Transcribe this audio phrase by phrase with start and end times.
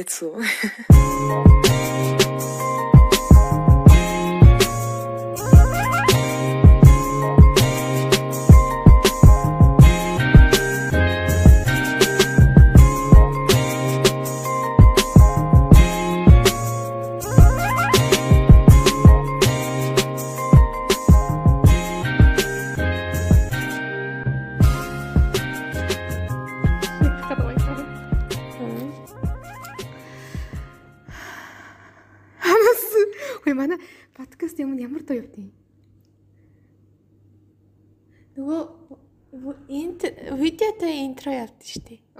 [0.00, 0.32] 没错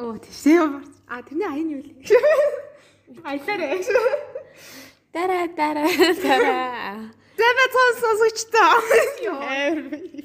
[0.01, 0.83] Оо ямар.
[1.07, 1.93] А тэрний аян юу вэ?
[3.29, 3.85] Аялаарэ.
[5.13, 5.89] Дараа дараа
[6.25, 7.13] дараа.
[7.37, 8.81] Зэвэ цон сонсогчтой.
[9.27, 9.43] Йоо.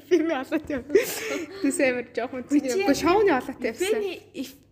[0.08, 0.82] Фильм олоод яв.
[1.60, 4.00] Тэсээ амар жоохон үгүй шоуны олоод явсан.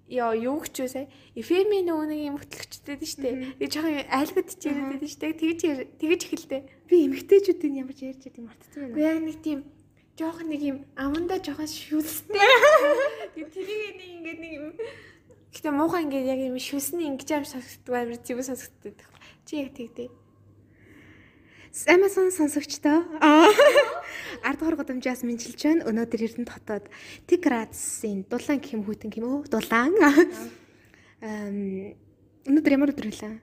[0.09, 1.09] Яа юу ч сая.
[1.37, 3.37] Эфэми нөгөө нэг юм хөтлөгчтэй дээ шүү дээ.
[3.61, 5.33] Тэгээ жоохон айлгад ч юм дээ шүү дээ.
[5.41, 5.61] Тэгж
[6.01, 6.59] тэгж эхэлдэ.
[6.89, 8.93] Би эмгтээчүүдийн ямар ч ярьж байгааг мартсан байна.
[8.93, 9.61] Гэхдээ яг нэг тийм
[10.19, 12.39] жоохон нэг юм амандаа жоохон шүлстэй.
[13.35, 14.67] Тэгээ тэрийг нэг ингээд нэг юм
[15.55, 18.99] Гэтэ муухай ингээд яг юм шүлсний ингэж аим сонсогддог амар зүг сонсогддог.
[19.47, 20.11] Чи яг тэгдэ.
[21.91, 23.03] Amazon сонсогчтой.
[23.19, 23.51] Аа.
[24.43, 25.87] 10 дугаар годамжаас мэдчилж байна.
[25.91, 26.87] Өнөөдөр Эрдэнэт хотод
[27.27, 29.43] Тиградсын дулаан гэх юм хүйтэн уу?
[29.51, 29.95] Дулаан.
[31.23, 31.95] Эм
[32.47, 33.43] өнөөдөр ямар өдөр вэ?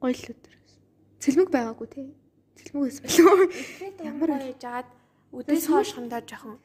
[0.00, 0.54] Гоё л өдөр.
[1.20, 2.08] Цэлмэг байгаагүй тий.
[2.60, 3.48] Цэлмэг болов.
[4.04, 4.64] Ямар байж
[5.30, 6.58] агаад үдээс хоошхондоо жоохон.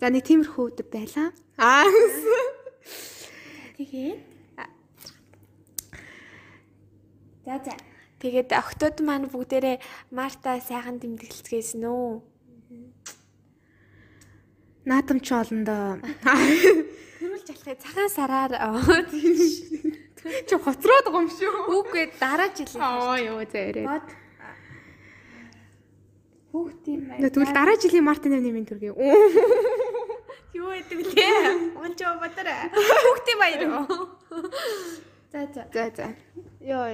[0.00, 1.28] За нэг тиймэрхүү өдөр байлаа.
[1.56, 1.88] Аа.
[3.76, 4.20] Тэгээд
[7.48, 7.74] За за.
[8.20, 9.80] Тэгээд октод маань бүгдээрээ
[10.12, 12.20] Марта сайхан тэмдэглэцгээсэн үү?
[14.84, 16.02] Наадам ч олондоо.
[16.04, 18.52] Хэмэл жалхаа цагаан сараар
[20.48, 21.72] Чи хоцроод байгаа юм шүү.
[21.72, 22.68] үгүй дараа жил.
[22.82, 23.86] Аа ёо зээрээ.
[26.52, 27.28] Бод Хүүхд юм байна.
[27.28, 28.92] Тэгвэл дараа жилийн Мартин нэмийн төргий.
[30.56, 31.76] Юу гэдэг лээ?
[31.76, 32.72] Ончоо батар.
[32.72, 33.62] Хүүхдийн баяр.
[35.28, 35.68] За за.
[35.72, 36.06] За за.
[36.64, 36.88] Йоо.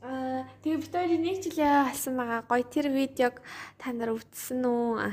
[0.00, 2.48] Аа тэгээ бид хоёрын нэг жилээ алсан байгаа.
[2.48, 3.44] Гоё тэр видеог
[3.76, 5.12] та нар үзсэн үү?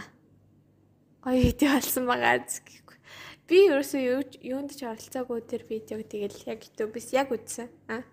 [1.27, 2.97] Гоё видео алсан байгаа гэхгүй.
[3.43, 7.67] Би ерөөсөө юу юунд ч оролцоогүй тэр видеог тэгэл яг YouTube-с яг үзсэн.
[7.91, 8.07] Аа.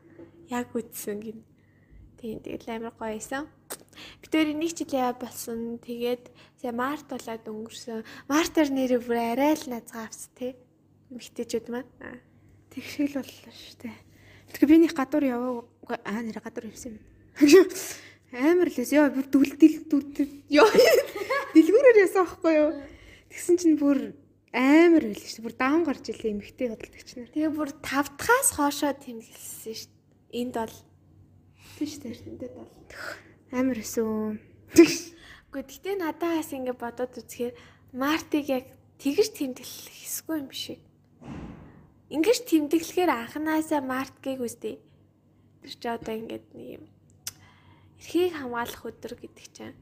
[0.51, 1.47] Яг үзсэн гин.
[2.19, 3.47] Тийм тэгэл амар гоё байсан.
[4.29, 5.81] Хоёрын нэг жилээ болсон.
[5.81, 6.29] Тэгээд
[6.61, 8.05] сая Март болоод өнгөрсөн.
[8.29, 10.53] Мартер нэрээ бүр арай л назгаа авс тий.
[11.09, 11.89] Эмхтэйчүүд маань.
[12.05, 12.21] Аа.
[12.69, 13.97] Тэгшил боллоо шүү дээ.
[14.53, 17.05] Тэгэхээр би нэг гадуур яваагүй аа нэр гадуур явсан юм.
[18.37, 20.69] Амар лээс ёо бүр дүлдэл дүлдэл ёо
[21.57, 22.73] дэлгүүрээр ясан аахгүй юу.
[23.33, 24.13] Тэгсэн чинь бүр
[24.53, 25.45] амар байл шүү.
[25.49, 27.33] Бүр даун гарч илээ эмхтэй хөдөлгөгч нар.
[27.33, 29.93] Тэгээ бүр тавтахаас хоошоо тэмдэглэсэн шүү.
[30.37, 30.77] Энд бол
[31.81, 32.21] дээ.
[32.29, 32.69] Энд бол
[33.53, 34.41] амар өсөн.
[34.75, 37.55] Гэхдээ гэтээ надаас ингэ бодоод үзэхээр
[37.97, 38.67] Мартиг яг
[39.01, 40.81] тэгж тэмдэглэх хэсгүй юм шиг.
[42.13, 44.77] Ингиж тэмдэглэхээр анханасаа Марткийг үстэй.
[45.65, 46.85] Тэр чи одоо ингэж нэг юм
[47.99, 49.79] эрхийг хамгаалах өдөр гэдэг чинь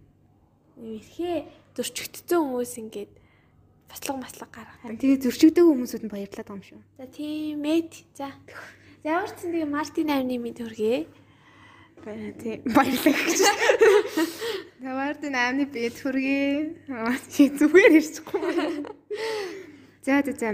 [0.81, 1.45] эрхээ
[1.77, 3.11] зөрчигдсөн хүмүүс ингэж
[3.89, 4.97] баслага маслаг гаргадаг.
[4.97, 6.81] Тэгээ зөрчигдөөг хүмүүсүүд нь баярлаад байгаа юм шүү.
[6.97, 7.81] За тийм ээ.
[8.17, 8.33] За.
[9.05, 11.07] За ямар ч тийм Мартин амны мэд хүргэе.
[12.05, 12.61] Баяа тий.
[12.65, 13.41] Баярлалаа гэж.
[14.83, 16.77] Таваардын аамны бие төргий.
[17.33, 18.85] Чи зүгээр ирчихгүй.
[20.05, 20.51] За за за.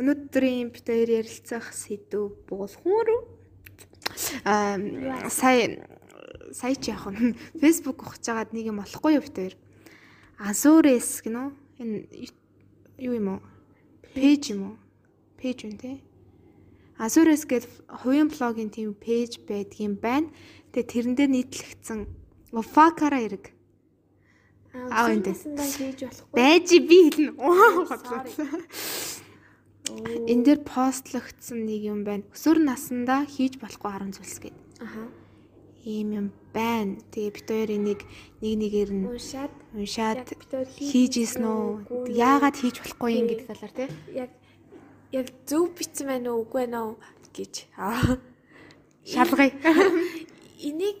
[0.00, 3.08] Өнөөдрийн бид хоёр ярилцах сэдв буулхуур.
[4.44, 4.80] Аа
[5.30, 5.84] сая
[6.52, 7.36] сая ч яах вэ?
[7.60, 9.54] Facebook ухаж байгаад нэг юм болохгүй юу бид хоёр?
[10.40, 11.52] Azures гинөө.
[11.78, 12.26] Энэ
[12.98, 13.40] юу юм уу?
[14.16, 14.76] Пэйж юм уу?
[15.38, 15.96] Пэйж үн тий.
[16.98, 17.70] Azures гэдэг
[18.02, 20.32] хувийн блогийн тийм пэйж байдгийн байна.
[20.72, 22.00] Тэгээ тэрэн дээр нийтлэгдсэн
[22.52, 23.52] Уфакара хэрэг.
[24.72, 26.32] Аа, энэ хийж болохгүй.
[26.32, 27.36] Байж би хэлнэ.
[30.32, 32.24] Энд дээр постлогдсон нэг юм байна.
[32.32, 34.64] Өсвөр насндаа хийж болохгүй 10 зүйлс гэдэг.
[34.80, 35.12] Аха.
[35.84, 36.96] Ийм юм байна.
[37.12, 38.00] Тэгээ бид хоёрын нэг
[38.40, 42.08] нэг нэгээр нь Уншаад уншаад хоёр хийж исэн үү?
[42.16, 43.88] Яагаад хийж болохгүй юм гэдэг талаар тий.
[44.16, 44.30] яг
[45.12, 46.96] яг зөв бичсэн байна уу үгүй байна уу
[47.36, 47.68] гэж.
[47.76, 48.16] Аа.
[49.04, 49.52] Шалгая.
[50.62, 50.98] Энийг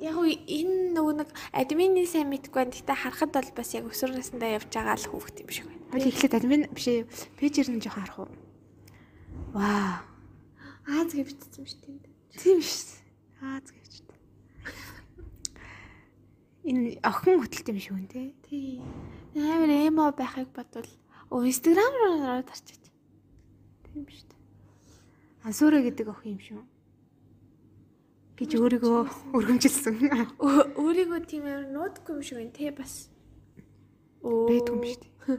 [0.00, 2.74] яг уу энэ нөгөө нэг админы сайн мэдгүй байна.
[2.74, 5.92] Гэтэ харахад бол бас яг өсвөр насндаа явж байгаа л хүүхд юм шиг байна.
[5.92, 7.06] Хөл ихлэд админ биш ээ.
[7.36, 8.30] Пэйжэр нь жоохон харах уу?
[9.54, 10.02] Вау.
[10.88, 12.12] Ааз гэж бичсэн шүү дээ.
[12.40, 12.98] Тийм шүү.
[13.44, 13.92] Аа згэж.
[16.66, 18.34] Энэ охин хөтөлт юм шүү нэ.
[18.48, 18.82] Тий.
[19.38, 20.90] Амар эмо байхыг бодвол
[21.30, 22.82] оо Instagram руу тарчиж.
[23.86, 24.34] Тийм шүү.
[25.46, 26.62] Ансуура гэдэг охин юм шүү.
[28.38, 29.00] Гэж өөрийгөө
[29.36, 29.94] өргөмжилсөн.
[30.40, 33.08] Өө- Өөрийгөө тийм амар нуудахгүй юм шиг байна те бас.
[34.22, 34.46] Оо.
[34.48, 35.38] Бэт юм шүү дээ.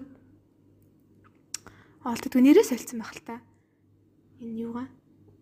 [2.03, 3.35] Олдод нэрээ солилцсон байх л та.
[4.43, 4.87] Энэ юугаа?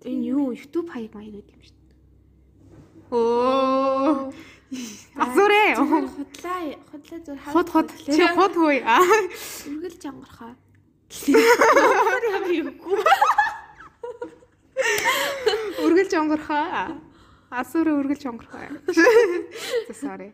[0.05, 1.89] Энэ юу YouTube хаяг маяг гэдэг юм шүү дээ.
[3.11, 4.31] Оо.
[4.71, 7.51] Зүгээр худлаа худлаа зүр хаа.
[7.53, 8.79] Хот хот чи хот хөөе.
[8.87, 9.03] Аа.
[9.67, 10.53] үргэлж онгорхоо.
[15.83, 16.95] Үргэлж онгорхоо.
[17.51, 18.63] Асуурэ үргэлж онгорхоо.
[19.91, 20.31] Sorry.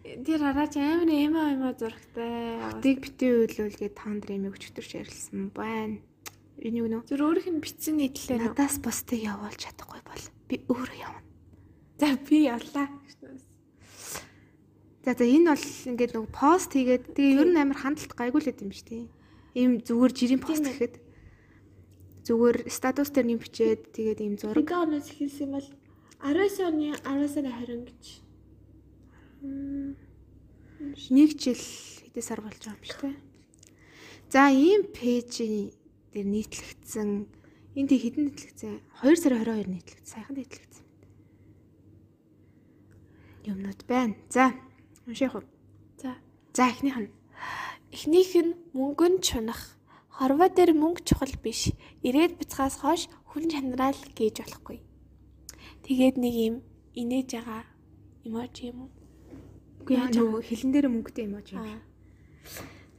[0.00, 2.80] Тэр араач амар эмаа эмаа зурагтай.
[2.80, 6.00] Тийг битээ үйлүүлгээд таан дээр эмээг өчтөрч ярилсан байна.
[6.64, 7.04] Энэ юу нөө?
[7.04, 8.40] Зүр өөрийнх нь битсэн нийтлээ.
[8.40, 11.20] Надаас бусдыг явуулж чадахгүй бол би өөрөө явна.
[12.00, 12.88] За би явлаа.
[15.04, 18.48] За за энэ бол ингээд нэг пост хийгээд тэгээ ер нь амар хандлт гайгүй л
[18.48, 19.04] байд юм шүү дээ.
[19.52, 20.94] Ийм зүгээр жирийн пост гэхэд
[22.24, 25.68] зүгээр статус дээр нэм бичээд тэгээд ийм зураг Нэг оноос ихэлсэн бол
[26.24, 28.04] 19 оны 10 сарын 20 гэж.
[31.12, 33.16] нэг жил хэдэн сар болж байгаа юм шүү дээ.
[34.32, 35.44] За ийм пэйж
[36.16, 37.28] дээр нийтлэгдсэн
[37.76, 38.80] энд хэдэн нийтлэгдсэн?
[39.04, 40.08] 2 сарын 22 нийтлэгдсэн.
[40.08, 40.84] Сайхан нийтлэгдсэн.
[43.44, 44.16] Юмнууд байна.
[44.32, 44.56] За
[45.04, 45.44] унших уу?
[46.00, 46.16] За.
[46.56, 47.12] За эхнийх нь
[47.92, 49.76] Эхнийх нь мөнгөнд чунах.
[50.08, 51.70] Хорвоо дээр мөнгө чухал биш.
[52.00, 54.80] Ирээд бяцхаас хойш хүн чанараа л гээж болохгүй.
[55.84, 56.54] Тэгээд нэг юм
[56.96, 57.62] инээж байгаа
[58.24, 58.90] эможи юм уу?
[59.84, 61.60] үгүй яа нөгөө хилэн дээр мөнгөтэй юм чи.
[61.60, 61.76] Аа.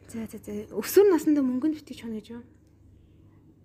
[0.05, 2.43] За за за өсвөр насндаа мөнгөнд битгий чуна гэж юу?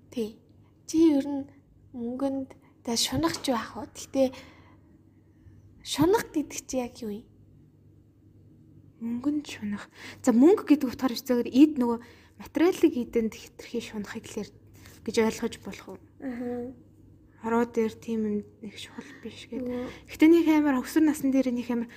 [0.08, 0.40] Тий.
[0.88, 1.44] Чи ер нь
[1.92, 3.84] мөнгөнд та шунах ч байх уу.
[3.92, 4.32] Гэтэ
[5.84, 7.28] шунах гэдэг чи яг юу юм?
[9.04, 9.84] Мөнгөнд шунах.
[10.24, 12.00] За мөнгө гэдэг утгаар зөвөр эд нөгөө
[12.40, 14.48] материалын эдэнд хитрхи шунахыг лэр
[15.04, 15.98] гэж ойлгож болох уу?
[16.24, 16.72] Аа.
[17.42, 19.88] Хороо дээр тийм юм нэг чухал биш гэдэг.
[20.12, 21.88] Гэтэ нэг амар өсвөр насны дээр нэг амар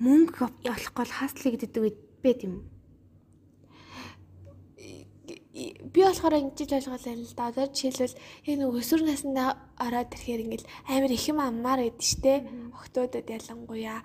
[0.00, 2.64] мөнгө олохгүй бол хааслыг гэдэг үед бэт юм.
[5.92, 7.48] би болохоор ингэж ойлгоолаа л да.
[7.50, 12.46] Одоо жишээлбэл яг нэг өсвөр наснаа ороод ирэхээр ингээл амар их юм аммаар байдаг штэ.
[12.78, 14.00] Октоодод ялангуяа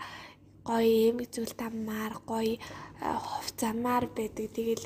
[0.66, 2.58] гоё эмэг зүйл таммаар гоё
[2.98, 4.50] хувцамаар байдаг.
[4.50, 4.86] Тэгэл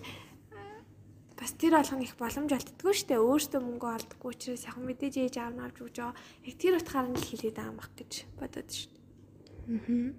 [1.37, 3.15] бас тэр болгоно их боломж олддгоо штэ.
[3.21, 6.17] Өөртөө мөнгө олдгоо учраас яг мэдээж ээж аав нь авч өгч байгаа.
[6.43, 8.11] Яг тэр утгаар нь л хэлээд байгаа юм бах гэж
[8.41, 8.97] бодоод штэ.
[9.69, 10.11] Аа.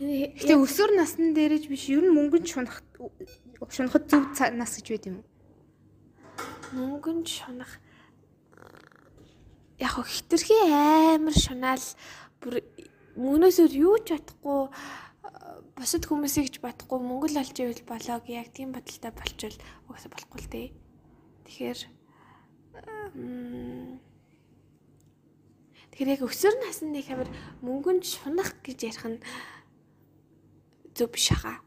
[0.00, 2.82] Гэтэ өсвөр насны дээрэж биш ер нь мөнгөнд шунах
[3.68, 4.26] шунахад зөв
[4.56, 5.28] нас гэж байд юм уу?
[6.74, 7.78] мөнгөнд шунах
[9.78, 10.56] яг хитрхи
[11.14, 11.86] амар шунаал
[12.42, 12.54] бүр
[13.14, 14.70] мөнөөсөө юу ч бодохгүй а,
[15.74, 19.58] бусад хүмүүсийг ч бодохгүй мөнгө л олж ивэл болоо гэ яг тийм бодолтой болчвол
[19.90, 20.68] угаасаа болохгүй л дээ.
[21.44, 21.80] Тэгэхээр
[25.94, 27.30] Тэгэхээр яг өсвөр насны амар
[27.62, 29.18] мөнгөнд шунах гэж ярих нь
[30.94, 31.62] зөв биш хаа.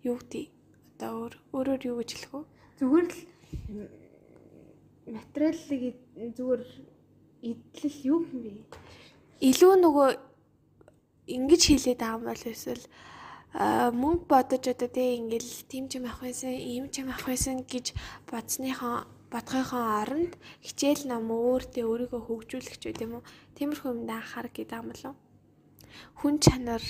[0.00, 0.48] Юу гэдэг
[0.96, 2.48] одоо өөр өөрөөр юу гэж хэлэх вэ?
[2.80, 3.20] Зүгээр л
[5.12, 5.96] материалыг
[6.36, 6.62] зүгээр
[7.44, 8.52] идэл юу юм бэ?
[9.44, 10.08] илүү нөгөө
[11.26, 12.84] ингэж хэлээд байгаа юм бол эсвэл
[13.56, 17.64] мөнгө бодож одоо тий ингээл тийм ч юм ах байсан, ийм ч юм ах байсан
[17.66, 17.96] гэж
[18.30, 23.24] бодсныхоо бодгохын оронд хичээл ном өөртөө өөрийгөө хөгжүүлэх ч үгүй юм уу?
[23.56, 25.14] Тиймэрхүү юмд анхаар гэдэг юм болов.
[26.20, 26.84] Хүн чанар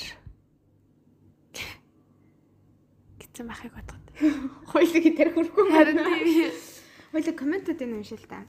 [3.20, 4.00] гэсэн байхыг бодгоо.
[4.72, 6.52] Хоёлыг дээр хөрөхгүй Харин тийм.
[7.12, 8.44] Хоёлыг комментод энэ уншил та.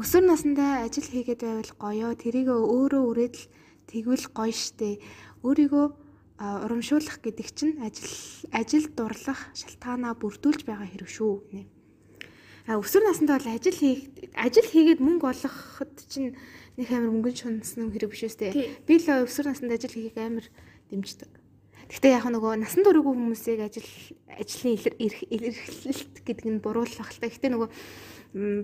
[0.00, 2.12] Өсвөр насндаа ажил хийгээд байвал гоёо.
[2.18, 3.44] Тэрийг өөрөө үрээд л
[3.88, 5.00] тэгвэл гоё штэ.
[5.42, 5.86] Өөрийгөө
[6.38, 8.12] урамшуулах гэдэг чинь ажил
[8.54, 11.66] ажил дурлах шалтгаанаа бүрдүүлж байгаа хэрэг шүү гэнэ.
[12.68, 16.36] А өсвөр насндаа бол ажил хийх ажил хийгээд мөнгө олоход чинь
[16.78, 18.54] нэг амар мөнгө шунсан хэрэг биш үстэй.
[18.86, 20.46] Би л өсвөр наснд ажил хийхийг амар
[20.92, 21.32] дэмждэг.
[21.88, 23.88] Гэхдээ яг нөгөө насан туршгүй хүмүүсийг ажил
[24.28, 27.32] ажлын илэрхийлэлт гэдэг нь буруулах л та.
[27.32, 27.68] Гэхдээ нөгөө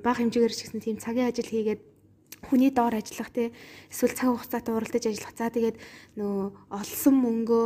[0.04, 1.82] бага хэмжээгээр ч гэсэн тийм цагийн ажил хийгээд
[2.48, 3.52] хүний доор ажиллах те
[3.90, 5.34] эсвэл цаг хугацаатай уралдаж ажиллах.
[5.34, 5.76] За тэгээд
[6.18, 7.64] нөгөө олсон мөнгөө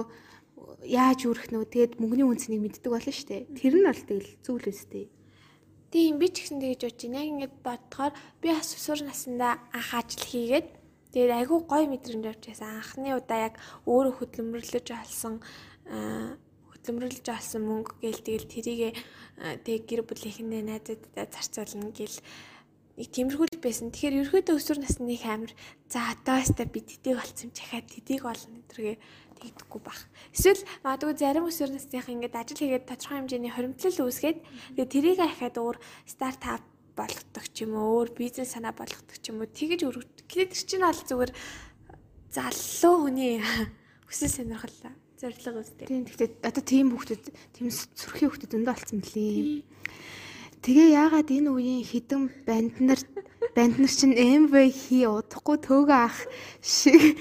[0.87, 3.43] яаж үрэх нөө тэгээд мөнгөний үнцнийг мэддэг болно шүү дээ.
[3.59, 5.07] Тэр нь бол тэгэл зүйл үстэй.
[5.91, 7.19] Тийм би ч гэсэн тэгж бодож байна.
[7.25, 10.69] Яг ингэж бодохоор би бас өсвөр наснда анх ажил хийгээд
[11.17, 12.69] тэгээд айгүй гоё мэдрэмж авч байсан.
[12.77, 13.55] Анхны удаа яг
[13.89, 15.35] өөрөө хөдөлмөрлөж олсон
[15.89, 18.97] хөдөлмөрлөж олсон мөнгө гээл тэгэл тэрийг
[19.65, 22.17] тэг гэр бүлийнхээ найзуудтай зарцуулна гэл
[22.99, 23.95] нэг тиймэрхүү л байсан.
[23.95, 25.55] Тэгэхээр ерөөдөө өсвөр насны их амир
[25.87, 28.97] за одоостай би тэдэг болсон чахаад тэдэг болно гэдэргээ
[29.39, 30.03] тэгдэхгүй бах.
[30.35, 34.39] Эсвэл магадгүй зарим өсвөр насных ингээд ажил хийгээд тодорхой хэмжээний хоримтлал үүсгээд
[34.75, 35.77] тэгээ тэрийг ахаад өөр
[36.11, 36.63] стартап
[36.99, 40.27] болгодог ч юм уу өөр бизнес санаа болгодог ч юм уу тэгэж өргөд.
[40.27, 41.33] Гэтэл тэр чинь бол зүгээр
[42.35, 43.39] заллуу хүний
[44.11, 44.77] хүсэл сонирхол
[45.19, 45.87] зорилго үстэй.
[45.87, 47.25] Тийм гэхдээ одоо тийм хүүхдүүд
[47.55, 49.63] тийм сүрхий хүүхдүүд өндөө болсон мөлий.
[50.63, 53.01] Тэгээ яагаад энэ үеийн хідэн банд нар
[53.55, 56.19] банд нар чинь МВ хий удахгүй төөгөө ах
[56.59, 57.19] шиг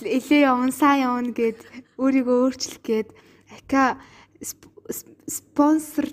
[0.00, 1.60] элээ явна сайн явна гэд
[2.00, 3.08] өөрийгөө өөрчлөх гээд
[3.52, 4.00] ака
[5.28, 6.08] спонсор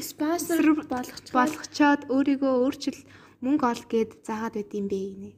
[0.00, 2.98] спонсор болгоч болгочоод өөрийгөө өөрчил
[3.42, 5.30] мөнгө ол гээд заагаад байд юм бэ гинэ.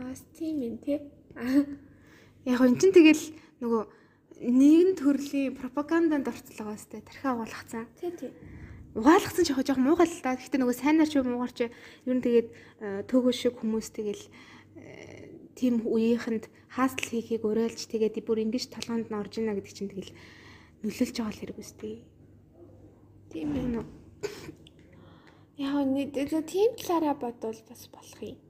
[0.00, 0.98] Аа тийм юм тий.
[2.44, 3.24] Яг энэ чинь тэгэл
[3.60, 3.82] нөгөө
[4.40, 7.84] нэгэн төрлийн пропаганданд орцлогоо сте тархиа угаалгацсан.
[8.00, 8.32] Тий тий.
[8.96, 10.32] Угаалгацсан ч яг жоохон муугай л та.
[10.40, 14.24] Гэхдээ нөгөө сайнаар ч муугар ч ер нь тэгээд э, төөгөө шиг хүмүүс тэгэл
[14.80, 19.92] э, тийм үеийнхэнд хаасл хийхийг уриалж тэгээд бүр ингэж толгоонд нь орж ийнэ гэдэг чинь
[19.92, 20.12] тэгэл
[20.88, 21.94] нөлөөлж байгаа л хэрэг үстэй.
[23.28, 23.84] Тийм ээ.
[25.60, 26.16] Яг нэг
[26.48, 28.40] тийм талаараа бодвол бас болох юм.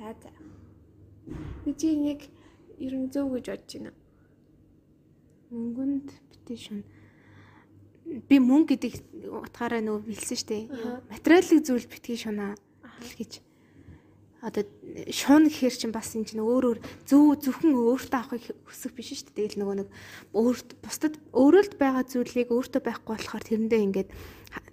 [0.00, 0.32] За за.
[1.68, 2.24] Би чи нэг
[2.78, 3.92] ер нь зөв гэж бодож байна.
[5.50, 6.08] Мөнгөнд
[6.56, 6.84] шүн.
[8.28, 8.94] Би мөнгө гэдэг
[9.28, 10.68] утгаараа нөгөө билсэн штэ.
[11.12, 12.56] Материалын зүйл битгий шунаа
[13.18, 13.44] гэж
[14.40, 14.62] одоо
[15.10, 19.34] шуун гэхэр чинь бас энэ чинь өөр өөр зөв зөвхөн өөртөө авахыг хүсэх биш шүү
[19.34, 19.58] дээ.
[19.58, 19.88] Тэгэл нөгөө нэг
[20.30, 24.10] өөрт бусдад өөрөлд байгаа зүйлийг өөртөө байхгүй болохоор тэрэндээ ингээд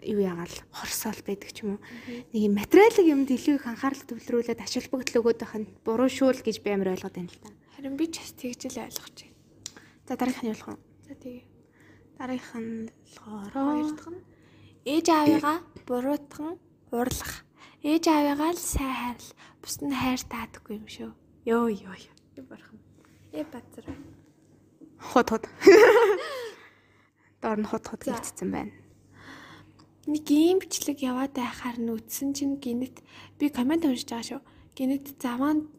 [0.06, 1.82] юу яагаал хорсоол байдаг ч юм уу.
[2.30, 6.46] Нэг юм материалын юмд илүү их анхаарал төвлөрүүлээд ашиг бүгдл өгөөд байх нь буруу шүүл
[6.46, 7.65] гэж би амар ойлгоод байна л да.
[7.86, 9.38] Харин би ч бас тэгж л ойлгож байна.
[10.10, 10.82] За дараагийнх нь юу болох вэ?
[11.06, 11.46] За тэгээ.
[12.18, 14.26] Дараагийнх нь болохоор хоёр дахь нь
[14.90, 16.58] ээж аавыгаа буруутган
[16.90, 17.46] уурлах
[17.86, 19.30] Ээж аавыгаа л сайн хайрл.
[19.62, 21.14] Бус нь хайр таадаггүй юм шүү.
[21.46, 22.42] Йоо ёо ёо.
[22.50, 22.82] Бархан.
[23.38, 23.86] Э бацар.
[24.98, 25.46] Хот хот.
[27.46, 28.74] Доор нь хот хот хийцсэн байна.
[30.10, 33.06] Нэг ийм бичлэг яваад байхаар нь үтсэн чинь гинэт
[33.38, 34.42] би комент уншиж байгаа шүү.
[34.74, 35.70] Гинэт заваан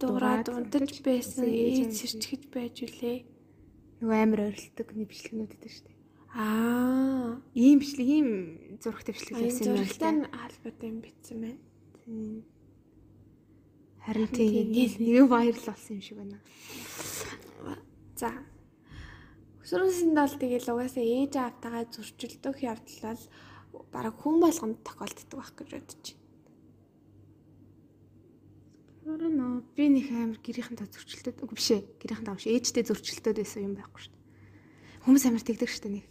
[0.00, 3.18] дуураад унтаж байсан ээж сэрчгэж байж үлээ.
[4.00, 5.96] Нөгөө амар ойролдог нэг бичлэгнүүд гэдэг шүү дээ.
[6.36, 8.28] Аа, ийм бичлэг ийм
[8.76, 9.88] зурагтай бичлэг явсан юм байна.
[9.88, 11.60] Зурагтай нь албатай юм битсэн байна.
[12.04, 12.44] Тийм.
[14.04, 16.38] Харин тийм нэг вайрал болсон юм шиг байна.
[18.20, 18.30] За.
[19.64, 23.16] Өсвөрнсөнд бол тэгэл угаасаа ээж аавтайгаа зөрчилдөх явдал
[23.72, 26.25] бол бараг хүн болгонд тохиолддог байх гэж бодож байна.
[29.06, 31.82] Орно би нэг амар гэрийнхэн та зөрчилдөд үгүй биш ээ.
[32.02, 34.24] Гэрийнхэн та биш ээжтэй зөрчилдөд байсан юм байхгүй шүү дээ.
[35.06, 36.06] Хүмүүс амар тэгдэг шүү дээ нэг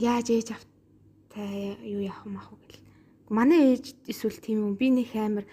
[0.00, 2.88] яаж ээж автай юу яах юм ах вэ гэл.
[3.28, 5.44] Манай ээж эсвэл тийм юм би нэг амар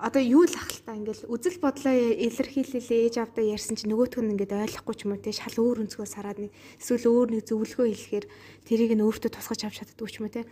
[0.00, 4.56] одоо юу л ахaltaа ингээл үзэл бодлоо илэрхийлэлээ ээж авдаа ярьсан чи нөгөөх нь ингээд
[4.64, 8.26] ойлгохгүй ч юм уу те шал өөр өнцгөө сараад нэг эсвэл өөр нэг зөвлөгөө хэлэхээр
[8.64, 10.48] тэрийг нь өөртөө тусгаж авч чаддгүй ч юм уу те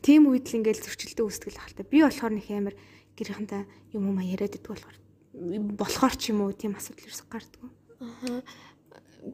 [0.00, 2.74] тийм үед л ингээл зөрчилдөө үүсгэл ахaltaа би болохоор нэг амар
[3.18, 4.96] гэрийнхэнтэй юм уу яриад иддэг болохоор
[5.82, 8.42] болохоор ч юм уу тийм асуудал ерөөс гардггүй аа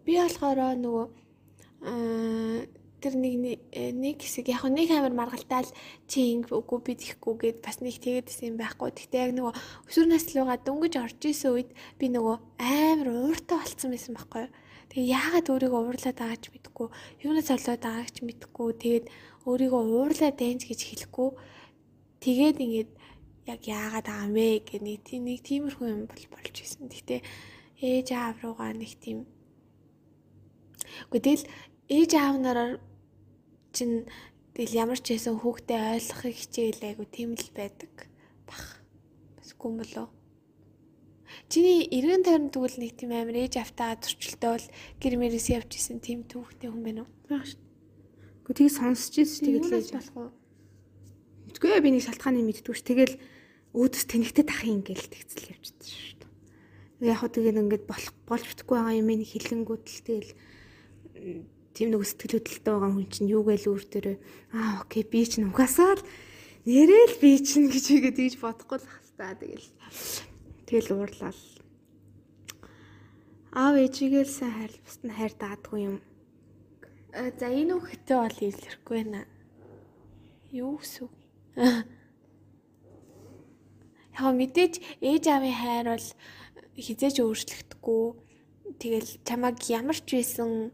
[0.05, 1.07] би болохоор нөгөө
[3.05, 3.61] тэр нэг
[3.93, 5.69] нэг хэсэг яг нэг амар маргалтаал
[6.09, 8.97] чи ингэ үгүй би тийхгүй гэд бас нэг тэгэдсэн юм байхгүй.
[8.97, 9.53] Гэхдээ яг нөгөө
[9.93, 14.49] өсвөр наслууга дөнгөж орж исэн үед би нөгөө амар ууртай болцсон байсан байхгүй.
[14.89, 16.89] Тэгээ яагаад өөрийгөө уурлаад байгаа ч мэдэхгүй,
[17.29, 18.69] юунаас олоод байгааг ч мэдэхгүй.
[18.81, 19.07] Тэгээд
[19.45, 21.29] өөрийгөө уурлаад дэнж гэж хэлэхгүй.
[22.25, 22.91] Тэгээд ингээд
[23.47, 26.89] яг яагаад байгаа юм бэ гэх нэг нэг тиймэрхүү юм бол болж исэн.
[26.89, 27.21] Гэхдээ
[27.85, 29.29] ээж аав руугаа нэг тийм
[31.13, 31.45] тэгэл
[31.89, 32.73] ээж аав нараар
[33.77, 34.09] чинь
[34.57, 37.93] тэгэл ямар ч байсан хүүхдээ ойлгохыг хичээл айгу тийм л байдаг
[38.49, 38.81] бах.
[39.37, 40.09] Басгүй юм болоо.
[41.51, 44.67] Чиний эргэн тойрон тэгвэл нэг тийм амар ээж автаа бол
[45.03, 47.11] гэр мэрээс явж исэн тийм түүхтэй хүн байна уу?
[47.29, 47.61] Байх шүү.
[48.47, 50.31] Гэхдээ тийг сонсч ирсэн тэгээд л ээж болох уу?
[51.51, 52.83] Мэдгүй би нэг шалтгааны мэддгүй ш.
[52.87, 53.15] Тэгэл
[53.75, 57.11] өөдөөс тэнэгтэй тах юм гээл тэгцэл явчихсан шүү дээ.
[57.11, 60.33] Яг хөө тэгээд ингээд болох болж битггүй байгаа юм ин хилэнгүүд л тэгэл
[61.75, 64.17] тийм нэг сэтгэл хөдлөлтөй байгаа хүн чинь юу гээл өөр төрөө
[64.55, 66.07] аа окей би чинь угаасаа л
[66.63, 69.69] нэрэл би чинь гэж игээд тэгж бодохгүй л хастаа тэгэл.
[70.71, 71.43] Тэгэл уурлал.
[73.51, 75.97] Аав ээжигээл сайн бусд нь хайр даадгүй юм.
[77.15, 79.27] За энэ үхтэй бол илэрхгүй байна
[80.55, 81.11] юу гэсэн
[84.15, 86.09] яг мэдээж ээж аавын хайр бол
[86.79, 88.05] хизээж өөрчлөгдөхгүй
[88.79, 90.71] тэгэл чамаг ямар ч байсан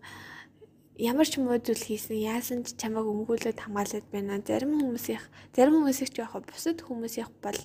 [1.01, 4.37] ямар ч муу зүйл хийсэн яасан ч чамайг өмгөөлөд хамгаалаад байна.
[4.45, 5.25] Зарим хүмүүсийнх
[5.57, 7.61] зарим хүмүүсийнх ч яг бусад хүмүүсийнх бол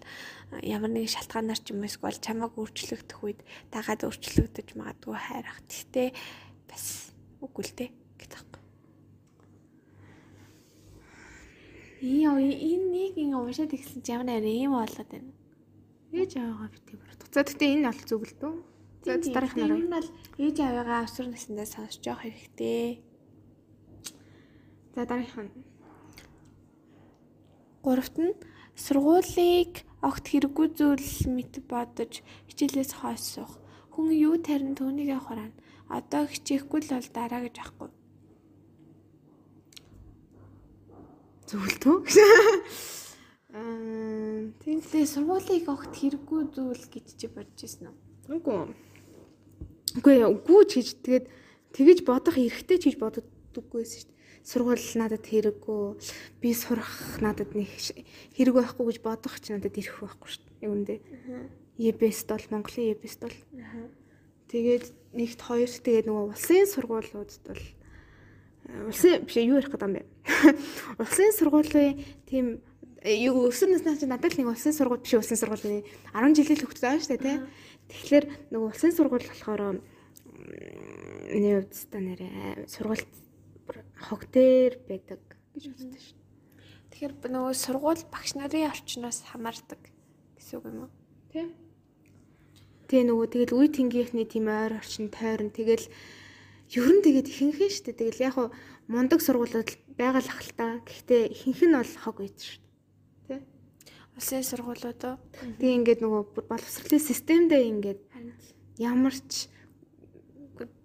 [0.64, 3.40] ямар нэгэн шалтгаанаар ч юм уу эсвэл чамайг өөрчлөгдөх үед
[3.76, 5.60] дагаад өөрчлөгдөж магадгүй хайрах.
[5.68, 6.10] Гэхдээ
[6.72, 7.12] бас
[7.44, 7.90] үгүй л дээ
[8.24, 8.64] гэдэг юм.
[12.06, 15.45] Ээ энэ нэг ингэ уушаад ихсэн ч ямар арай юм болоод байна.
[16.16, 17.28] Ээж аваагаа битгий буруу.
[17.36, 18.56] За тэгтээ энэ бол зүг л дөө.
[19.04, 19.78] За дараах нараа.
[19.84, 23.04] Энэ бол ээж аваагаа өсвөр насндаа сонсож явах хэрэгтэй.
[24.96, 25.52] За дараах нь.
[27.84, 28.32] Гуравт нь
[28.80, 33.60] сургуулийг огт хэрэггүй зүйл мэт бодож хичээлээс хойш суух.
[33.92, 35.52] Хүн юу тарин түүнийг хураана.
[35.92, 37.92] Одоо хичээхгүй л бол дараа гэж ахгүй.
[41.52, 41.96] Зүгэлтөө.
[43.56, 47.96] Аа тийм Тэгээ сургуулийг огт хэрэггүй зүйл гэж чи бодож ирсэн үү?
[48.36, 48.76] үгүй.
[49.96, 51.26] Үгүй үгүй ч гэж тэгээд
[51.72, 54.20] тэгэж бодох эрхтэй ч гэж боддоггүйсэн шүү дээ.
[54.44, 55.84] Сургууль надад хэрэггүй.
[56.44, 56.92] Би сурах
[57.24, 57.72] надад нэг
[58.36, 60.68] хэрэг байхгүй гэж бодох ч надад ирэх байхгүй шүү дээ.
[60.68, 61.00] Юундээ.
[61.80, 63.38] ЕБС бол Монголын ЕБС бол.
[64.52, 64.86] Тэгээд
[65.16, 67.64] нэгт хоёр тэгээд нөгөө улсын сургуулиудад бол
[68.90, 70.04] улсын биш юу ярих гэдэг юм бэ?
[71.02, 72.46] Улсын сургуулийн тийм
[73.06, 76.82] юу өсвөр насны чинь надад л нэг улсын сургууль биш улсын сургуулийн 10 жилийн хөвгт
[76.82, 77.38] байгаа шүү дээ тий.
[77.86, 79.62] Тэгэхээр нөгөө улсын сургууль болохоор
[81.30, 83.14] нэг үстэ нэрээ сургуульд
[84.10, 85.22] хог дээр байдаг
[85.54, 86.18] гэж боддог шүү.
[86.90, 89.82] Тэгэхээр нөгөө сургууль багш нарын орчноос хамаардаг
[90.38, 90.92] гэсэн үг юм уу?
[91.30, 91.46] Тий.
[92.90, 95.86] Тэгээ нөгөө тэгэл үе тэнгийнхний тийм ойр орчин тойрон тэгэл
[96.74, 98.02] ер нь тэгээд ихэнхэн шүү дээ.
[98.02, 98.50] Тэгэл яг хуу
[98.90, 100.82] мундаг сургуулиуд байгаа л ахaltaа.
[100.86, 102.65] Гэхдээ ихэнх нь бол хог үйд шүү?
[104.16, 105.16] Улсын сургуулиуд уу?
[105.60, 108.02] Тэгээ ингээд нөгөө боловсролын системдээ ингээд
[108.80, 109.52] ямар ч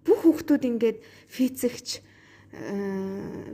[0.03, 0.97] бүх хүүхдүүд ингээд
[1.31, 2.03] физикч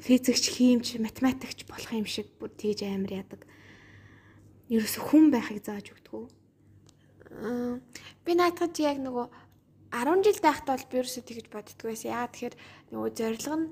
[0.01, 3.46] физикч, химч, математикч болох юм шиг бүр тэгж амар яадаг.
[4.74, 6.34] Ерөөсө хүн байхыг зааж өгдөг.
[8.25, 9.29] Би наадхад яг нөгөө
[9.93, 12.09] 10 жил байхдаа бол би ерөөсөө тэгж боддөг байсан.
[12.09, 12.55] Яагаад тэгэхээр
[12.90, 13.68] нөгөө зорилго нь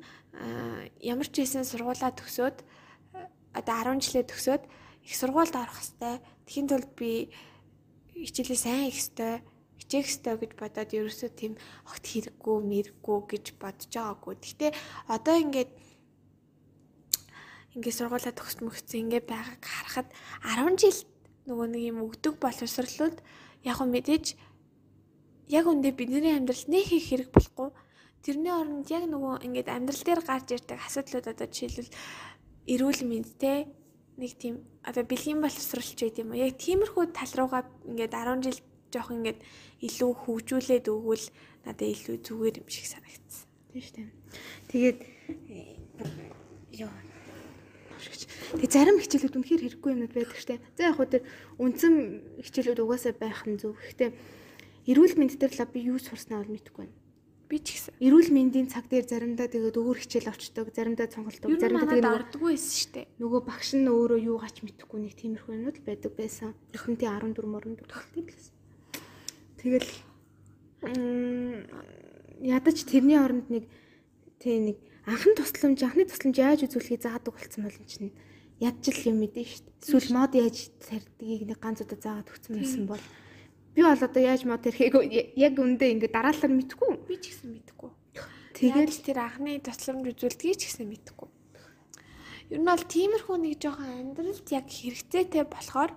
[1.01, 2.57] ямар ч хэсэн сургуулаа төгсөөд
[3.57, 4.63] одоо 10 жилээ төгсөөд
[5.05, 6.19] их сургуульд орох хэвээр.
[6.49, 7.29] Тэхийн тулд би
[8.17, 9.41] хичээлээ сайн их хэвээр
[9.79, 11.53] хичээх хэвээр гэж бодоод ерөөсөө тийм
[11.85, 14.33] огт хэрэггүй, мэрэггүй гэж бодож байгаагүй.
[14.41, 14.71] Гэхдээ
[15.13, 15.71] одоо ингээд
[17.75, 20.07] ингээд сургуулаа төгс мөгцсөн ингээд байгааг харахад
[20.41, 20.99] 10 жил
[21.45, 23.17] нөгөө нэг юм өгдөг боловсрлууд
[23.67, 24.25] яг хөө мэдээж
[25.51, 27.69] яг үндэ бидний амьдралд нэг их хэрэг болохгүй.
[28.25, 31.93] Тэрний оронд яг нөгөө ингээд амьдрал дээр гарч ирдэг асуудлууд одоо жишээлбэл
[32.73, 33.69] эрүүл мэнд те
[34.17, 36.39] нэг тийм одоо бэлгийн боловсролч байт юм уу.
[36.39, 38.59] Яг тиймэрхүү тал руугаа ингээд 10 жил
[38.93, 39.39] жоох ингээд
[39.83, 41.25] илүү хөгжүүлээд өгвөл
[41.67, 43.43] надад илүү зүгээр юм шиг санагдсан.
[43.71, 44.07] Тийм шүү дээ.
[44.71, 44.99] Тэгээд
[46.79, 46.91] ёо
[48.55, 50.61] Тэг зарим хичээлүүд үнэхээр хэрэггүй юмнууд байдаг штэ.
[50.77, 51.23] За яг хөө тэр
[51.59, 51.93] үндсэн
[52.45, 53.75] хичээлүүд угаасаа байх нь зөв.
[53.75, 54.11] Гэхдээ
[54.91, 56.95] эрүүл мэнд дээр л би юу сурснаа бол мэдэхгүй байна.
[57.45, 57.93] Би ч гэсэн.
[58.01, 62.77] Эрүүл мэндийн цаг дээр заримдаа тэгээд өөр хичээл авчдаг, заримдаа цонголдог, заримдаа тэгээд ордггүй байсан
[62.81, 63.05] штэ.
[63.21, 66.57] Нөгөө багш нь өөрөө юу гач мэдэхгүй нэг тиймэрхүү юмнууд л байдаг байсан.
[66.73, 68.49] Эхнэтийн 14 мөрөнд төгөлтийн талаас.
[69.61, 69.89] Тэгэл
[72.41, 73.69] ядаж тэрний оронд нэг
[74.41, 78.13] тий нэг анхны тусламж, анхны тусламж яаж үзүүлэхийг заадаг болсон бол энэ чинь
[78.61, 79.81] ядчил юм мэдэн шүү дээ.
[79.85, 83.03] Эсвэл мод яаж тарьдгийг нэг ганц удаа заагаад өгсөн байсан бол
[83.75, 84.95] би бол одоо яаж мод тарихыг
[85.35, 86.89] яг үндэ ингэ дараалал мэдэхгүй.
[87.05, 87.91] Би ч гэсэн мэдэхгүй.
[88.55, 91.29] Тэгээд тэр анхны тусламж үзүүлдгийг ч гэсэн мэдэхгүй.
[92.55, 95.91] Ер нь бол тиймэрхүү нэг жоохон амьдралд яг хэрэгцээтэй болохоор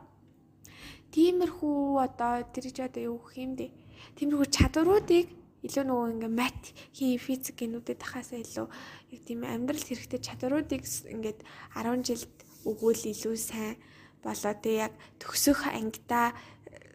[1.15, 3.71] тиймэрхүү одоо тэр ч одоо юу гэх юм бэ?
[4.19, 5.27] Тиймэрхүү чадваруудыг
[5.63, 6.63] илүү нөгөө ингээ мат
[6.95, 8.67] хий физик гинүүдэд тахаасаа илүү
[9.15, 11.41] яг тийм амьдрал хэрэгтэй чадваруудыг ингээд
[11.75, 12.35] 10 жилд
[12.67, 13.75] өгвөл илүү сайн
[14.23, 16.35] болоо тэг яг төгсөх ангидаа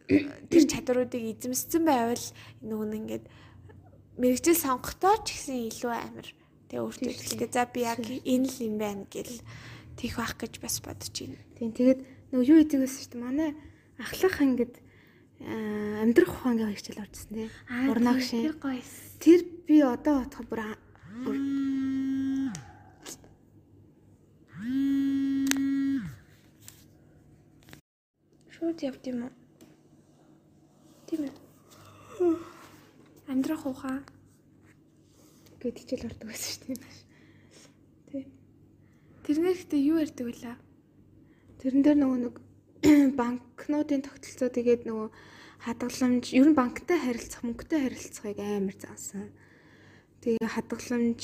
[0.07, 2.25] тэр чадваруудыг эзэмссэн байвал
[2.63, 3.25] нөгөө нэг ингээд
[4.19, 6.27] мэрэгжил сонгохдоо ч гэсэн илүү амар
[6.67, 9.41] тэг өөртөө ихтэй за би яг энэ л юм байна гэл
[9.95, 11.39] тийх байх гэж бас бодож байна.
[11.57, 11.99] Тийм тэгээд
[12.33, 13.49] нөгөө юу идэг гэсэн чинь манай
[13.97, 14.73] ахлах ангид
[15.39, 17.49] амьдрах ухаан гэх хичээл орчихсон тий.
[17.89, 18.43] Урнаг шин.
[18.43, 18.81] Тэр гоё.
[19.19, 21.37] Тэр би одоо бодоход бүр
[28.53, 29.42] шууд явд юм уу?
[31.13, 32.37] Тийм ээ.
[33.29, 34.01] Амьдрах ухаан
[35.61, 36.81] гэд хичээл ордог байсан шүү дээ.
[38.09, 38.23] Тий.
[39.21, 40.57] Тэрнэр ихтэй юу ярьдаг вэ?
[41.61, 42.35] Тэрэн дээр нөгөө нэг
[43.21, 45.07] банкнуудын тогтолцоо тэгээд нөгөө
[45.61, 49.29] хадгаламж ер нь банктай харилцах, мөнгөтэй харилцахыг амар заасан.
[50.25, 51.21] Тэгээ хадгаламж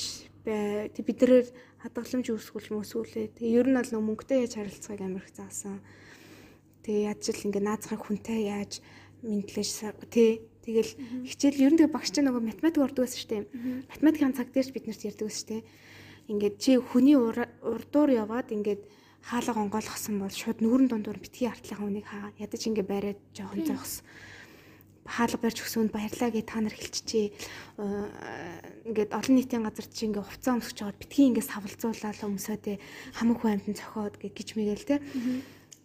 [1.02, 1.50] биднэр
[1.82, 3.34] хадгаламж үүсгүүлж мөсгүүлээ.
[3.42, 5.82] Тэгээ ер нь бол нөгөө мөнгөтэй яаж харилцахыг амар их заасан.
[6.86, 8.78] Тэгээ яаж л ингээ наацхыг хүнтэй яаж
[9.22, 9.68] мэдлэж
[10.10, 10.92] тий Тэгэл
[11.24, 13.42] хичээл ер нь тэгээ багш чинь нөгөө математик ордог байсан шүү дээ.
[13.96, 15.62] Математикийн цаг дээрч бид нарт ярьдаг байсан шүү дээ.
[16.30, 18.82] Ингээд чи хүний урдуур яваад ингээд
[19.24, 24.04] хаалга онгойлгосон бол шууд нүүрэн дундуур битгий артлынхаа үнийг хаа ядаж ингээ бариад жоохон зогс
[25.08, 27.26] хаалга барьж өгсөнд баярлаа гэж та нар хэлчихээ.
[28.84, 32.76] Ингээд олон нийтийн газар чи ингээ хувцас өмсөж жагаад битгий ингээ савлцуулаад өмсөөдөө
[33.16, 35.02] хамаг хүн амьтан цохоод гэж мэгэл те.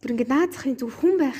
[0.03, 1.39] Бүр ингээ наад захын зүг хүн байх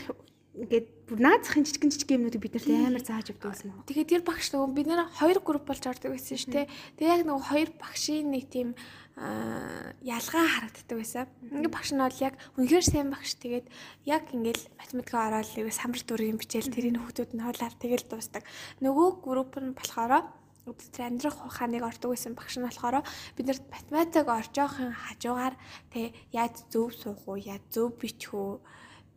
[0.55, 3.83] ингээд бүр наад захын жижигэн жижиг юмнуудыг бид нарт амар зааж өгдөг гэсэн юм.
[3.83, 6.71] Тэгээд тэр багш нөгөө бид нэр хоёр групп болж ордог байсан шүү дээ.
[6.95, 8.69] Тэгээд яг нөгөө хоёр багшийн нэг тийм
[9.15, 11.27] ялгаа харагддаг байсан.
[11.51, 13.67] Ингээ багш нь бол яг үнэхээр сайн багш тэгээд
[14.07, 18.43] яг ингээл математикаа ороод нэг самбар дүргийн бичээл тэрийн хүүхдүүд нь хоолаар тэгэл дуустдаг.
[18.79, 20.23] Нөгөө групп нь болохоор
[20.65, 23.05] өдөр амьдрах ухааныг ордог байсан багш нь болохоор
[23.37, 25.55] биднэрт математик оржоохын хажуугаар
[25.93, 28.57] тэг яаж зөв суух уу, яаж зөв бичих үү,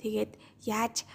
[0.03, 0.33] тэгээд
[0.69, 1.09] яаж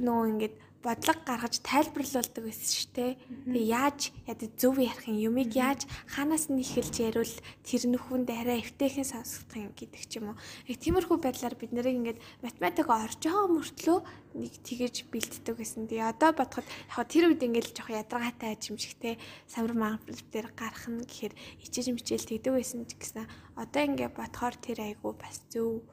[0.00, 3.12] нөгөө ингээд бодлого гаргаж тайлбарлуулдаг байсан шүү дээ.
[3.46, 8.66] Тэгээ яаж яд зөв ярих юм юмыг яаж ханаас нь эхэлж ярил тэр нөхөнд арай
[8.66, 10.36] эвтэйхэн сонсох юм гэдэг ч юм уу.
[10.66, 13.98] Яг тиймэрхүү байдлаар бид нарыг ингээд математик орж байгаа мөртлөө
[14.42, 15.86] нэг тэгэж бэлддэг гэсэн.
[15.86, 19.14] Тэгээ одоо бодоход яг тэр үед ингээд жоох ядаргаатай ажимшигтэй
[19.46, 24.58] самар мангал дээр гарах нь гэхээр ичээж мичээл тэгдэг байсан ч гэсэн одоо ингээд бодохоор
[24.58, 25.86] тэр айгу бас зөв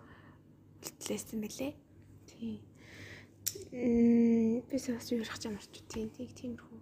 [0.82, 1.78] бэлтлээсэн мөлий.
[2.26, 2.69] Тийм
[3.72, 6.80] бис бас юу ярих гэж амарч тийм тийг тиймэрхүү.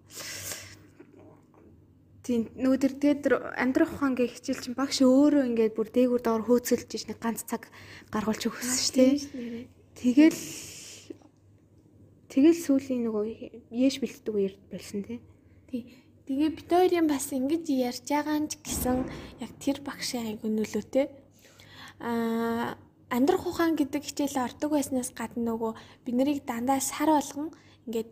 [2.28, 3.24] Тийм нөгөө тэр тэгээд
[3.56, 7.48] амьдрах ухаан гэх хичээл чинь багш өөрөө ингээд бүр дээгүүр доор хөөцөлж иж нэг ганц
[7.48, 7.72] цаг
[8.12, 9.16] гаргуулж өгсөн шүү дээ.
[9.96, 10.42] Тэгэл
[12.28, 13.24] тэгэл сүүлийн нөгөө
[13.72, 15.20] яэш бэлтдэг үер болсон тий.
[15.72, 15.82] Тий.
[16.28, 19.08] Тэгээ бит хоёрын бас ингэж ярьж байгаа ч гэсэн
[19.40, 21.08] яг тэр багшийн айгу нөлөөтэй.
[22.04, 22.76] Аа
[23.10, 25.72] амьдрах ухаан гэдэг хичээл ордог байснаас гадна нөгөө
[26.04, 27.56] бид нарыг дандаа сар болгон
[27.88, 28.12] ингээд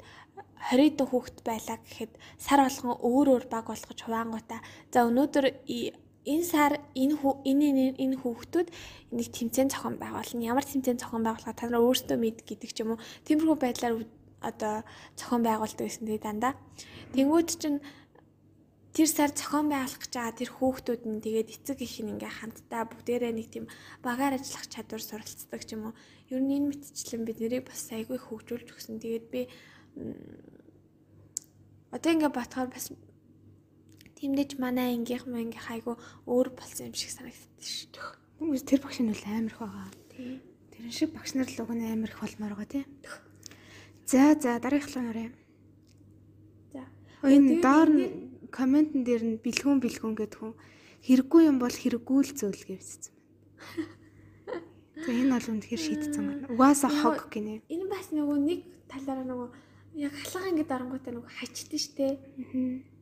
[0.71, 4.60] 20 дэх хүүхэд байлаа гэхэд сар болгон өөр өөр баг болгож хуваангуудаа
[4.91, 5.45] за өнөөдөр
[6.25, 8.67] энэ сар энэ энэ энэ хүүхдүүд
[9.13, 10.49] нэг тэмцээн зохион байгуулна.
[10.51, 13.03] Ямар тэмцээн зохион байгуулахаа та нар өөрсдөө мэд гэдэг ч юм уу.
[13.29, 13.93] Тиймэрхүү байдлаар
[14.41, 14.75] одоо
[15.19, 16.53] зохион байгуулдаг гэсэн тий дандаа.
[17.13, 17.79] Тэнгүүд чинь
[18.95, 22.88] тэр сар зохион байгуулах гэж байгаа тэр хүүхдүүд нь тэгээд эцэг их нь ингээ хамтдаа
[22.88, 23.67] бүгдээрээ нэг тийм
[23.99, 25.99] багаар ажиллах чадвар суралцдаг ч юм уу.
[26.31, 29.03] Ер нь энэ мэтчлэн бид нэрийг бас айгүй хөгжүүлж өгсөн.
[29.03, 29.51] Тэгээд би
[31.91, 32.95] одоо ингээ батгаар бас
[34.15, 38.08] тэмдэж манай ангийнх мангийнх айгүй өөр болсон юм шиг санагддаг шүү дээ.
[38.39, 39.91] Хүмүүс тэр багш нь бол амар их байгаа.
[40.15, 40.39] Тий.
[40.71, 42.84] Тэр шиг багш нар л уг нь амар их болмоор байгаа тий.
[44.08, 45.29] За за дараагийнхлаа нөрөө.
[46.71, 46.84] За.
[47.27, 48.25] Энэ доор нь
[48.56, 50.56] комментэн дээр нь бэлгүүн бэлгүүн гэдэг хүн
[51.04, 53.94] хэрэггүй юм бол хэрэггүй л зөвл гэвчихсэн байна.
[54.96, 56.48] Тэгээ энэ бол үнэхээр шийдсэн байна.
[56.56, 57.68] Угаасаа хог гинэ.
[57.68, 59.50] Энэ бас нөгөө нэг талаараа нөгөө
[60.00, 62.08] яг халаага ингэ дарангуйтай нөгөө хачдсан штэ.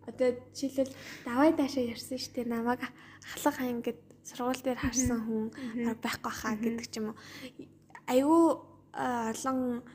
[0.09, 2.81] Одоо жишээлбэл давай даашаа ярьсан штэ намайг
[3.23, 3.91] халаага ингэ
[4.25, 5.45] сургууль дээр харсан хүн
[6.01, 7.17] байхгүй хаа гэдэг ч юм уу.
[8.09, 8.43] Айгүй
[8.97, 9.85] олон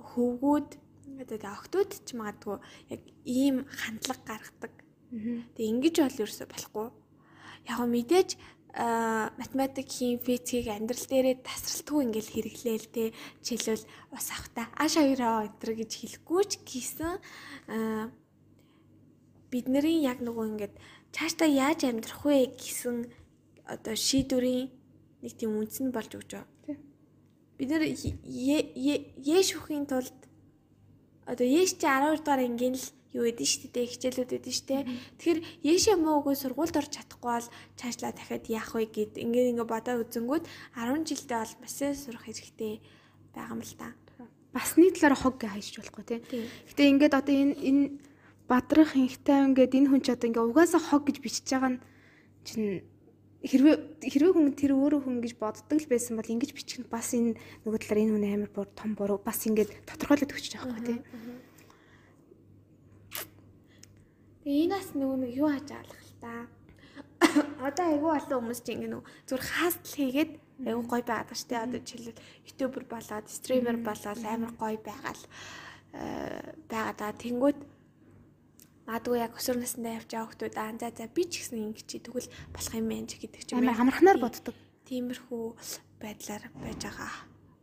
[0.00, 0.70] хөвгүүд
[1.18, 2.56] одоо октод ч магадгүй
[2.94, 4.79] яг ийм хандлага гаргадаг
[5.10, 6.88] Тэгээ ингэж бол ерөөсө болохгүй.
[7.66, 8.30] Яг мэдээж
[8.70, 13.04] математик, хим, физикийг амьдрал дээрээ тасралтгүй ингээл хэрэглээл те
[13.42, 17.18] жишээлбэл ус авахта аш хоёроо өдр гэж хэлэхгүй ч гэсэн
[19.50, 20.74] бидний яг нөгөө ингээд
[21.10, 23.10] цаашдаа яаж амьдрах вэ гэсэн
[23.66, 24.70] одоо шийдвэрийн
[25.22, 26.78] нэг тийм үндэс нь болж өгч байгаа.
[27.58, 30.14] Бид нэр яэш үхийн тулд
[31.26, 34.86] одоо яэш чи 12 дугаар ангийн л юу эдэн штэ тэ хичээлүүд эдэн штэ.
[35.18, 39.72] Тэгэхээр яашаа муу үгүй сургуульд орж чадахгүй бол цаашлаа дахиад яах вэ гэд ингээд ингээд
[39.72, 40.44] бодоо үзэнгүүт
[40.78, 42.72] 10 жилдээ бол масаа сурах хэрэгтэй
[43.34, 43.88] байгаа юм л та.
[44.54, 46.20] Басны талаар хог гэ хайж болохгүй тий.
[46.70, 47.84] Гэтэ ингээд одоо энэ энэ
[48.50, 51.82] бадрах инхтай ингээд энэ хүн ч одоо ингээд угаасаа хог гэж бичиж байгаа нь
[52.42, 52.82] чинь
[53.46, 57.14] хэрвээ хэрвээ хүн тэр өөрөө хүн гэж боддог л байсан бол ингэж бичих нь бас
[57.16, 60.98] энэ нөгөө талаар энэ хүн амар том буруу бас ингээд тодорхойлоод өгч байгаа байхгүй тий.
[64.40, 66.32] Тэгээ энэ бас нөгөө нэг юу хаж аалах л та.
[67.60, 70.32] Одоо айгүй олон хүмүүс чинь ингэ нөгөө зүгээр хаастл хийгээд
[70.64, 71.64] айгүй гоё байгаад шүү дээ.
[71.68, 75.22] Одоо жишээлбэл ютубер болоод, стример болоод амар гоё байгаал
[75.92, 77.12] э, байгаа да.
[77.20, 77.58] Тэнгүүд
[78.88, 81.96] магадгүй яг өсвөр насндаа явж байгаа хүмүүс аа за за би ч гэсэн ингэ чи
[82.00, 83.60] тэгвэл болох юм байна ч гэдэг ч юм.
[83.60, 84.56] Амар хамрахнаар боддог.
[84.88, 85.44] Тиймэрхүү
[86.00, 87.12] байдлаар байж байгаа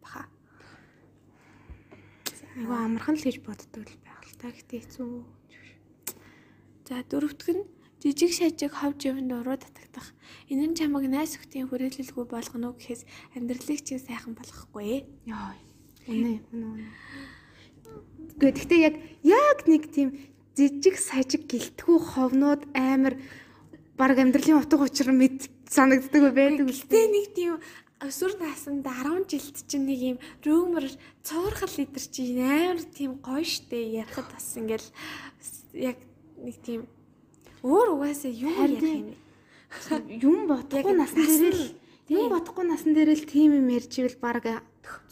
[0.06, 0.24] баха.
[2.54, 4.54] Айгүй амархан л хийж боддог л байх л та.
[4.54, 5.37] Гэтэ хэцүү
[6.88, 7.67] За дөрөвтг нь
[8.00, 10.15] жижиг шажиг ховж юмд уруу татагдах.
[10.47, 13.04] Энэ нь чамайг найс өхтийн хүрээлэлгүй болгоно гэхээс
[13.36, 15.04] амьдралыг чинь сайхан болгохгүй.
[15.28, 15.52] Яа.
[16.08, 16.88] Үнэ үнэ.
[18.39, 18.95] Гэхдээ яг
[19.28, 20.15] яг нэг тийм
[20.56, 23.19] жижиг сажиг гэлтгүү ховнууд амар
[24.00, 27.60] баг амьдралын утга учир мэд санагддаг байдаг үстэй нэг тийм
[28.00, 30.88] өсвөр наснд 10 жилд чинь нэг юм рүүмер
[31.26, 34.88] цуурхал литер чинь амар тийм гоё штэ ярахад бас ингээл
[35.73, 35.97] яг
[36.43, 36.82] нэг тийм
[37.63, 39.15] өөр угаасаа юу ярих юм
[40.21, 41.65] юм бодохгүй насны дээр л
[42.08, 44.45] юм бодохгүй насны дээр л тийм юм ярьж ивэл баг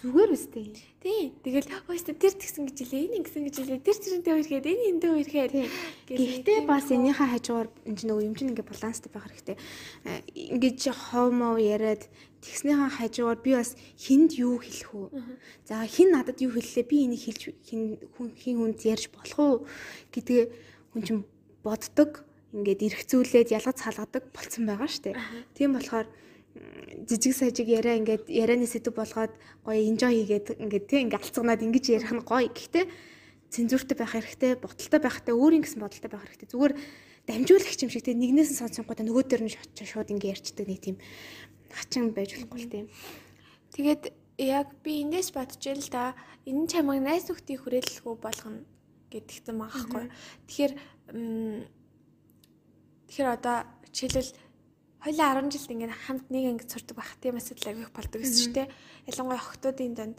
[0.02, 0.72] зүгээр үстэй.
[1.02, 1.34] Тий.
[1.44, 5.12] Тэгэл өөстө тэр тэгсэн гэж хэлээ, энэ ингэсэн гэж хэлээ, тэр тэрнтэй үерхэд, энэ эндээ
[5.12, 5.54] үерхэд.
[6.08, 9.58] Гэхдээ бас энийхээ хажуугаар энэ чинь нөгөө юм чинь ингээ баланстай байх хэрэгтэй.
[10.06, 10.22] Э,
[10.56, 12.08] Ингээд хомоо яриад
[12.40, 15.08] тэгснийхээ хажуугаар би бас хинд юу хэлэх үү?
[15.66, 16.86] За хин надад юу хэллээ?
[16.86, 19.56] Би энийг хэлж хин хүн хүнд ярьж болох уу
[20.14, 20.44] гэдгээ
[20.96, 21.24] хүн чинь
[21.60, 22.24] боддог.
[22.56, 25.20] Ингээд эргцүүлээд ялгац халгадаг болцсон байгаа штэ.
[25.60, 26.08] Тийм болохоор
[27.04, 29.36] жижиг сажиг яриа ингээд ярианы сэдв болгоод
[29.68, 32.48] гоё enjoy хийгээд ингээд тий ингээд алцганаад ингэж ярих нь гоё.
[32.48, 32.88] Гэхдээ
[33.52, 36.48] цензуртай байх хэрэгтэй, боталтай байх хэрэгтэй, өөр ингэсэн бодолтой байх хэрэгтэй.
[36.56, 36.74] Зүгээр
[37.28, 40.98] дамжуулагч юм шиг тий нэгнээс нь сонсонгоо нөгөө дээр нь шууд ингээд ярьчдаг нэг тийм
[41.76, 42.88] хачин байж болохгүй л тийм.
[43.76, 44.04] Тэгээд
[44.40, 46.16] яг би эндээс бодож ил да
[46.48, 48.64] энэ чамайг найс нөхдийн хүрээлэлгүй болгоно
[49.16, 50.06] гэдэгтэн багахгүй.
[50.48, 50.74] Тэгэхээр
[53.08, 53.58] тэгэхээр одоо
[53.96, 54.46] жишээлбэл
[55.06, 58.54] Хоёлаа 10 жилд ингээд хамт нэг ангид сурдаг байх тийм асуудал авих болдог гэсэн шүү
[58.58, 58.74] дээ.
[59.06, 60.18] Ялангуяа охтуудын донд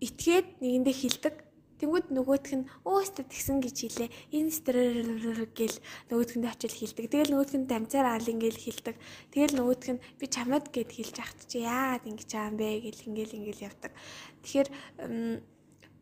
[0.00, 1.34] итгээд нэгэндээ хилдэг.
[1.76, 4.08] Тэнгүүд нөгөөх нь өөстө тэгсэн гэж хэлээ.
[4.32, 5.76] Энэ стрэр гэл
[6.08, 7.04] нөгөөдгөндөө очил хилдэг.
[7.12, 8.96] Тэгэл нөгөөдг нь дамцаар аал ингээл хилдэг.
[9.32, 13.06] Тэгэл нөгөөдг нь би чамд гэд хэлж ахт чи яагаад ингэж байгаа юм бэ гэл
[13.12, 13.92] ингээл ингээл явдаг.
[14.40, 14.68] Тэгэхээр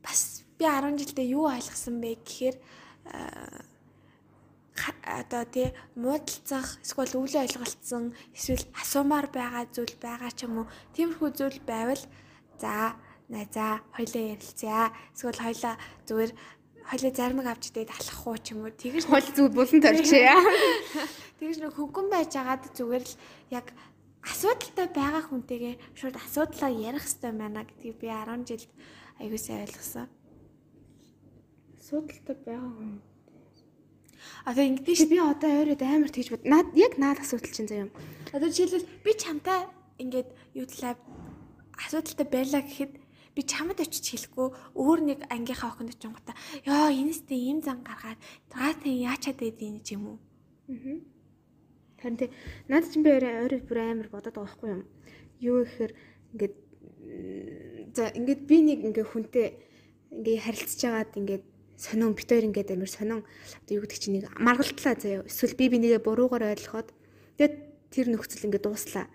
[0.04, 2.56] бас би 10 жилдээ юу ойлгосон бэ гэхээр
[5.02, 10.66] одоо тий муудалцах эсвэл өвлөө ойлголцсон эсвэл асуумаар байгаа зүйл байгаа ч юм уу.
[10.94, 12.02] Тиймэрхүү зүйл байвал
[12.62, 12.94] за
[13.28, 14.94] найзаа хоёлаа ярилцъя.
[15.14, 15.74] Эсвэл хоёлаа
[16.06, 16.32] зүгээр
[16.88, 18.72] хоёлаа зармаг авч идээд алах уу ч юм уу.
[18.72, 20.34] Тэгэж хойл зүг булан төрчихье
[21.38, 23.14] тэгэж нэг хөнгөн байж агаад зүгээр л
[23.54, 23.66] яг
[24.26, 28.70] асуудалтай байгаа хүнтэйгээ шууд асуудлаа ярих хэрэгтэй байна гэдгийг би 10 жилд
[29.20, 30.08] аягуулсаа ойлгосон
[31.78, 32.92] асуудалтай байгаа хүн
[34.44, 36.44] Одоо ингэдэж ш би одоо ойроод амар тэгж бод.
[36.44, 37.88] Наад яг наад асуудал чинь заяа.
[38.32, 39.68] Одоо жишээлбэл би чамтай
[40.02, 40.94] ингээд талаа
[41.78, 42.92] асуудалтай байлаа гэхэд
[43.34, 48.18] би чамд очиж хэлэхгүй өөр нэг ангийнхаа охинд очингуудаа ёо энэстэй ийм зан гаргаад
[48.50, 50.18] таатай яачаад байдیں ч юм уу.
[50.72, 50.98] Аа.
[52.02, 52.34] Харин тэ
[52.66, 54.82] наад чинь би ойроо бүр амар бодоод байгаа хгүй юм.
[55.38, 55.92] Юу гэхээр
[56.34, 56.54] ингээд
[57.98, 59.46] за ингээд би нэг ингээ хүнтэй
[60.14, 64.30] ингээ харилцаж байгаад ингээд сонин бит хоёр ингээд амир сонин одоо юу гэдэг чинь нэг
[64.38, 65.26] маргалдлаа заяа.
[65.26, 66.94] Эсвэл би бинийгээ буруугаар ойлгоход
[67.34, 67.54] тэгээд
[67.90, 69.06] тэр нөхцөл ингээд дууслаа.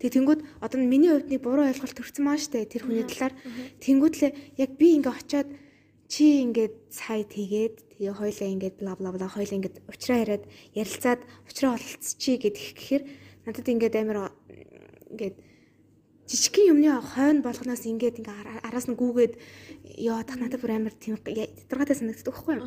[0.00, 3.32] Тэгээ тэнгууд одоо миний хувьд нэг буруу ойлголт төрсөн маа штэ тэр хүний талаар.
[3.84, 5.48] Тэнгуудлээ яг би ингээ очиод
[6.08, 10.44] чи ингээд сайд хийгээд тэгээ хойлоо ингээд бла бла бла хойлоо ингээд уучраа яриад
[10.76, 13.02] ярилцаад уучраа олцчихъя гэдэх гэхээр
[13.48, 14.18] надад ингээд амир
[15.16, 15.36] ингээд
[16.26, 19.34] жижигхэн юмны хойно болгоноос ингээд ингээ араас нь гүүгээд
[20.26, 22.66] тах надад бүр амар тийм тодорхойтой санагддаг байхгүй юу?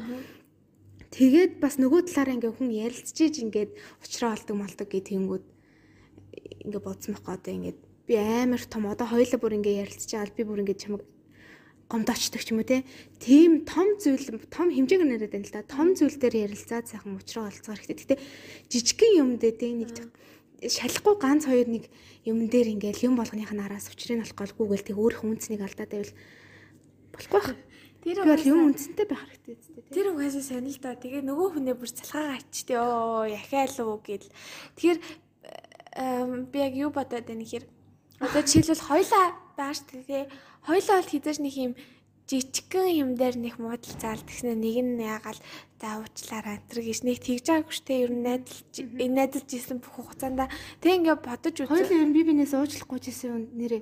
[1.11, 5.45] Тэгээд бас нөгөө талаараа ингээ хүн ярилцчихэж ингээд уучраа олдог молдог гэх тэнгүүд
[6.69, 10.43] ингээ бодсон байхгүй одоо ингээд би амар том одоо хоёулаа бүр ингээ ярилцж байгаа би
[10.45, 11.01] бүр ингээ чамаг
[11.89, 12.85] гомдоочдаг ч юм уу те.
[13.17, 14.21] Тийм том зүйл
[14.53, 15.65] том хэмжээгээр нэрэд байна л да.
[15.65, 17.97] Том зүйл дээр ярилцаад сайхан уучраа олцгоо хэрэгтэй.
[18.05, 18.21] Гэтэ
[18.69, 19.89] жижигхэн юм дээр те нэг
[20.67, 21.87] шалахгүй ганц хоёр нэг
[22.27, 26.13] юм дээр ингээл юм болгоных нь араас учрыг олох голгүйгээл тэг өөрөх үнцнийг алдаад байвал
[27.15, 27.55] болохгүй байх.
[27.99, 29.83] Тэр бол юм үнцэнтэй байх хэрэгтэй үстэй.
[29.91, 30.95] Тэр угаасаа сонир л доо.
[30.95, 34.31] Тэгээ нөгөө хүнээ бүр цалхаагаа ачтээ оо яхаа л уу гэл.
[34.75, 34.99] Тэгэхээр
[36.47, 37.65] би яг юу бодоод байна гэхээр
[38.23, 39.25] одоо жишээлбэл хоёлаа
[39.59, 40.25] байгаа шүү дээ.
[40.63, 41.73] Хоёлаа бол хизээш нэг юм
[42.29, 45.39] жижигхэн юм дээр нэг муудал заал тэгснэ нэг нь ягаал
[45.79, 49.95] за уучлаарай энэ гэж нэг тэгж байгаагүй штэ ер нь найдалж энэ найдалж исэн бүх
[49.95, 50.51] хугацаанд
[50.83, 51.71] тэг ингээ бодож үзээ.
[51.71, 53.81] Хоёул ер нь би бинээс уучлахгүй жисэн нэрээ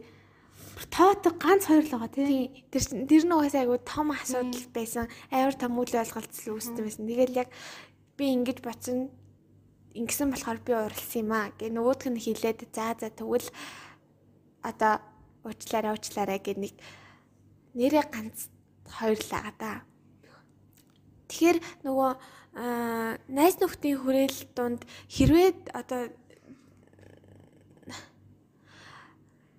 [0.94, 2.66] тоотог ганц хоёр л байгаа тий.
[2.70, 5.10] Тэр тэр нь угаасаа айгу том асуудал байсан.
[5.34, 7.10] Амар том үйл ойлголцол үүссэн байсан.
[7.10, 7.50] Тэгэл яг
[8.14, 9.10] би ингэж бодсон
[9.98, 13.50] ингэсэн болохоор би уралсан юм аа гэ нөгөөдх нь хилээд за за тэгвэл
[14.62, 15.02] одоо
[15.42, 16.74] уучлаарай уучлаарай гэх нэг
[17.74, 18.54] нэрээ ганц
[18.86, 19.87] хоёрлаа да.
[21.28, 22.12] Тэгэхээр нөгөө
[23.30, 26.02] найз нөхдийн хүрээл донд хэрвээ одоо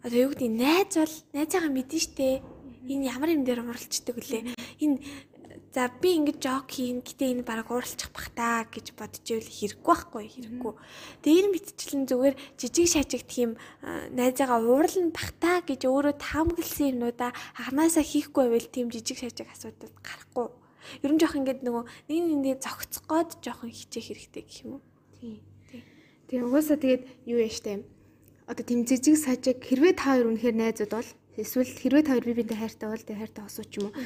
[0.03, 2.43] одоо юу гэдэг найз бол найзаагаа мэдэн штэ
[2.89, 4.43] энэ ямар юм дээр уралцдаг үлээ
[4.83, 4.99] энэ
[5.79, 9.85] За би ингэж жок хийн гэтээ энэ баг ууралчих бах та гэж бодож ивэл хэрэггүй
[9.85, 10.75] байхгүй хэрэггүй.
[11.29, 13.61] Энэ мэдчлэн зүгээр жижиг шажиг тийм
[14.17, 19.93] найзаагаа уурална бах та гэж өөрөө таамагласан юмнуудаа анханасаа хийхгүй байвал тийм жижиг шажиг асуудал
[20.01, 20.49] гарахгүй.
[21.03, 24.83] Ер нь жоох ингэж нөгөө нэг нэгээ зогцох гээд жоохон хичээх хэрэгтэй гэх юм уу?
[25.19, 25.41] Тийм.
[26.29, 27.85] Тийм угаасаа тэгээд юу яа штэ
[28.49, 32.39] одоо тийм жижиг сажиг хэрвээ та хоёр үнэхээр найзууд бол эсвэл хэрвээ та хоёр бие
[32.41, 33.97] биентэй хайртай бол тэгээ хайртай осоо ч юм уу.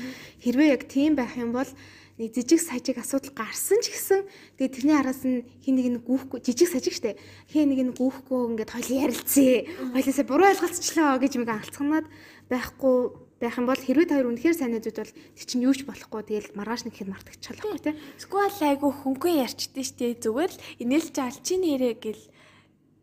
[0.43, 1.71] Хэрвээ яг тийм байх юм бол
[2.19, 4.27] нэг жижиг сажиг асуудал гарсан ч гэсэн
[4.59, 7.15] тэгээ тэрний араас нь хин нэг нь гүүхгүй жижиг сажиг штэ
[7.55, 9.55] хин нэг нь гүүхгүй ингээд хоёул ярилцээ
[9.95, 12.07] хоёлаасаа буруу ойлголцчлоо гэж мэг алцганаад
[12.51, 12.97] байхгүй
[13.43, 16.23] байх юм бол хэрвээ та хоёр үнэхээр сайн найзууд бол тэг чинь юу ч болохгүй
[16.23, 21.55] тэгэл маргааш нэг хэд мартагчлахгүй тий Сквал айгу хөнгөн ярьчихдээ штэ зүгээр л инээлж алчи
[21.59, 22.23] нэрэ гэл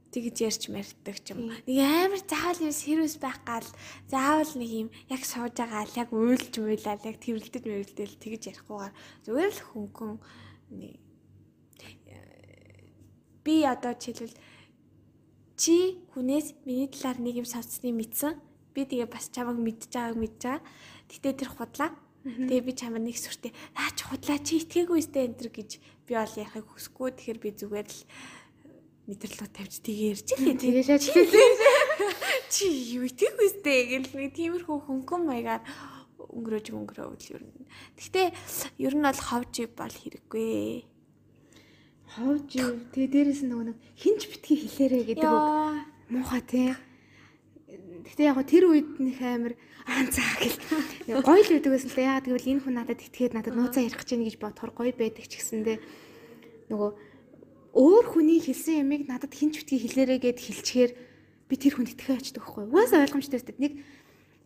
[0.10, 1.54] тэгж ярьж мэрдэг ч юм.
[1.70, 3.68] Нэг амар заавал юм сервис байх гал
[4.10, 8.94] заавал нэг юм яг сууж байгаа л яг уйлж муйлал яг тэрвэлдэж мэрэлдэл тэгж ярихгүйгээр
[9.30, 10.16] зүгээр л хөнгөн
[13.46, 14.38] би одоо жишээлбэл
[15.60, 18.49] чи хүнээс миний талаар нэг юм сонсны мэдсэн.
[18.80, 20.64] Би тэгээ бас чамайг мэдж байгааг мэдж байгаа.
[21.12, 21.92] Гэтэ тэр худлаа.
[22.24, 25.70] Тэгээ би чамд нэг сүртэй наа чи худлаа чи итгээгүй сте энэ төр гэж
[26.08, 27.10] би бол ярихыг хүсэхгүй.
[27.20, 28.02] Тэгэхээр би зүгээр л
[29.12, 30.56] мэдэрлүүд тавьж тэгээ ярьж илээ.
[30.64, 31.52] тэгээ шаач хэлээ
[32.56, 32.66] Чи
[32.96, 35.64] юу итгэхгүй сте гэл нэг тиймэрхүү хөнгөн маягаар
[36.24, 37.68] өнгөрөөж өнгөрөөвөл ер нь.
[38.00, 38.28] Гэхдээ
[38.80, 40.88] ер нь бол ховж бол хэрэггүй.
[42.16, 42.52] ховж
[42.96, 45.46] тэгээ дээрэс нөгөө нэг хинч битгий хэлээрэ гэдэг үг
[46.10, 46.74] муухай тий
[48.06, 49.54] Гэтэ яг тэр үед нөх амир
[49.90, 50.58] анцаа гэл
[51.26, 52.08] гоё л байдаг байсан л да.
[52.08, 55.26] Яа тэгвэл энэ хүн надад итгээд надад нууцаа ярих гэж байна гэж бодохоор гоё байдаг
[55.26, 55.78] ч гэсэндээ
[56.70, 56.92] нөгөө
[57.74, 60.92] өөр хүний хэлсэн ямиг надад хинч битгий хэлээрэ гэд хэлчихээр
[61.50, 62.66] би тэр хүнд итгэхэ очдөг байхгүй.
[62.70, 63.58] Угаасаа ойлгомжтой өстэй.
[63.58, 63.74] Нэг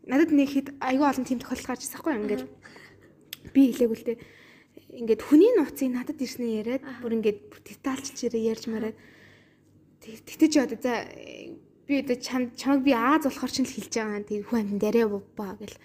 [0.07, 2.43] надад нэг хэд айгүй олон тийм тохиолдол гарч ирсэн байхгүй ингээд
[3.51, 4.19] би хэлээгүй л дээ.
[5.03, 8.97] Ингээд хүний нууцыг надад ирснээ яриад бүр ингээд детальчж ирээ ярьж мараад
[10.03, 11.07] тэгтээ ч одоо за
[11.93, 14.25] би одоо чам чамайг би Аз болохоор ч л хэлж байгаа.
[14.25, 15.77] Тэр хүн амин дээрээ баа гэл.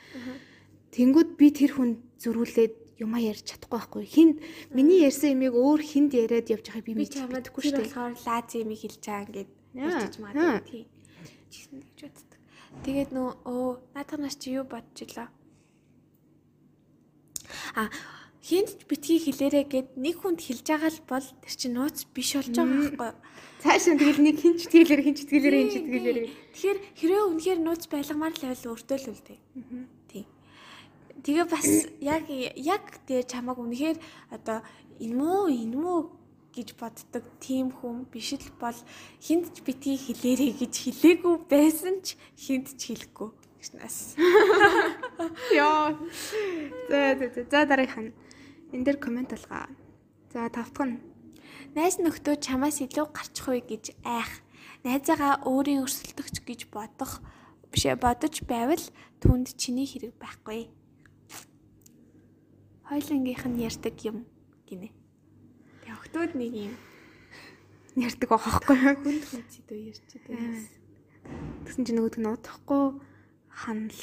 [0.97, 4.05] Тэнгүүд би тэр хүн зөрүүлээд юмаа ярьж чадахгүй байхгүй.
[4.09, 4.37] Хинд
[4.73, 7.85] миний ярьсан юмыг өөр хинд яриад явж байгааг би мэдчихгүй шүү дээ.
[7.93, 10.85] болохоор лац юм хэлж байгаа ингээд ярьж магадгүй тий.
[11.53, 12.41] Чигсэн гэж боддог.
[12.83, 15.29] Тэгээд нөө оо наадах нас чи юу бодож илаа?
[17.77, 17.87] А
[18.49, 22.49] хинт битгий хэлээрэ гэд нэг хүнд хэлж байгаа л бол тэр чинь нууц биш болж
[22.57, 23.13] байгаа байхгүй?
[23.61, 26.19] Цааш нь тэгэл нэг хинч тгэлэр хинч тгэлэр хинч тгэлэр.
[26.57, 29.39] Тэгэхээр хэрвээ үнэхээр нууц байлгамаар л байвал өртөө л үлдээ.
[30.09, 30.25] Тий.
[31.21, 31.69] Тэгээ бас
[32.01, 34.01] яг яг тэгээ чамаг үнэхээр
[34.33, 34.65] одоо
[34.97, 35.99] энэ мүү энэ мүү
[36.57, 38.79] гэж боддог тийм хүн биш л бол
[39.21, 43.29] хинт ч битгий хэлээрэ гэж хэлээгүй байсан ч хинт ч хэлэхгүй
[43.61, 44.17] гэж нас.
[45.53, 45.93] Яа.
[46.89, 48.28] За за за за дараагийнх нь.
[48.73, 49.69] Энд дээр комент алгаа.
[50.33, 51.01] За тавтах нь.
[51.73, 54.45] Найз нөхдөө чамаас илүү гарчих вэ гэж айх.
[54.85, 57.25] Найзаагаа өөрийн өрсөлдөгч гэж бодох
[57.73, 58.85] бишээ бодож байвал
[59.21, 60.69] түнд чиний хэрэг байхгүй.
[62.89, 64.29] Хойлонгийнх нь ярьдаг юм
[64.69, 64.93] гинэ.
[65.85, 66.75] Тэгээ октод нэг юм
[67.99, 68.95] Ярьдаг аахгүй юу?
[69.03, 70.71] хүнд зэдөө ярьчихэд байсан.
[71.67, 72.85] Тэгсэн чинь нөгөөд нь удахгүй
[73.51, 74.01] ханал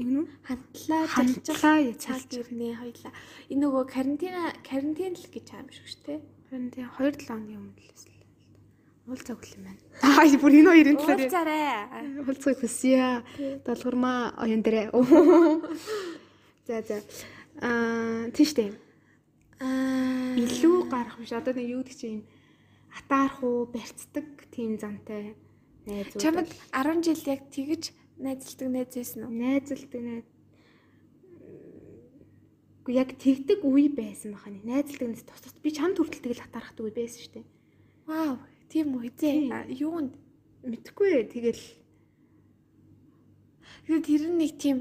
[0.00, 0.26] юм уу?
[0.48, 2.30] Хандлаа Хандлаа цаал яцаалж.
[2.40, 3.12] ирнэ хоёлаа.
[3.52, 4.34] Энэ нөгөө карантин
[4.64, 6.18] карантин л гэж аим шүү дээ.
[6.50, 8.08] Харин тийм 2 7 хоногийн өмнө л.
[9.10, 9.80] Уул цаг үл юм байна.
[10.06, 11.68] Аа бүр энэ хоёрын талаар Уулзаарай.
[12.24, 13.22] Хулцыг хүсье.
[13.66, 14.88] Долгормаа оюун дээрээ.
[16.66, 16.96] За за.
[17.60, 18.70] Аа тийш дээ.
[19.60, 21.32] Аа Илүү гарах биш.
[21.34, 22.24] Одоо нэг юу гэдэг чинь
[22.94, 25.34] атаарх уу, барьцдаг тийм зантай
[25.86, 26.22] найзууд.
[26.22, 29.32] чамд 10 жил яг тэгж найзалдаг найз байсан уу?
[29.32, 30.26] найзалдаг найз
[32.80, 36.84] Гэхдээ яг тэгдэг үе байсан баха нэг найзалдагнаас тус тус би чамд хүртэл тэгэл атаархдаг
[36.84, 37.46] үе байсан шүү дээ.
[38.08, 38.34] Вау,
[38.72, 39.30] тийм үү зэ.
[39.76, 40.16] Юунд?
[40.64, 41.60] Мэдхгүй тэгэл
[43.90, 44.76] Тэгээд тэр нэг тийм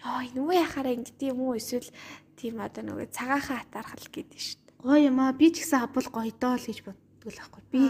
[0.00, 1.92] ёо энэ үү яхаараа ингэдэг юм уу эсвэл
[2.40, 4.80] тийм одоо нөгөө цагаахан атаархал гэдэг шүү дээ.
[4.80, 7.62] гоё юм аа би ч гэсэн авбал гоё доо л гэж боддог л аахгүй.
[7.68, 7.84] Би.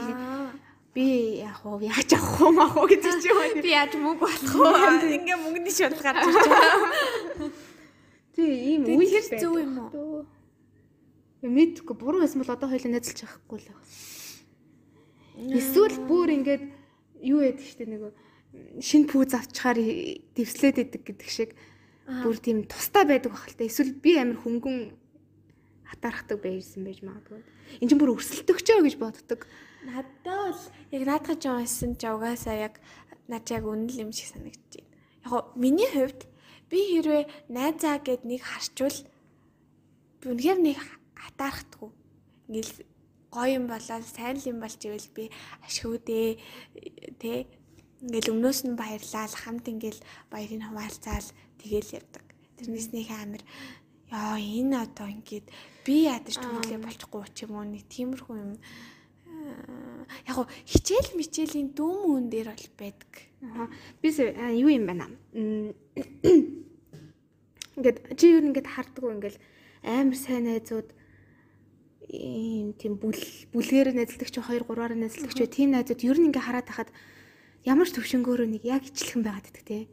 [0.96, 3.60] Би яг уу яаж авах мах уу гэдэг чи юм.
[3.60, 5.20] би яаж мөнгө болох вэ?
[5.20, 7.52] Ингээ мөнгөний шууд гарч ирж байгаа.
[8.32, 10.24] Тий ийм үе тэр зөв юм уу?
[11.44, 13.68] Мэдгүй буруу байсан бол одоо хоёлаа найзалж байхгүй л.
[15.52, 16.64] Эсвэл бүр ингээд
[17.20, 18.16] юу яадаг штэ нэг
[18.80, 19.76] шин пүүз авчихаар
[20.32, 21.52] дэвслээд идэг гэдэг шиг
[22.08, 23.68] бүр тийм тустай байдаг бахал та.
[23.68, 24.96] Эсвэл би амар хөнгөн
[25.92, 27.44] атаархдаг байсан байж магадгүй.
[27.84, 29.44] Энд чинь бүр өрсөлдөгчөө гэж боддог.
[29.86, 30.60] Надад бол
[30.90, 32.74] яг наадах ч юмсан ч угаасаа яг
[33.30, 34.94] над яг үнэн юм шиг санагдаж байна.
[35.22, 36.20] Яг гоо миний хувьд
[36.70, 37.24] би хэрвээ
[37.54, 38.98] найзаа гэд нэг харчвал
[40.26, 40.78] үнэхээр нэг
[41.14, 41.90] хатаархдаггүй.
[42.50, 42.74] Ингээл
[43.30, 45.24] гоё юм болоод сайн л юм болж ивэл би
[45.66, 46.28] ашгүүдээ
[47.22, 47.46] тэ
[48.02, 51.28] ингээл өмнөөс нь баярлал хамт ингээл баярын хуваалцаал
[51.62, 52.24] тэгээл явдаг.
[52.58, 53.42] Тэрнээс нэг амир
[54.10, 55.46] яа энэ одоо ингээд
[55.84, 58.52] би ядарч төлөө болчихгүй ч юм уу нэг тиймэрхүү юм
[60.26, 63.12] Яг гоо хичээл мичээлийн дүүм үн дээр бол байдаг.
[63.42, 63.68] Аа
[64.02, 65.06] би юу юм байна.
[67.76, 69.36] Ингээд чи юу ингээд хардггүй ингээд
[69.84, 70.88] амар сайн найзууд
[72.08, 73.20] ийм тийм бүл
[73.52, 76.90] бүлгээр найзалдаг ч 2 3-аар найзалдаг ч тийм найзууд ер нь ингээ хараад тахад
[77.68, 79.86] ямар ч төвшөнгөөрөө нэг яг ичлхэн байгаад байдаг те.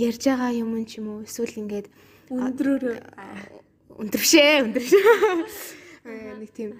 [0.00, 1.86] Ярьж байгаа юм ч юм уу эсвэл ингээд
[2.32, 2.96] өндрөөрөө
[4.00, 5.04] өндөршээ өндөршээ
[6.40, 6.70] нэг тийм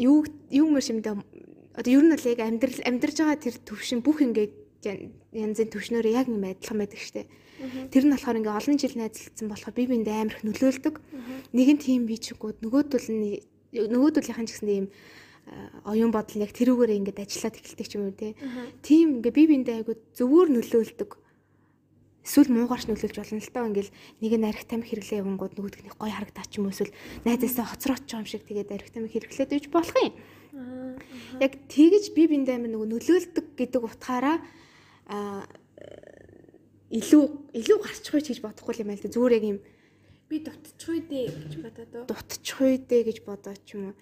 [0.00, 1.12] юу юу мөр шимдэ
[1.76, 4.52] одоо ер нь л яг амьдрал амьдарж байгаа тэр төвшин бүх ингээд
[5.36, 7.28] янзын төвшнөр яг юм адилхан байдаг штэ.
[7.92, 10.94] Тэр нь болохоор ингээ олон жил найзлагдсан болохоор би биэндээ амар их нөлөөлдөг.
[11.52, 13.44] Нэг нь тийм би чигүүд нөгөөдөл нь
[13.76, 14.86] нөгөөдөлийнхэн ч гэсэн ийм
[15.84, 18.16] оюун бодол яг тэрүүгээрээ ингээд ажиллаад эхэлдэг ч юм уу
[18.80, 21.10] тийм ингээ би биэндээ айгу зөвөр нөлөөлдөг.
[22.20, 25.96] Эсвэл муугаарч нөлөөлж болно л таа ингээл нэг нь арх тамхи хэрэглээ явангууд нөгөөдг нь
[25.96, 26.92] гой харагдаа ч юм эсвэл
[27.24, 30.12] найзаасаа хоцрооч юм шиг тэгээд арх тамхи хэрэглээд иж болох юм.
[31.40, 34.36] Яг тэгэж би биэндээ амар нөгөө нөлөөлдөг гэдэг утгаараа
[36.90, 37.24] илүү
[37.56, 39.58] илүү гарчихгүй ч гэж бодохгүй юм байл да зүгээр яг юм
[40.28, 42.04] би дутчихгүй дээ гэж бодоод уу?
[42.06, 43.96] дутчихгүй дээ гэж бодоо ч юм уу.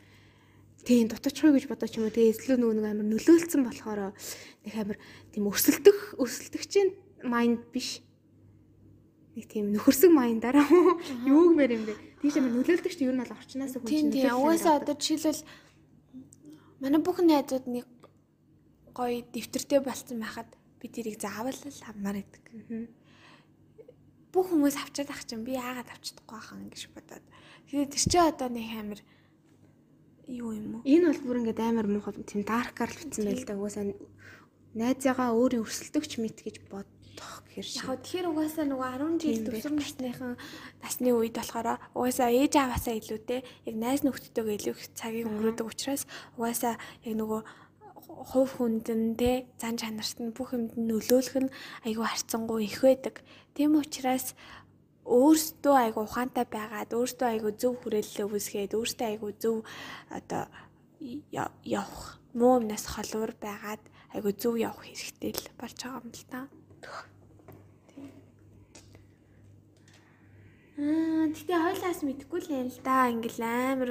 [0.84, 2.12] Тийм дутчихгүй гэж бодоо ч юм уу.
[2.16, 4.00] Тэгээ эзлүү нөгөө нэг амар нөлөөлцсөн болохоор
[4.64, 4.98] нэг амар
[5.32, 6.88] тийм өсөлдөх өсөлдөгчийн
[7.28, 8.00] майнд биш
[9.38, 10.66] нэг тийм нөхөрсөг майндаараа
[11.30, 14.34] юу гэмээр юм бэ тийш амар нөлөөлдөг ч юу нь бол орчноос хүн чинь тийм
[14.34, 15.46] угаасаа одоо жишээлбэл
[16.82, 17.86] манай бүх найзууд нэг
[18.98, 20.50] гоё дэвтэртэй болцсон байхад
[20.82, 22.44] би тэрийг заавал л хамаар идэг.
[24.34, 27.24] Бүх хүмүүс авчаад ах чинь би яагаад авчдаггүй хаа гэж бодоод.
[27.70, 29.00] Тэгээд тэр чинь одоо нэг амар
[30.26, 30.82] юу юм уу?
[30.82, 33.54] Энэ бол бүр ингээд амар муухай тийм даркаар л утсан байл да.
[33.54, 33.84] Угаасаа
[34.74, 37.84] найзаагаа өөрийн өрсөлдөгч мэт гэж бодох гэхэр шиг.
[37.84, 40.34] Яг тэгэхээр угаасаа нөгөө 10 жил төвсөр насныхан
[40.82, 46.02] насны үед болохоор угаасаа ээж аваасаа илүүтэй яг найз нөхдөдөө илүү их цагийг өнгөрөөдөг учраас
[46.38, 46.74] угаасаа
[47.06, 47.40] яг нөгөө
[48.08, 51.54] хувь хүнд нь те зан чанарт нь бүх юмд нь нөлөөлөх нь
[51.86, 53.22] айгүй харцангуй их байдаг.
[53.54, 54.34] Тийм учраас
[55.06, 59.56] өөртөө айгүй ухаантай байгаад өөртөө айгүй зөв хүрээлэлээ үүсгээд өөртөө айгүй зөв
[60.10, 60.44] одоо
[61.00, 63.82] явах муу юмнаас холуур байгаад
[64.14, 66.40] айгүй зөв явах хэрэгтэй л болж байгаа юм л та.
[70.78, 73.10] Аа тэгтээ хойлоос мэдгүй л юм л да.
[73.10, 73.90] Ингээл амар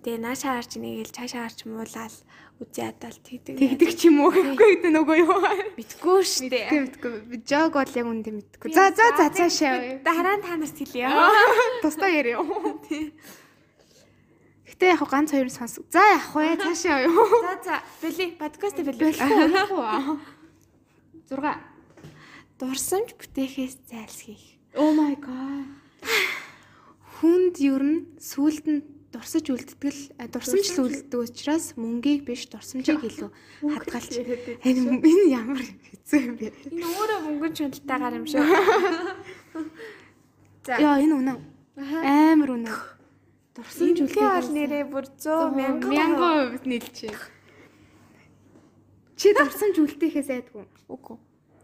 [0.00, 2.16] тэгээ наашаа харж нэгээл цаашаа харж муулаад
[2.56, 3.60] үзээ адалт хийдэг.
[3.60, 5.44] Тэгдэг ч юм уу гэхгүй гэдэг нөгөө юу.
[5.76, 6.72] Битггүй шүү дээ.
[6.88, 7.44] Мэдгүй мэдгүй.
[7.44, 8.72] Жог бол яг үндэ мэдгүй.
[8.72, 10.00] За за за цаашаа.
[10.00, 11.04] Дараа нь та нарт хэлье.
[11.84, 12.40] Тусдаа яриа.
[14.72, 15.84] Гэтэ яг ганц хоёр сонс.
[15.92, 16.56] За явах вэ?
[16.64, 17.28] Цаашаа юу?
[17.44, 17.76] За за.
[18.00, 19.12] Били подкаст били.
[19.12, 19.20] 6
[22.60, 24.60] дурсамж бүтээхээс зайлсхийх.
[24.76, 25.64] Oh my god.
[27.16, 33.00] Хүнд ер нь сүулт нь дурсаж үлддэг л дурсамж л үлддэг учраас мөнгийг биш дурсамжийг
[33.00, 33.32] илүү
[33.80, 34.12] хадгалж
[34.60, 36.52] энэ ямар хэцүү юм бэ?
[36.68, 38.44] Энэ өөрөө мөнгөн чөлттэйгаар юм шүү.
[40.68, 40.76] За.
[40.76, 41.40] Яа энэ үнэн.
[41.80, 42.76] Амар үнэн.
[43.56, 47.24] Дурсамж үлдээ бол нэрээ бүр 100 мянган хувьд нийлж байна.
[49.16, 50.68] Чи дурсамж үлдээхээс айдгүй.
[50.92, 51.16] Үгүй.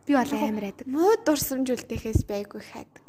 [0.06, 0.86] Би бол амар айдаг.
[0.86, 3.06] Муу дурсамж үлдээхээс байггүй хайдаг.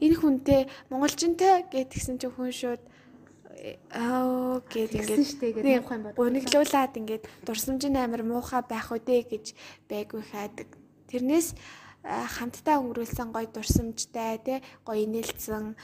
[0.00, 2.82] Энэ хүнтэй монголчинтэй гэдгсэн чинь хүн шууд
[3.92, 6.16] аа гэд ингээд нэг муухай юм байна.
[6.16, 9.54] Гониглуулад ингээд дурсамжийн амир муухай байх үдэ гэж
[9.86, 10.68] байггүй хайдаг.
[11.12, 11.54] Тэрнээс
[12.02, 15.76] хамтдаа өнгөрүүлсэн гоё дурсамжтай тий гоё инээлсэн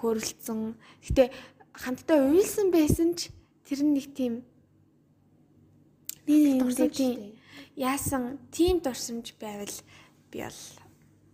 [0.00, 0.74] хөрөлцөн.
[1.06, 1.30] Гэтэ
[1.78, 3.30] хамтдаа уйлсан байсан ч
[3.68, 4.42] тэр нэг тийм
[6.26, 6.98] нэг дурсамж
[7.76, 9.76] яасан тийм дурсамж байвал
[10.30, 10.60] би бол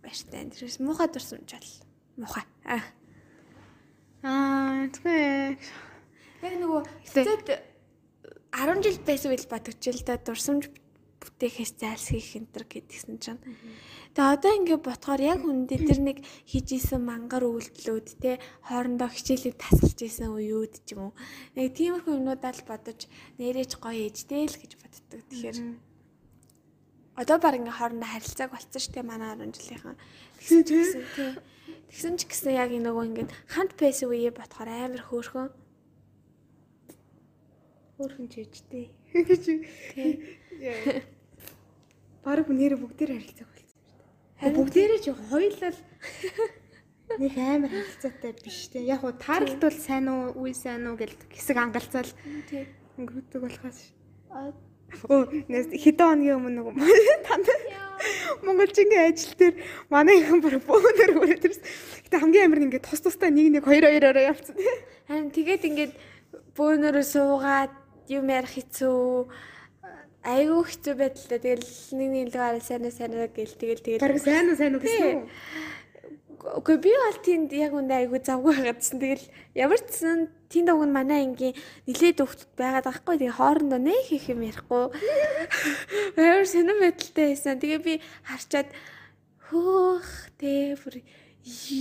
[0.01, 0.49] баяртай.
[0.49, 1.71] Тэрээс муухай дурсамж бол
[2.17, 2.45] муухай.
[4.21, 5.57] Аа тэгээ
[6.45, 7.49] яг нөгөө хэцээд
[8.51, 10.69] 10 жил байсан үйл бодогчл та дурсамж
[11.21, 13.41] бүтээхээс зайлсхийх энтер гэдгсэн чинь.
[14.17, 16.17] Тэгээ одоо ингээд ботхоор яг үндэ тэр нэг
[16.49, 21.17] хийж исэн мангар үйлдэлүүд те хоорондоо хичээлээ тасалж исэн үеуд ч юм уу.
[21.53, 23.05] Нэг тиймэрхүү юмнуудаа л бодож
[23.37, 25.21] нэрэж гоё ээжтэй л гэж боддог.
[25.29, 25.57] Тэгэхээр
[27.21, 29.97] одоо баг ингээд хоорондоо харилцааг болцсон шүү дээ манай 10 жилийнхэн.
[30.41, 31.31] Тэгсэн чинь тий
[31.91, 35.51] Тэгсэн ч гэсэн яг нөгөө ингээд хамт байсан үеэ бодохоор амар хөөрхөн.
[37.99, 38.95] Хөөрхөн ч ээжтэй.
[39.11, 39.43] Гэж.
[39.91, 40.11] Тий.
[42.23, 43.99] Бараг нэр бүгдээр харилцааг болсон юм шүү
[44.39, 44.55] дээ.
[44.55, 45.73] Бүгдээрээ ч хоёулаа
[47.19, 48.87] нэг амар харилцаатай биш те.
[48.87, 52.07] Яг уу тааралт бол сайн уу, үгүй сайн уу гэл хэсэг ангалцаал.
[52.47, 52.71] Тий.
[52.95, 53.91] Өнгөрдөг болохоос.
[54.31, 54.55] Оо,
[55.05, 57.47] хэдэн хоногийн өмнө нэг танд
[58.41, 59.55] Монголчингийн ажил дээр
[59.89, 61.65] манай ихэн бүр бөөнөр хүрээд ирсэн.
[62.09, 64.57] Гэтэ хамгийн амар нь ингээд тус тустай нэг нэг хоёр хоёроо явцсан.
[65.05, 65.93] Харин тэгээд ингээд
[66.57, 67.73] бөөнөрөө суугаад
[68.09, 69.29] юм ярих хэцүү
[70.21, 74.49] айгүй хэцүү байдлаа тэгэл нэг нэг л гараа сайн сайн гэл тэгэл тэгэл Бараг сайн
[74.49, 75.25] уу сайн уу гэсэн үү?
[76.41, 78.97] Үгүй би бол тэнд яг үндэ айгүй завгүй байгаадсэн.
[78.97, 80.19] Тэгэл ямар ч сан
[80.49, 81.53] тэнд уг нь манай ангийн
[81.85, 83.15] нилээдөвхт байгаад байхгүй.
[83.21, 84.89] Тэгээ хоорондоо нэ хийх юм ярихгүй.
[86.17, 87.61] Амар сонирн байдалтай байсан.
[87.61, 87.93] Тэгээ би
[88.25, 88.73] харчаад
[89.53, 90.09] хөөх
[90.41, 91.05] тэ бүр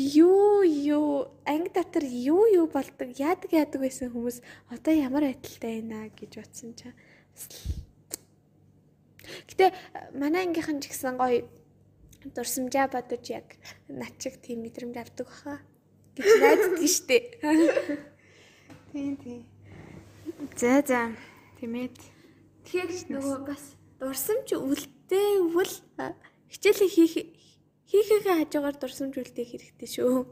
[0.05, 6.13] юу юу анги дотор юу юу болдог яадаг яадаг байсан хүмүүс одоо ямар байдалтай байна
[6.13, 6.93] гэж бодсон чаа.
[9.49, 9.73] Гэтэ
[10.17, 11.45] манай ангийнхан ч гэсэн гоё
[12.25, 13.57] дурсамжаа бодож яг
[13.89, 15.57] над чиг тийм мэдрэмж авдаг баха
[16.17, 17.19] гэж найддаг штэ.
[18.93, 19.43] Тийм тийм.
[20.57, 21.17] За за.
[21.61, 21.97] Тэмээд.
[22.65, 23.65] Тэгэхээр нөгөө бас
[24.01, 25.75] дурсамж үлдээвөл
[26.53, 27.15] хичээлээ хийх
[27.91, 30.27] хийхээгээ хажуугаар дурсамж үлдээх хэрэгтэй шүү.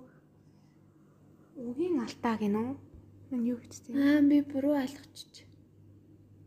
[1.58, 2.70] Үгийн алтаа гинөө.
[3.30, 3.94] Мань юу гэж тийм.
[3.98, 5.46] Аа би буруу ойлгочих.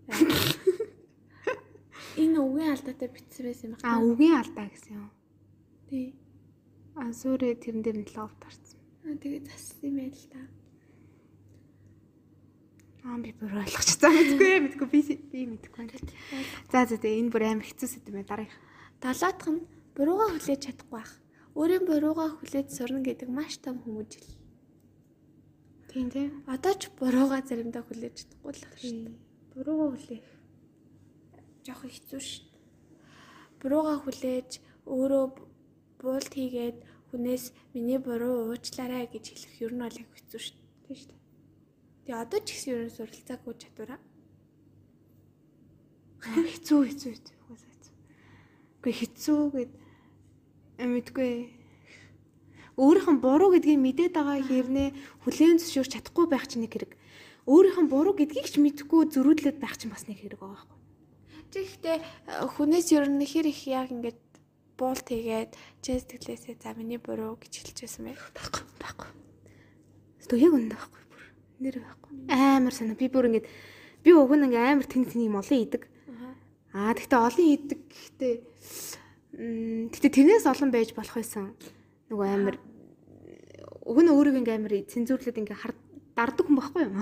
[2.22, 5.12] Энэ үгийн алдаатай бичсэн байсан юм Аа үгийн алдаа гэсэн юм.
[5.92, 6.16] Тий.
[6.96, 8.80] А сүрээ тэрэн дээр нь лов тарцсан.
[9.04, 10.39] Аа тэгээ зассан юм байл та.
[13.04, 14.16] Аа би бүр ойлгочихсан.
[14.16, 15.00] Мэдгүй мэдгүй би
[15.36, 15.92] би мэдгүй.
[16.72, 18.56] За за тэгээ энэ бүр амар хэцүү сэдв мэ дараах.
[19.04, 21.12] Далаатх нь бурууга хүлээж чадахгүй байх.
[21.60, 24.32] Өөрийн бурууга хүлээж сурна гэдэг маш том хүмүүжил.
[25.92, 26.39] Тийм тийм.
[26.48, 29.20] Одоо ч бурууга заримдаа хүлээж чадахгүй л байна шүү дээ.
[29.60, 30.28] Буруугаа хүлээх.
[31.68, 32.64] Жохон хэцүү шүү дээ.
[33.60, 34.52] Бурууга хүлээж
[34.88, 35.51] өөрөө
[36.02, 36.78] буулт хийгээд
[37.14, 40.58] хүнээс миний буруу уучлаарай гэж хэлэх ер нь бол яг хэцүү шүү
[40.89, 40.97] дээ.
[40.97, 41.22] Шүү дээ.
[42.06, 43.99] Тэгээ одоо ч гэсэн ер нь суралцаагүй чадвараа.
[46.22, 47.36] Хэцүү хэцүү хэцүү.
[47.45, 47.93] Угаасаа хэцүү.
[48.82, 49.72] Гэхдээ хэцүү гэд
[50.82, 51.34] мэдгүй.
[52.82, 54.89] Өөрийнх нь буруу гэдгийг мэдээд байгаа хэрнээ
[55.28, 56.91] хүлээн зөвшөөрч чадахгүй байх чинь нэг хэрэг.
[57.45, 60.80] Өөрийнх нь буруу гэдгийг ч мэдэхгүй зөрүүдлээд байх чинь бас нэг хэрэг байгаа байхгүй.
[61.52, 61.97] Тэгэхдээ
[62.56, 64.31] хүнээс ер нь хэр их яг ингээд
[64.82, 65.54] буулт хийгээд
[65.86, 68.34] чэс тэглээсээ за миний буруу гэж хэлчихсэн байх.
[68.34, 69.10] Байхгүй байхгүй.
[70.26, 71.24] Тэгвэл яг үнэн байхгүй бүр.
[71.62, 72.12] Нэр байхгүй.
[72.34, 72.98] Амар санаа.
[72.98, 73.46] Би бүр ингэж
[74.02, 75.86] би уг нь ингээ амар тэн тэн юм олон идэг.
[76.74, 78.34] Аа тэгтээ олон идэг гэхдээ
[79.94, 81.54] тэгтээ тэрнээс олон байж болох байсан.
[82.10, 82.56] Нөгөө амар
[83.86, 85.74] уг нь өөрийг ингээ амар цензуурлаад ингээ хар
[86.18, 86.96] дардаг хүн байхгүй юу?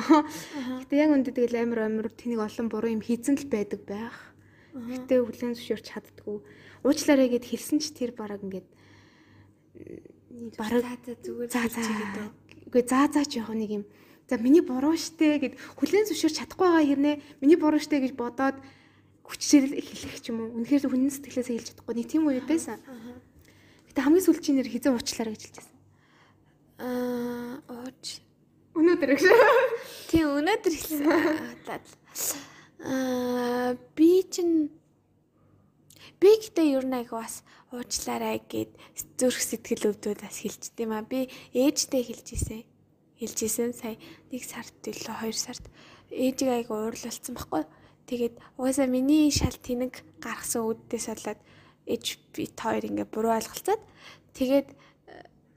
[0.83, 4.17] Гэтэ яг үндэ тэгэл амар амар тэнийг олон буруу юм хийцэн л байдаг байх.
[4.73, 6.37] Гэтэ хүлэн зөвшөөрч чаддгүй.
[6.83, 8.67] Уучлаарай гэд хэлсэн ч тэр бараг ингээд
[10.55, 11.81] бараг зүгээр за за
[12.69, 13.85] үгүй за за ч яг нэг юм.
[14.29, 18.61] За миний буруу штэ гэд хүлэн зөвшөөрч чадахгүй байгаа хэрнээ миний буруу штэ гэж бодоод
[19.25, 20.53] хүчээр хэлэх ч юм уу.
[20.61, 21.93] Үнэхээр хүнэн сэтгэлээсээ хэлж чадахгүй.
[21.97, 22.77] Нэг тийм үед байсан.
[23.89, 25.77] Гэтэ хамгийн сүүлчийн нэр хизээ уучлаарай гэж хэлчихсэн.
[26.77, 28.21] Аа ууч.
[28.77, 29.25] Өнөөдөр гэж.
[30.13, 31.09] Тийм өнөөдөр хэлсэн.
[32.79, 34.71] Аа би чинь
[36.19, 37.41] би гэдэг ер нь айгу бас
[37.71, 38.71] уучлаарай гэд
[39.15, 41.07] зүрх сэтгэл өвдөд бас хэлчихдэг юм аа.
[41.07, 42.63] Би ээжтэй хэлж исэн.
[43.19, 43.95] Хэлж исэн сая
[44.31, 45.65] 1 сард илүү 2 сард
[46.11, 47.63] ээжийг айгу уурлуулсан байхгүй.
[48.09, 51.39] Тэгээд угаасаа миний шал тэнэг гаргасан үүддээс болоод
[51.89, 53.81] ээж би хоёр ингээ буруу ойлголцоод
[54.33, 54.67] тэгээд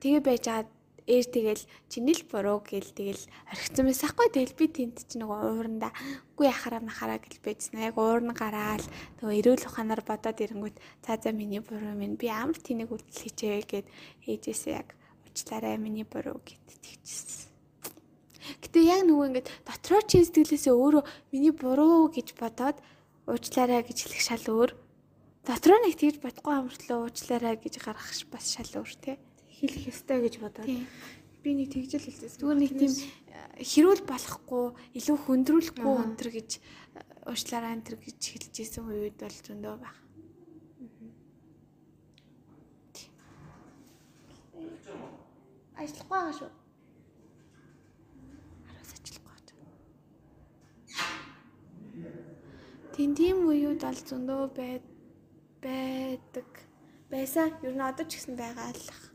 [0.00, 0.68] тэгээ байж байгаа
[1.06, 5.38] ээж тэгэл чиний л буруу гэл тэгэл орхисон байсан хгүй тэгэл би тэнд чи нөгөө
[5.50, 5.90] ууранда
[6.38, 8.86] үгүй яхараа махараа гэл байжсан яг уурн гараал
[9.18, 13.66] нөгөө эрүүл ухаанаар бодоод ирэнгүүт за за миний буруу минь би амар тэнийг үйлдэл хийчээ
[13.66, 13.86] гэд
[14.30, 14.94] ээжээсээ яг
[15.26, 17.50] уучлаарай миний буруу гэд тэгчихсэн
[18.62, 21.02] Гэтэ яг нөгөө ингээд дотроо чи сэтгэлээсээ өөрөө
[21.34, 22.78] миний буруу гэж бодоод
[23.26, 24.70] уучлаарай гэж хэлэх шал өөр.
[25.46, 29.16] Дотроо нэг тэгж бодохгүй амартлаа уучлаарай гэж гаргах бас шал өөр тий
[29.62, 30.66] Хэлэх ёстой гэж бодоод.
[30.66, 32.42] Би нэг тэгжэл хэлсэн.
[32.42, 32.92] Зүгээр нэг тийм
[33.62, 36.50] хэрүүл болохгүй, илүү хөндрүүлэхгүй өнтер гэж
[37.30, 39.98] уучлаарай өнтер гэж хэлж исэн үед бол зөндөө байх.
[45.78, 46.50] Ажиллахгүй байгаа шүү.
[48.66, 49.70] Хараас ажиллахгүй байгаа.
[52.94, 54.84] Тийм тийм үед бол зөндөө байд
[55.62, 56.50] байдаг.
[57.10, 57.50] Байсан.
[57.62, 59.11] Ер нь одоо ч гэсэн байгаа л ах.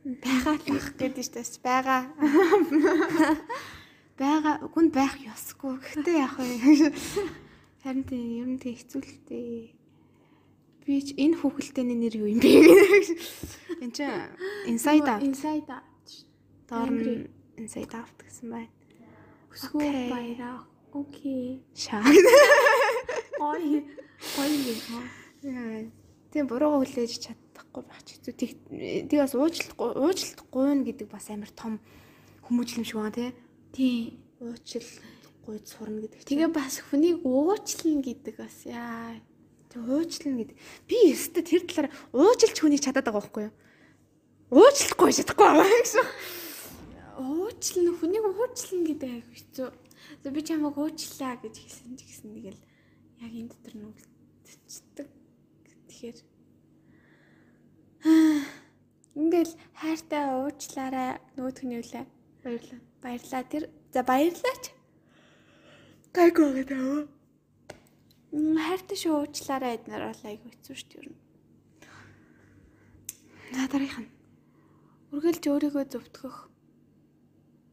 [0.00, 2.02] Байгаа л ах гэдэг чинь бас байгаа.
[4.20, 5.76] байгаа хүн байх ёсгүй.
[5.76, 6.48] Гэхдээ яг вэ.
[7.84, 9.76] Харин тийм ер нь тийм хэцүүлтэй.
[10.88, 12.48] Би ч энэ хүүхэлдэйний нэр юу юм бэ?
[13.84, 14.08] Энд чинь
[14.68, 15.20] inside out.
[15.20, 16.08] Inside out.
[16.64, 17.28] Доор нь
[17.60, 18.72] inside out гэсэн байна.
[19.52, 20.64] Өсгөө баяраа.
[20.96, 21.60] Окей.
[21.76, 22.00] Шаа.
[23.52, 23.84] Ой.
[24.40, 25.92] Ой.
[26.32, 27.12] Тийм буруугаа хүлээж
[27.60, 28.34] чадахгүй байх ч хэцүү.
[28.34, 28.50] Тэг
[29.12, 31.80] тэг бас уучлахгүй уучлалт гуйна гэдэг бас амар том
[32.48, 33.30] хүмүүжлэм шиг байна тий.
[33.72, 34.16] Тийм.
[34.40, 34.88] Уучил
[35.44, 36.24] гойд сурна гэдэг.
[36.24, 39.20] Тэгээ бас хүнийг уучлна гэдэг бас яа.
[39.68, 40.56] Тэг уучлна гэдэг.
[40.88, 43.54] Би өстө тэр талаар уучлж хүнийг чадаад байгаа байхгүй юу?
[44.50, 46.06] Уучлахгүй чадахгүй байгаа гэсэн.
[47.20, 49.68] Уучлна хүнийг уучлна гэдэг айгу хэцүү.
[50.24, 52.60] За би чамайг уучлаа гэж хэлсэн ч гэсэн тэгэл
[53.20, 55.08] яг энэ дотор нь үлдчихдэг.
[55.86, 56.18] Тэгэхээр
[58.04, 62.04] Ингээл хайртай уучлаарай нөгөөдхний үлээ.
[62.40, 62.80] Баярлалаа.
[63.04, 63.64] Баярлаа тэр.
[63.92, 64.64] За баярлаач.
[66.16, 67.04] Гайгүй гэдэг аа.
[68.32, 71.00] М, Хайртай шүү уучлаарай эднэр бол айгу хэцүү шүү дээ.
[71.04, 71.18] ер нь.
[73.52, 74.10] За дараах нь.
[75.12, 76.36] Үргэлж өөрийгөө зөвтгөх.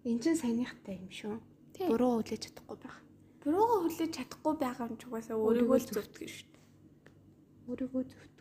[0.04, 1.38] Энд чинь саяныхтай юм шүү.
[1.88, 2.98] Буруу хүлээж чадахгүй байх.
[3.46, 6.66] Буруугаа хүлээж чадахгүй байгаа юм ч угаасаа өөрийгөө л зөвтгөн шүү дээ.
[7.70, 8.37] Өөрийгөө зөвтгөх.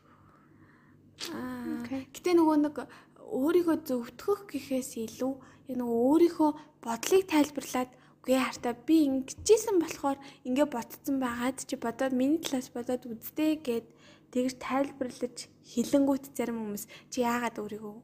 [1.16, 2.76] Гэтэ нөгөө нэг
[3.16, 5.32] өөрийгөө зөвтгөх гэхээс илүү
[5.74, 6.50] нөгөө өөрийнхөө
[6.84, 7.90] бодлыг тайлбарлаад
[8.22, 13.86] үгүй хартаа би ингэжсэн болохоор ингэ ботцсон байгаад чи бодоод миний талаас бодоод үзтээ гэд
[14.30, 15.36] тэгж тайлбарлаж
[15.72, 17.96] хилэнгүүт зарим хүмүүс чи яагаад өөрийгөө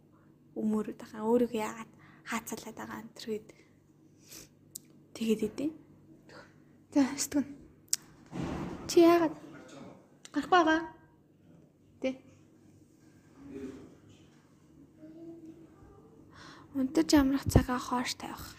[0.59, 1.93] өмөрөд байгаа өөрийгөө яагаад
[2.31, 3.49] хаацалаад байгаа энэ төр гэд
[5.15, 5.71] тэгээд идэв.
[6.95, 7.47] За өстгөн.
[8.89, 9.35] Чи яагаад
[10.33, 11.02] Гарахгүй байгаа.
[16.75, 18.57] Унтаж амрах цагаа хоош тавих.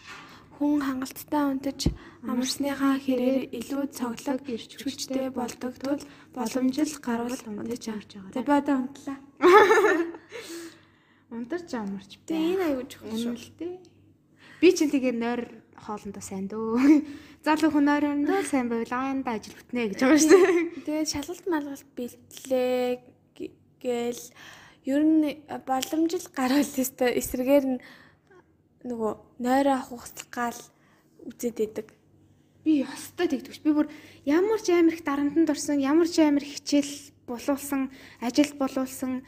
[0.58, 1.90] Хүн хангалттай унтаж
[2.22, 8.34] амарсныхаа хэрээр илүү цоглог ирч хүчтэй болдог тул боломжил гарвал унтаж амарч байгаа.
[8.34, 9.18] За би одоо унтлаа.
[11.34, 13.34] Унтарч амарч Тэ энэ аюул чухал шүү.
[13.34, 13.72] Үнэлтэй.
[14.62, 15.42] Би чинь тэгээ нойр
[15.74, 16.78] хоолндоо сайн дөө.
[17.44, 20.38] Залуу хүн нойрондоо сайн байвал аанда ажил бүтнэ гэж байгаа шүү.
[20.86, 23.02] Тэгээд шалгалт малгалт бэлтлээ
[23.82, 24.24] гээл
[24.86, 27.82] ер нь боломжил гарвал өстой эсрэгээр нь
[28.84, 30.60] нөгөө нойроо хугацлах гал
[31.24, 31.88] үзээд идэг.
[32.64, 33.60] Би ёстой тэгдэгч.
[33.64, 33.88] Би бүр
[34.24, 39.24] ямар ч амир их дарамтанд орсон, ямар ч амир хичээл болуулсан, ажилд болуулсан,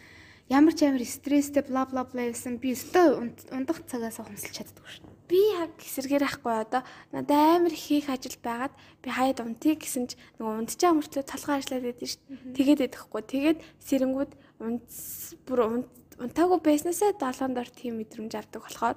[0.49, 4.85] ямар ч амир стресстэй бла бла бла гэсэн би ёстой унд- ундах цагаас хомсолж чаддаг
[4.89, 5.05] шүү.
[5.27, 6.83] Би яг эсрэгээр ахгүй одоо
[7.13, 11.85] надад амар хийх ажил байгаад би хаяад унтыг гэсэн ч нөгөө унтчаа мөртлөө толгой ажиллаад
[11.93, 12.23] байдаг шүү.
[12.55, 13.23] Тэгээд идэхгүй.
[13.27, 14.33] Тэгээд сэрэнгүүд
[14.63, 18.97] унтс бүр унт- унтаагүй байснасаа долоон дор тийм мэдрэмж авдаг болохоор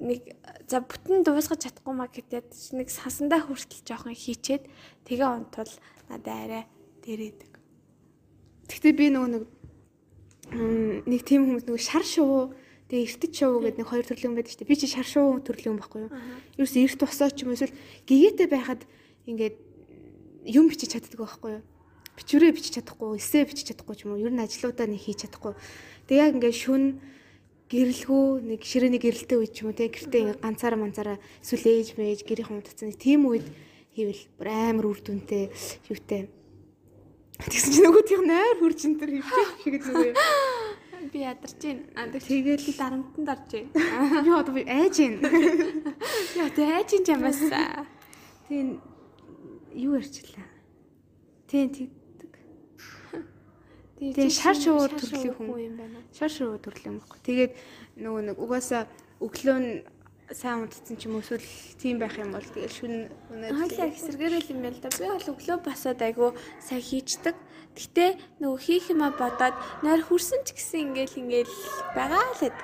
[0.00, 0.34] нэг
[0.64, 4.64] за бүтэн дуусгаж чадахгүй маа гэдэг нэг сансандаа хүртэл жоохон хийчээд
[5.04, 5.72] тэгээ унтвал
[6.08, 6.64] надад арай
[7.04, 7.52] дээрээдэг.
[8.68, 9.44] Гэхдээ би нөгөө нэг
[11.04, 12.56] нэг тийм хүмүүс нөгөө шар шувуу
[12.88, 14.72] тэгээ эртэж шувуу гэдэг нэг хоёр төрлийн байдаг шүү дээ.
[14.72, 16.12] Би чи шар шувуу төрлийн юм баггүй юу?
[16.58, 17.76] Ерөөс эрт тусаа ч юм эсвэл
[18.08, 18.82] гэгээтэй байхад
[19.28, 19.56] ингээд
[20.48, 21.64] юм бичиж чаддаг байхгүй юу?
[22.16, 24.22] Бичвэрээ бичиж чадахгүй, эсээ бичиж чадахгүй ч юм уу?
[24.24, 25.54] Ер нь ажлуудаа нэг хийж чадахгүй.
[26.08, 26.84] Тэгээ яг ингээд шүн
[27.70, 31.88] гэрэлгүй нэг ширээний гэрэлтэй үед ч юм уу те гэртээ ингээд ганцаараа манцаараа эсвэл ээж
[31.94, 33.46] мэж гэрийнхэн утцсан тийм үед
[33.94, 35.54] хийвэл бүр амар үр дүнтэй
[35.86, 36.28] юутэй
[37.40, 40.16] Тэгсэн чинь нөгөө тийм нойр хурж энэ төр хөвчих шиг юм.
[41.08, 41.82] Би ядарч байна.
[41.96, 44.20] Аа Тэгээд би дарамтанд орж байна.
[44.20, 45.14] би одоо би айж гин.
[46.36, 47.40] Яа тээж юм чамаас.
[48.44, 48.76] Тийм
[49.72, 50.44] юу ярьчлаа.
[51.48, 51.99] Тийм тэгдэг.
[54.00, 55.48] Тэгээ шар шуур төрлийн хүн.
[55.60, 56.00] юм байна.
[56.16, 57.20] Шар шуур төрлийн юм баггүй.
[57.20, 57.52] Тэгээд
[58.00, 58.88] нөгөө нэг угаасаа
[59.20, 59.84] өглөө нь
[60.32, 61.44] сайн унтцсан ч юм уу эсвэл
[61.76, 64.88] тийм байх юм бол тэгэл шүн Хойлоо хэсэргээрэл юм байл да.
[64.88, 66.32] Би бол өглөө басаад айгу
[66.64, 67.36] сайн хийчдэг.
[67.76, 69.52] Гэтэ нөгөө хийх юма бодоод
[69.84, 71.54] нойр хүрсэн ч гэсэн ингээл ингээл
[71.92, 72.56] байгаа л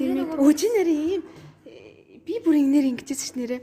[0.00, 1.22] тийм өжин нэрээ ийм
[1.68, 3.60] э, би бүр ингэнэр ингэжсэн ш нэрээ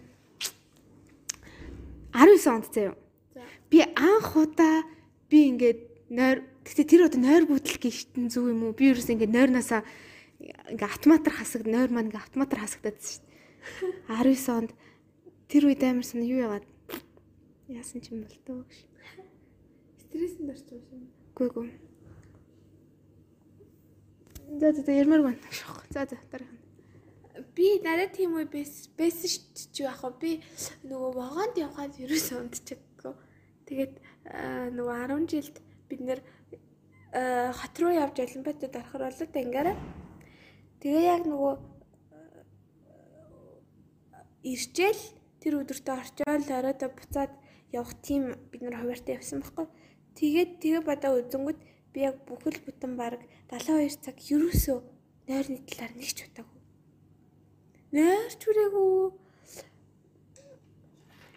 [2.14, 3.01] 19 онд заяа.
[3.72, 3.78] За.
[3.78, 4.84] Би анх удаа
[5.32, 8.76] би ингээд нойр гэхдээ тэр одоо нойр бүтэл гихтэн зүг юм уу?
[8.76, 9.88] Би ерөөс ингээд нойрнасаа
[10.76, 13.32] ингээ автоматар хасаг нойр маань ингээ автоматар хасагдаад шүү дээ.
[14.12, 14.72] 19 онд
[15.48, 16.68] тэр үед амарсан юу яагаад
[17.72, 18.84] яасан ч юм бол тоо гэж.
[20.04, 21.08] Стрессэнд орчих юм.
[21.32, 21.70] Гүй гүй.
[24.60, 25.40] За за за ярмаар байна.
[25.96, 26.60] За за дараах нь.
[27.56, 30.44] Би надад тийм үе байсан шүү чи яг хаа би
[30.84, 32.91] нөгөө вагонд явхад ерөөсөө унтчихгүй.
[33.72, 33.96] Тэгээд
[34.76, 35.56] нөгөө 10 жилд
[35.88, 36.20] бид нэр
[37.56, 39.80] хот руу явж Олимпиадад орохор болоо тэнгаараа.
[40.84, 41.54] Тэгээ яг нөгөө
[44.12, 45.04] аа, иржээл
[45.40, 47.32] тэр өдөртөө орчоол оройдоо буцаад
[47.72, 49.72] явах тийм бид нар хуваартай явсан байхгүй.
[50.20, 51.60] Тэгээд тэгээ бодоо үзэнгүүт
[51.96, 54.80] би яг бүхэл бүтэн баг 72 цаг ерөөсөө
[55.32, 56.60] нойрны талаар нэг ч удаагүй.
[57.96, 59.31] Нойрч хүрээгүй.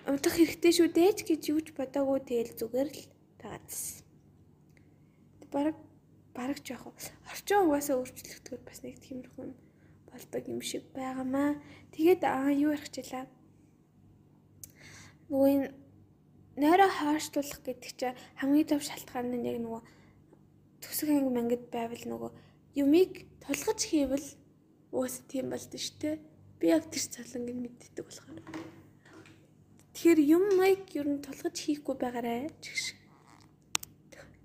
[0.04, 3.02] Унтах хэрэгтэй шүү дээж гэж юу ч бодоагүй тэгэл зүгээр л
[3.40, 4.04] тагаадсан.
[5.48, 5.76] Бараг
[6.36, 6.92] бараг жоох
[7.32, 9.48] орчин угаасаа өөрчлөгдөхөд бас нэг тиймэрхүү
[10.12, 11.56] болдог юм шиг байгаамаа.
[11.96, 13.24] Тэгээд аа юу ярих чилаа.
[15.32, 15.72] Нөгөө энэ
[16.60, 19.82] нойроо хаашлуулах гэдэг чинь хамгийн том шалтгаан нь яг нөгөө
[20.84, 22.30] төсөг анги мангад байвал нөгөө
[22.76, 24.28] юмыг тулгаж хийвэл
[24.92, 26.20] уус тийм болд нь штэ.
[26.60, 28.83] Би яг тэр цалангийг мэддэг болохоор.
[29.94, 32.98] Тэгэхээр юм маяг ер нь тулгаж хийхгүй байгаарэ чигш.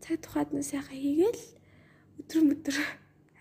[0.01, 1.43] Цаг тухайд нь сайхан хийгээл
[2.21, 2.77] өдөр өдөр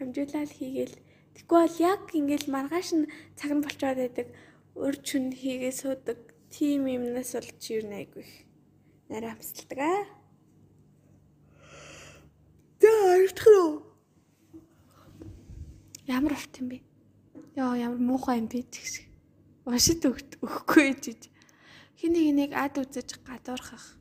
[0.00, 0.96] хамжуулаад хийгээл
[1.38, 3.06] Тэггүй бол яг ингээл маргааш нь
[3.38, 4.26] цаг нь болчоод байдаг.
[4.74, 6.18] Өр чүн хийгээ суудаг.
[6.50, 8.32] Тим юмнаас бол чи юу найгүй их.
[9.06, 10.02] Нарай хамсалдаг аа.
[12.82, 13.86] За уу?
[16.10, 16.82] Ямар болт юм бэ?
[17.54, 19.06] Яа ямар муухай юм бэ тэгш.
[19.62, 21.30] Машид өгөхгүй гэж.
[21.98, 23.98] Хин нэг нэг ад үзэж гадуурхах.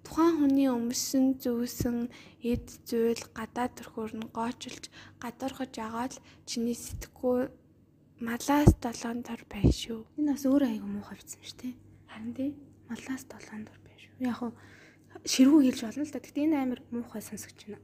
[0.00, 2.08] Тухайн хүний өмсөн зүүсэн
[2.40, 4.88] эд зүйл гадаа төрхөөр нь гоочилж
[5.20, 6.14] гадуурхаж агаад
[6.48, 7.52] чиний сэтгэхгүй
[8.24, 10.00] малаас долоон дор байна шүү.
[10.16, 11.74] Энэ бас өөр аяга муухай бичсэн шүү дээ.
[12.08, 12.50] Харин тий
[12.88, 14.12] Малаас долоон дор байна шүү.
[14.24, 14.52] Яг хуу
[15.24, 16.20] ширүү хэлж болно л да.
[16.24, 17.80] Гэтэ энэ амар муухай сонсогч байна.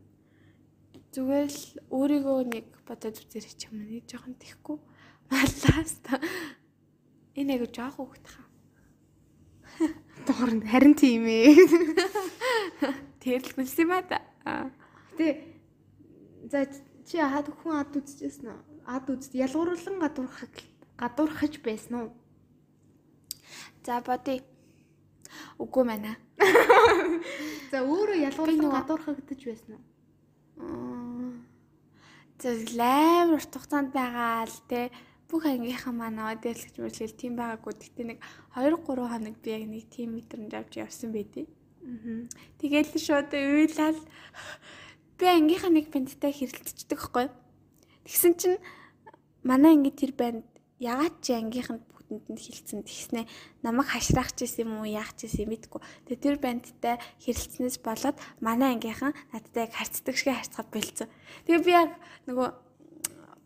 [1.12, 4.78] зүгээр л өөрийгөө нэг бодоод үзэрэй ч юм нэг жоохон тэхгүй
[5.28, 6.20] малаас та
[7.34, 8.49] энэ айгу жоох хөөхт хаа.
[10.26, 11.56] Доорн харин тийм ээ.
[13.20, 14.18] Тэрл гүнсэн юм а да.
[15.16, 15.28] Гэтэ
[16.50, 16.66] за
[17.08, 18.60] чи хаад хүн ад үзчихсэн үү?
[18.84, 20.54] Ад үзд ялгуурлан гадуурхаг
[21.00, 22.08] гадуурхаж байсан уу?
[23.84, 24.44] За бодъё.
[25.60, 26.12] Үгүй мэнэ.
[27.72, 29.84] За өөрөө ялгуурлан гадуурхагдаж байсан уу?
[32.40, 34.88] За лайв урт хугацаанд байгаа л те
[35.30, 37.72] бүх ангийнхаа манай одэлгч мөрлөл тийм байгаагүй.
[37.78, 38.18] Гэтэ нэг
[38.58, 41.46] 2 3 хоног би яг нэг тийм мэдрэмж авч явсан байдیں۔
[41.86, 42.26] Аа.
[42.58, 43.98] Тэгэл шууд уйлал
[45.18, 47.26] би ангийнхаа нэг бандтай хэрэлдчихдэг байхгүй.
[48.04, 48.58] Тэгсэн чинь
[49.46, 50.44] манай анги тэр банд
[50.82, 53.28] ягаад чи ангийнханд бүгдэнд нь хилцэн тэгснэ
[53.62, 55.80] намайг хашраах гэсэн юм уу яах гэсэн мэдгүй.
[56.08, 61.08] Тэгээ тэр бандтай хэрэлцснээс болоод манай ангийнхан надтай яг харцдаг шиг харцгаа болцсон.
[61.46, 61.90] Тэгээ би яг
[62.26, 62.48] нөгөө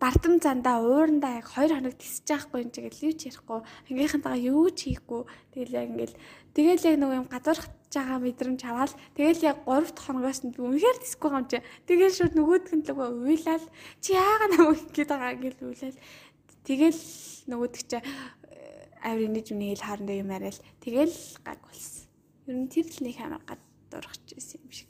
[0.05, 3.61] бардам зандаа уурандаа яг 2 хоног тисэж байхгүй юм чигээл юу ч ярихгүй.
[3.89, 5.23] Ангийнхантайгаа юу ч хийхгүй.
[5.57, 6.17] Тэгэл яг ингээл
[6.53, 10.61] тэгэл яг нөгөө юм гадуурхаж байгаа мэдрэмж аваад тэгэл яг 3 дахь хоногоос нь би
[10.61, 11.59] үнэхээр тисэхгүй юм чи.
[11.89, 13.67] Тэгэл шууд нөгөөдг нь л нөгөө уйлал
[14.05, 15.99] чи яага нөгөө ингэж байгаа ингээл уйлал.
[16.69, 17.01] Тэгэл
[17.49, 17.97] нөгөөдг чи
[19.09, 21.17] авир нэг юм хэл хаандаа юм арай л тэгэл
[21.49, 22.05] гаг болсон.
[22.45, 24.89] Ер нь тэр л нэг амар гадуурхаж байсан юм шиг.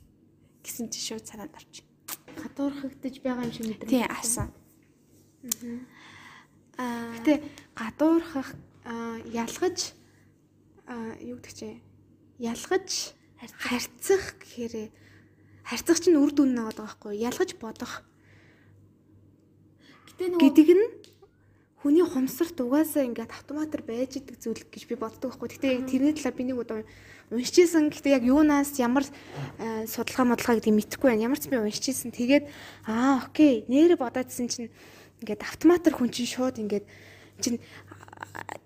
[0.66, 1.86] Гэсэн чи шууд санаанд орчих.
[2.34, 3.90] Гадуурхагдаж байгаа юм шиг мэдрэмж.
[3.94, 4.50] тий асан
[6.78, 7.42] аа Гэтэ
[7.78, 8.54] гадуурхах
[9.30, 9.94] ялгаж
[11.22, 11.68] юу гэдэг чи
[12.40, 13.14] ялгаж
[13.60, 14.90] харьцах гэхээр
[15.64, 18.02] харьцах чинь үр дүн нэг байгаа байхгүй ялгаж бодох
[20.10, 20.86] гэтээ нөгөө гэдэг нь
[21.84, 25.52] хүний хумсарт угаасаа ингээд автоматар байж идэг зүйл гэж би боддог байхгүй.
[25.52, 26.80] Гэтэ яг тэрний талаар би нэг удаа
[27.28, 27.92] уншижсэн.
[27.92, 29.04] Гэтэ яг юунаас ямар
[29.84, 31.28] судалгаа модлага гэдгийг мэдэхгүй байна.
[31.28, 32.08] Ямар ч би уншижсэн.
[32.08, 32.48] Тэгээд
[32.88, 33.68] аа окей.
[33.68, 34.72] Нэрэ бодоодсэн чинь
[35.24, 36.84] ингээд автоматар хүн чинь шууд ингээд
[37.40, 37.58] чинь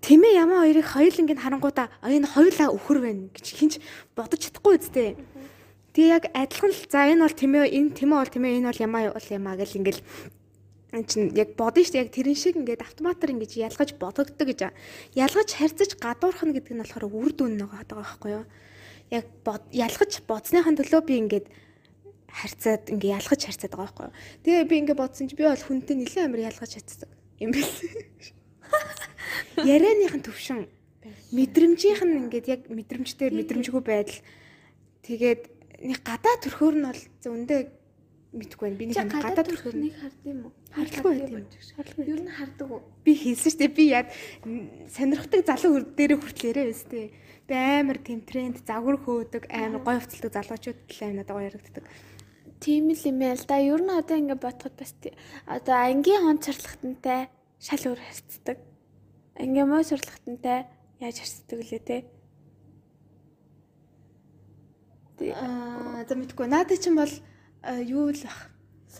[0.03, 3.73] тэмээ ямаа хоёрыг хоёул ингээд харангуудаа энэ хоёулаа өхөр байна гэж хинч
[4.13, 5.15] бодож чадахгүй үстэй.
[5.93, 9.01] Тэгээ яг адилхан л за энэ бол тэмээ энэ тэмээ бол тэмээ энэ бол ямаа
[9.15, 9.99] бол ямаа гэл ингээд
[10.89, 14.73] эн чин яг бодно шүү дээ яг тэрэн шиг ингээд автоматар ингэж ялгаж бодогддог гэж.
[15.13, 18.45] Ялгаж харьцаж гадуурхна гэдэг нь болохоор үр дүн нэг байгаа байхгүй юу?
[19.13, 19.25] Яг
[19.69, 21.45] ялгаж бодсныхан төлөө би ингээд
[22.29, 24.15] харьцаад ингээ ялгаж харьцаад байгаа байхгүй юу?
[24.45, 27.09] Тэгээ би ингээ бодсон чи би бол хүнтэй нэлээд амар ялгаж харьцдаг
[27.39, 27.73] юм бэл.
[29.65, 30.67] Ярианыхын төвшин
[31.33, 34.19] мэдрэмжийнх нь ингээд яг мэдрэмжтэй мэдрэмжгүй байдал
[35.07, 35.41] тэгээд
[35.87, 37.59] нэг гадаа төрхөөр нь бол зөндөө
[38.35, 38.77] мэдгүй байна.
[38.77, 40.53] Би нэг гадаа төрхөөр нь нэг хард юм уу?
[40.75, 41.45] Хардлаггүй байт юм.
[41.49, 42.05] Хардлаггүй.
[42.05, 42.81] Юу н хардаг уу?
[43.01, 44.07] би хэлсэн шүү дээ би яг
[44.93, 47.05] сонирхдаг залуу хөр дээрээ хүртлээрээ өстэй.
[47.49, 51.85] Би амар тэмтрэнд загвар хөөдөг амар гой хувцалдаг залуучууд л амар надад гоё ярагддаг.
[52.59, 53.55] Тийм л юм яа л да.
[53.55, 54.91] Ер нь одоо ингэ бодоход бас
[55.47, 58.57] одоо ангийн хон царлахтантай шал өөр харцдаг.
[59.39, 60.67] Ангийн муу царлахтантай
[60.99, 61.97] яаж харцдаг лээ те.
[65.35, 66.47] Аа за мэдгүй.
[66.51, 67.13] Наадад чинь бол
[67.63, 68.51] аа, юу л ах.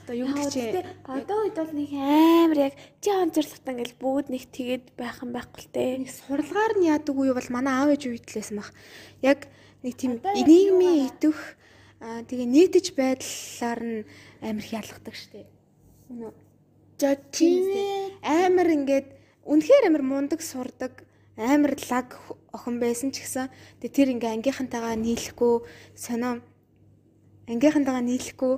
[0.07, 4.27] Одоо юу гэж чи одоо үед бол нэг амар яг чи хон царлахтан гэл бүгд
[4.31, 5.99] нэг тэгээд байх юм байхгүй л те.
[5.99, 8.71] нэг сурлагаар нь яадаг уу бол манай аав ээж үйдлээсэн баг.
[9.19, 9.51] Яг
[9.83, 11.59] нэг тийм нийгмийн идэх
[11.99, 13.99] тэгээ нийтэж байдлаар нь
[14.39, 15.47] амар их ялгадаг штеп.
[16.07, 16.31] Ээ.
[18.23, 19.07] амар ингээд
[19.43, 21.03] үнэхээр амар мундаг сурдаг
[21.35, 22.15] амар лаг
[22.51, 23.47] охин байсан ч гэсэн
[23.79, 25.63] тэгээ тэр ингээ ангийнхантайгаа нийлэхгүй
[25.95, 26.43] сонио
[27.47, 28.53] ангийнхантайгаа нийлэхгүй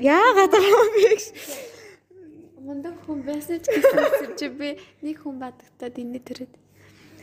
[0.00, 1.24] яагаад юм бэ гэж
[2.60, 6.52] мундаг хүн байсан ч гэсэн чи би нэг хүн бадагтаад инээ төрөд.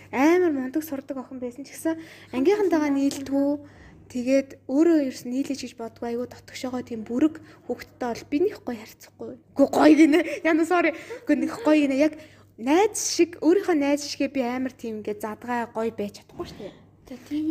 [0.10, 2.02] амар мундаг сурдаг охин байсан ч гэсэн
[2.34, 3.62] ангийнхантайгаа нийлдэггүй
[4.10, 7.38] тэгээд өөрөө ерөөс нийлэж гэж бодгүй айгу дотгошоогоо тийм бүрэг
[7.70, 9.38] хүүхдтэй бол би нэг гоё харьцахгүй.
[9.54, 10.20] Гү гоё гинэ.
[10.42, 10.98] Яна sorry.
[11.30, 11.96] Гү нэг гоё гинэ.
[12.10, 12.18] Яг
[12.58, 16.74] найз шиг өөрийнхөө найз шигээ би амар тийм ингээд задгаа гоё байж чадахгүй шүү дээ.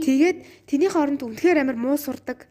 [0.03, 2.47] Тэгээд тэний хооронд үнэхээр амар муу сурдаг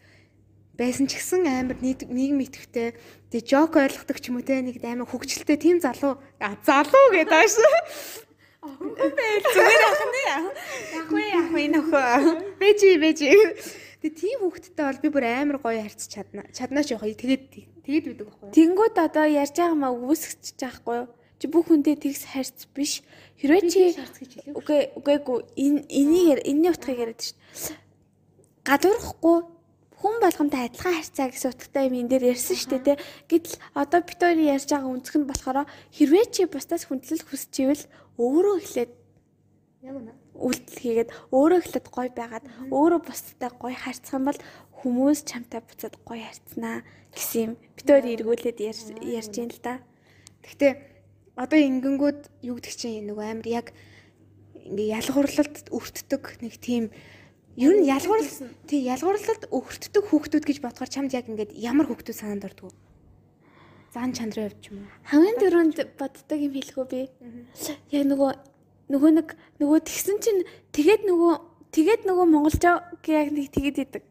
[0.75, 2.95] байсан ч гэсэн амар нийгэм итгэвтэй
[3.31, 7.55] тэг жок ойлгодог ч юм уу те нэг амар хөвгчлөлтэй тийм залуу залуу гэдэг ааш
[8.67, 10.21] Бэл зүгээр ахны.
[10.99, 12.59] Яг уу яг уу нөхөө.
[12.59, 13.31] бэжи бэжи
[14.01, 17.43] тэг тийм хөвгттэй бол би бүр амар гоё харьцаж чадна чаднаач яах тэгээд
[17.81, 21.07] тэгээд бидэг байхгүй Тэнгүүд одоо ярьж байгаа маа үүсгэж байхгүй юу?
[21.37, 23.05] Чи бүх хүнтэй тэгс харьц биш.
[23.37, 23.81] Хэрвээ чи
[24.57, 27.77] үгүй үгүй энэ энийг энэний утгыг яриад шүү дээ.
[28.65, 29.37] Гадуурхахгүй
[30.01, 32.97] хүн болгонтой адилхан харьцаа гэсэн утгатай юм энэ дээр ярьсан шүү дээ.
[33.29, 37.85] Гэтэл одоо Питори ярьж байгаа үнцг нь болохоор хэрвээ чи бусдаас хүндлэл хүсч ивэл
[38.17, 38.91] өөрөө эхлээд
[39.85, 44.39] яг үнэ үйлдэл хийгээд өөрөө эхлээд гоё байгаад өөрөө бусдтай гоё харьцах юм бол
[44.77, 47.53] хүмүүс чамтай буцаад гоё харьцнаа гэсэн юм.
[47.73, 49.81] Питори эргүүлээд ярьж юм л да.
[50.45, 50.71] Гэхдээ
[51.37, 53.67] одоо ингэнгүүд юу гэдэг чинь нөгөө амар яг
[54.65, 56.93] ингээ ялгуурлалд өртдөг нэг тийм
[57.57, 62.45] ер нь ялгуурлал тий ялгуурлалд өртдөг хүүхдүүд гэж бодохоор чамд яг ингээд ямар хүүхдүүд санаанд
[62.45, 62.77] ордог вэ?
[63.93, 64.93] Зан чандрын хувьд ч юм уу.
[65.09, 67.01] Хамгийн дөрөнд боддог юм хэлэхүү би.
[67.89, 68.31] Яг нөгөө
[68.87, 69.27] нөгөө нэг
[69.59, 71.33] нөгөө тэгсэн чинь тэгээд нөгөө
[71.75, 74.03] тэгээд нөгөө монголчоо яг нэг тэгээд идэг.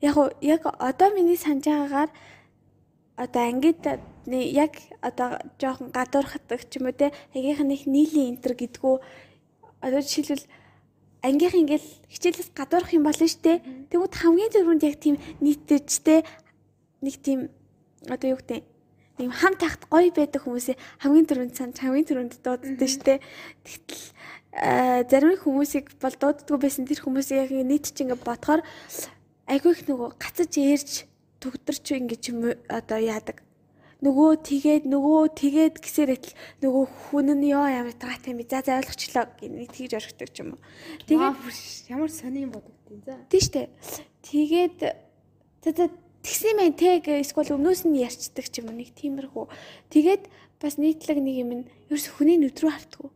[0.00, 2.10] Яг уу яг одоо миний санаж байгаагаар
[3.16, 3.84] одоо ангид
[4.26, 8.96] яг одоо жоохон гадуурхадаг ч юм уу те агийнх нь их нийлийн энтер гэдгүү.
[9.84, 10.48] Одоо жишээлбэл
[11.22, 13.60] ангийнх ингээл хичээлээс гадуурх юм болно штэ.
[13.90, 16.24] Тэгвэл хамгийн түрүүнд яг тийм нийтэрчтэй
[17.04, 17.52] нэг тийм
[18.08, 18.64] одоо юу гэдэг
[19.18, 23.18] ийм хам тахт гоё байдаг хүмүүсээ хамгийн түрүүнд санаж хамгийн түрүүнд дууддаг штэ.
[23.66, 24.04] Тэгтэл
[24.54, 26.86] а, зарим хүмүүсийг бол дууддаггүй байсан.
[26.86, 28.62] Тэр хүмүүсийг яг нийт чи ингээд бодохоор
[29.50, 30.92] айгүй их нөгөө гацаж ээрж
[31.42, 33.42] төгдөрч ингэж юм уу, одоо яадаг.
[33.98, 38.78] Нөгөө тэгээд нөгөө тэгээд гэсээр итэл нөгөө хүн нь ёо ямар траатай юм за за
[38.78, 40.62] ойлгочлоо гэх тэгж орхидог ч юм уу.
[41.10, 43.18] Тэгээ тэгээд ямар сони юм бодогдیں۔ За.
[43.26, 43.62] тийм штэ.
[44.22, 44.78] Тэгээд
[45.66, 45.84] за за
[46.24, 49.46] тэгсэн мэн тэг эсвэл өмнөөс нь ярьцдаг ч юм уу нэг тиймэрхүү.
[49.92, 50.22] Тэгээд
[50.58, 53.10] бас нийтлэг нэг юм нь ерөөс хүний нүд рүү хартдаг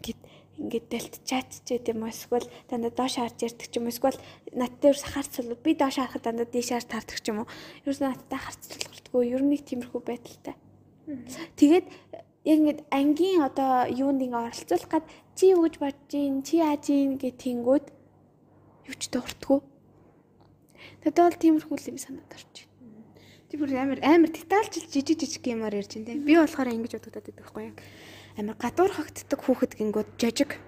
[0.00, 0.20] гэт
[0.56, 3.92] ингээд дэлт чат ч гэдэг юм уу эсвэл дандаа доош харж ярьдаг ч юм уу
[3.92, 4.18] эсвэл
[4.56, 7.48] надтай ерөөс харцвал би доош харахад дандаа дээшээр таардаг ч юм уу
[7.84, 10.56] ерөөс надтай болтгоо ер нь нэг тиймэрхүү байдалтай.
[11.60, 11.86] Тэгээд
[12.48, 15.04] яг ингээд ангийн одоо юунд ингээ оролцуулах гад
[15.36, 17.86] чи юу гэж бодож гин чи яаж гин гэх тэнгүүд
[18.88, 19.60] юу ч дууртгүй
[21.04, 22.68] надад бол тиймэрхүү л юм санаад орчих
[23.48, 26.20] Тэр бүр амар амар детальчл жижиг жижиг юмар ярьж байна те.
[26.20, 27.80] Би болохоор ингэж бодогдоод байдаг байхгүй яг.
[28.36, 30.60] Амар гадуур хогтдаг хүүхэд гингүүд жижиг.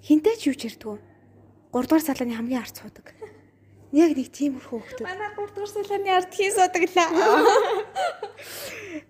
[0.00, 0.96] Хинтэй ч юу ч ярьдгүй.
[1.76, 3.12] 3 дугаар салааны хамгийн ард суудаг.
[3.92, 5.04] Яг нэг тиймэрхүү хүүхдүүд.
[5.04, 7.08] манай 3 дугаар салааны ард хий судаглаа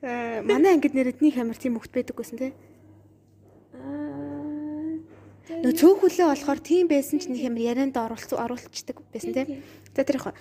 [0.02, 2.50] Э, Манай ангид нэрэд нэг амар тийм хүүхд байдаггүйсэн те.
[5.50, 9.42] Нөө цөөхөлөө болохоор тийм байсан ч нэг амар ярианд оруулц оруулцдаг байсан те.
[9.96, 10.36] За тэр яг.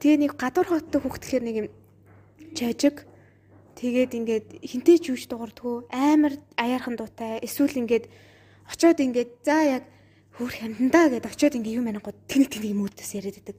[0.00, 1.68] Тэгээ нэг гадуур хогтдаг хүүхд гэхэр нэг юм
[2.52, 3.08] жижиг
[3.74, 8.06] Тэгээд ингээд хинтэй ч юуш дуурдгөө амар аяархан дуутай эсвэл ингээд
[8.70, 9.84] очоод ингээд за яг
[10.38, 13.58] хөөх хямдандаа гэд очоод ингээд юм анагууд тэнэг тэнэг юм үүдээс яриад байдаг.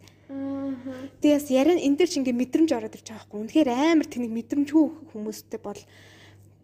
[1.19, 3.39] Тэгээс яриан энэ дэр чи ингээд мэдрэмж ороод ирж байгаа байхгүй.
[3.43, 5.81] Үнэхээр амар тэнэг мэдрэмжгүй хүмүүстэй бол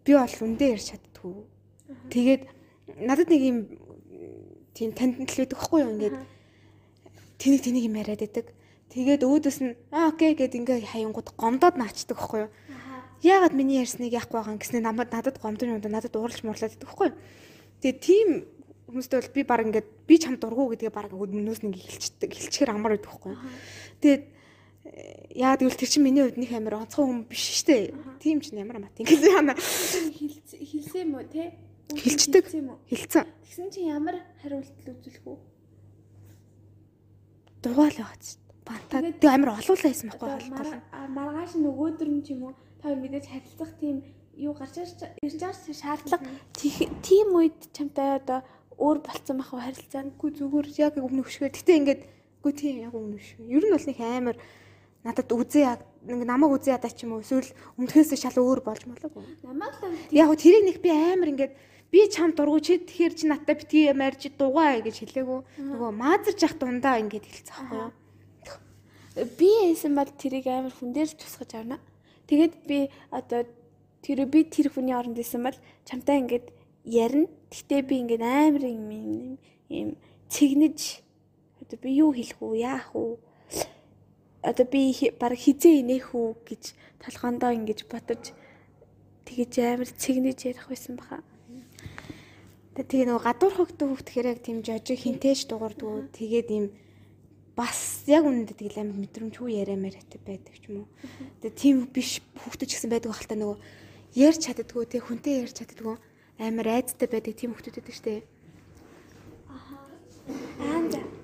[0.00, 1.36] би бол үндэ ярьж чаддгүй.
[2.08, 2.42] Тэгээд
[3.04, 3.58] надад нэг юм
[4.74, 6.16] тийм танд л байдаг байхгүй юу ингээд
[7.38, 8.46] тэнэг тэнэг юм яриад байдаг.
[8.92, 12.50] Тэгээд өөдөөс нь аа окей гэд ингээ хаянгууд гомдоод наачдаг байхгүй юу.
[13.24, 16.88] Яагаад миний ярьсныг яахгүй байгаа юм гэснээр намайг надад гомдон юм надад ууралж муурлаад байдаг
[16.88, 17.16] байхгүй юу.
[17.80, 18.28] Тэгээд тийм
[18.92, 22.30] хүмүүстэй бол би баг ингээд би чам дургу гэдгээ баг өмнөөс нь ингээ хэлчихдэг.
[22.36, 23.40] Хэлчихээр амар байдаг байхгүй юу.
[24.02, 24.22] Тэгээд
[25.38, 27.82] яа тэгвэл тэр чинь миний хувьд нэг амар онцгой хүн биш шүү дээ.
[28.20, 29.54] Тийм ч ямар мат ингээ яана.
[29.56, 31.24] хэлсэн юм уу
[32.72, 32.78] уу?
[32.88, 33.26] Хэлцэн.
[33.44, 35.38] Тэгсэн чинь ямар хариултал үзүүлэх үү
[37.62, 38.38] Дугаал байгааз.
[38.66, 39.00] Бантаа.
[39.02, 40.28] Тэг амар олуулаа байсан байхгүй
[40.90, 44.02] а, маргааш нөгөөдөр нь ч юм уу та мэдээж харилцах тийм
[44.34, 46.26] юу гарч ирж байгаа шаардлага
[47.06, 48.42] тийм үед чамтай одоо
[48.78, 51.54] өөр болцсон байх уу харилцаа нь Гү зүгээр яг өмнө хөшгөө.
[51.54, 52.02] Гэтэ ингээд
[52.42, 53.50] гү тийм яг өмнө хөшгөө.
[53.50, 54.36] Ер нь бол нэг амар
[55.06, 58.82] надад үзээ яг нэг намайг үзээ ядаа ч юм уу эсвэл өмнөхөөсөө шал өөр болж
[58.86, 59.22] малаагүй.
[59.46, 61.54] намайг л Яг тэрийг нэг би амар ингээд
[61.92, 65.40] би чам дургу чи тэгэхээр чи надтай битгий чи дугаа гэж хэлээгүү.
[65.60, 67.92] Нөгөө маазарч явах дундаа ингээд хэлцэх байхгүй юу?
[69.14, 71.76] би яасан бол тэрийг амар хүн дээр тусгаж авна.
[72.28, 73.44] Тэгээд би одоо
[74.00, 76.48] тэр би тэр хүний оронд исэн бол чамтай ингээд
[76.88, 77.28] ярина.
[77.52, 79.36] Гэхдээ би ингээд амар юм
[79.68, 79.88] юм
[80.32, 81.04] цэгнэж
[81.60, 83.20] одоо би юу хэлэх үү, яах үү?
[84.40, 86.72] Одоо би баг хизээ инех үү гэж
[87.04, 88.32] толгоондоо ингэж бодож
[89.28, 91.20] тэгэж амар цэгнэж ярих байсан баха.
[92.72, 96.66] Тэгээ нөгөө гадуур хөгтөө хөвтөхөр яг тийм жожиг хинтээж дуурдгуу тэгээд ийм
[97.52, 100.88] бас яг үнэндээ тэгэл амар мэдрэмжгүй яриамаар байдаг ч юм уу.
[101.44, 103.60] Тэгээ тийм биш хөвгтөж гэсэн байдаг хальта нөгөө
[104.16, 106.00] ярьж чаддгүй тэг хүнтэй ярьж чаддгүй
[106.40, 108.24] амар айцтай байдаг тийм хөвгтөд байдаг штэ.
[109.52, 109.76] Аха.
[110.64, 111.21] Аанда.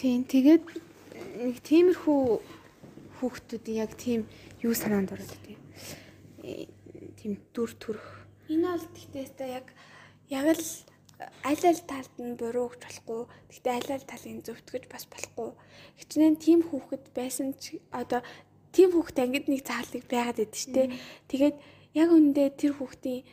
[0.00, 0.64] Тийм тэгээд
[1.44, 2.20] нэг тиймэрхүү
[3.20, 4.24] хүүхдүүдийн яг тийм
[4.64, 5.60] юу санаанд ороод тийм
[7.20, 8.24] тийм дүр төрх.
[8.48, 9.68] Энэ бол тэгтээсээ яг
[10.32, 10.64] яг л
[11.44, 13.20] аль аль талд нь буруу гэж болохгүй.
[13.52, 15.52] Гэхдээ аль аль талын зөвт гэж бас болохгүй.
[16.00, 18.24] Хичнээн тийм хүүхэд байсан ч одоо
[18.72, 20.96] тийм хүүхэд ангид нэг заалыг байгаад идэв штэ.
[21.28, 21.56] Тэгээд
[21.92, 23.28] яг үндэ тэр хүүхдийн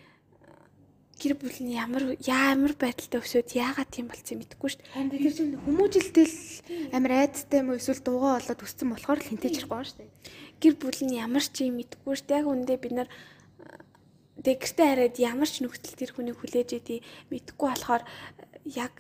[1.18, 5.12] гэр бүл нь ямар ямар байдалтай өсөөд яагаад тийм болцсон мэдэхгүй шүү дээ.
[5.18, 6.36] Тэр чинь хүмүүжилтэл
[6.94, 10.12] амар айдтай юм уу эсвэл дуугаа болоод өссөн болохоор л хинтэж ирэхгүй шүү дээ.
[10.62, 12.40] Гэр бүл нь ямар ч юм мэдэхгүй шүү дээ.
[12.42, 13.10] Яг үндэ бид нар
[14.38, 17.02] дэгэртэй хараад ямар ч нөхцөл тэр хүнийг хүлээж идэв
[17.34, 18.04] мэдэхгүй болохоор
[18.70, 18.94] яг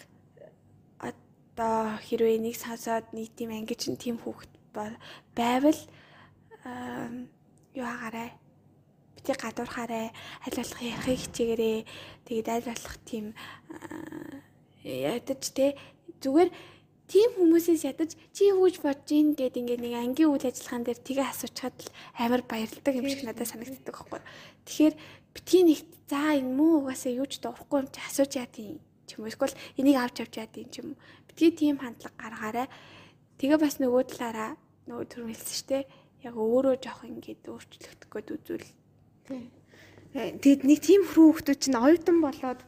[0.98, 4.52] одоо хэрвээ нэг сонсоод нэг тийм ангиж тийм хүүхэд
[5.38, 5.82] байвал
[7.78, 8.30] юу хаагаарай
[9.28, 10.08] бити гадуурхаарай
[10.48, 11.80] аль болох ярихыг хичээгээрээ
[12.32, 13.36] тэгээд аль болох тийм
[14.88, 15.76] ядаж те
[16.24, 16.50] зүгээр
[17.12, 21.00] тийм хүмүүсээс ядаж чи юу гэж бодож ийн гэд ингээд нэг ангийн үйл ажиллагаан дээр
[21.04, 21.92] тгээ асуучаад л
[22.24, 24.22] амар баярлдаг юм шиг надад санагддаг байхгүй.
[24.64, 24.96] Тэгэхээр
[25.36, 29.20] бити нэгт за энэ муу угаасаа юу ч дуурахгүй юм чи асууж яа тийм ч
[29.20, 30.96] юм уу эсвэл энийг авч авч яа тийм ч юм.
[31.28, 32.68] Бити тийм хандлага гаргаарай.
[33.40, 34.52] Тэгээ бас нөгөө талаараа
[34.88, 35.80] нөгөө түр хэлсэн штэ
[36.28, 38.28] яг өөрөө жоох ингээд өөрчлөгдөх гээд
[39.28, 39.58] үзвэл
[40.18, 42.64] Тэгэд нэг тийм хүүхдүүд чинь оюутан болоод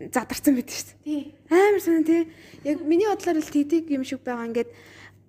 [0.00, 1.22] задарсан байдаг шүү дээ.
[1.52, 2.26] Амар сонь тий.
[2.64, 4.48] Яг миний бодлоор л тэдэг юм шиг байгаа.
[4.48, 4.70] Ингээд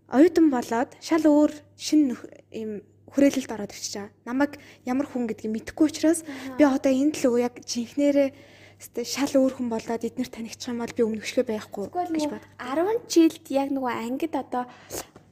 [0.10, 2.18] оюутан болоод шал өөр шин
[2.50, 2.82] юм
[3.14, 4.16] хүрээлэлд ороод ирчихэж байгаа.
[4.26, 4.54] Намайг
[4.90, 6.24] ямар хүн гэдгийг мэдэхгүй учраас
[6.58, 8.32] би одоо энэ л өө яг жинхнэрээ
[8.78, 12.46] Гэтэ шал өөр хүн болоод эднэр танигдчих юм бол би өмнөшгөө байхгүй гэж бод.
[12.62, 14.70] 10 жилд яг нөгөө ангид одоо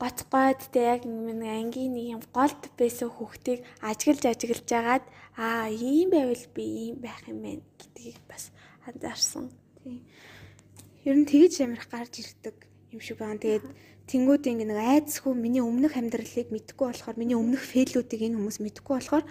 [0.02, 5.06] гоцгойд тэ яг нэг ангийн нэг юм голд байсан хүүхдийг ажиглж ажиглж агаад
[5.40, 8.52] аа ийм байвал би ийм байх юм байна гэдгийг бас
[8.88, 9.52] анзаарсан.
[9.84, 10.04] Тийм.
[11.08, 12.56] Ер нь тэгж амирх гарч ирдэг
[12.92, 13.40] юм шиг байна.
[13.40, 13.66] Тэгээд
[14.12, 18.94] тэнгууд ингэ нэг айцгүй миний өмнөх амьдралыг мэдхгүй болохоор миний өмнөх фейлүүдийг энэ хүмүүс мэдхгүй
[19.00, 19.26] болохоор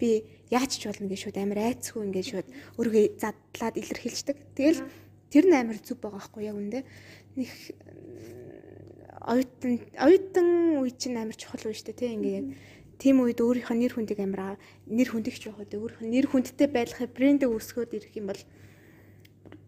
[0.00, 2.48] би яаж ч болно гэж шууд амар айцгүй ингэ шууд
[2.80, 4.36] өөргөө задлаад илэрхийлждэг.
[4.56, 4.80] Тэгэл
[5.30, 6.80] тэр нь амар зүг байгаа байхгүй яг үндэ.
[7.38, 7.50] Нэг
[9.26, 10.48] оюутан оюутан
[10.80, 12.46] үе чинь амар чухал үе шүү дээ тий ингээд
[13.02, 14.56] тийм үед өөрийнхөө нэр хүндийг амар
[14.86, 18.42] нэр хүндийг жоохоо өөрийнхөө нэр хүндтэй байхыг брэндээ үүсгөөд ирэх юм бол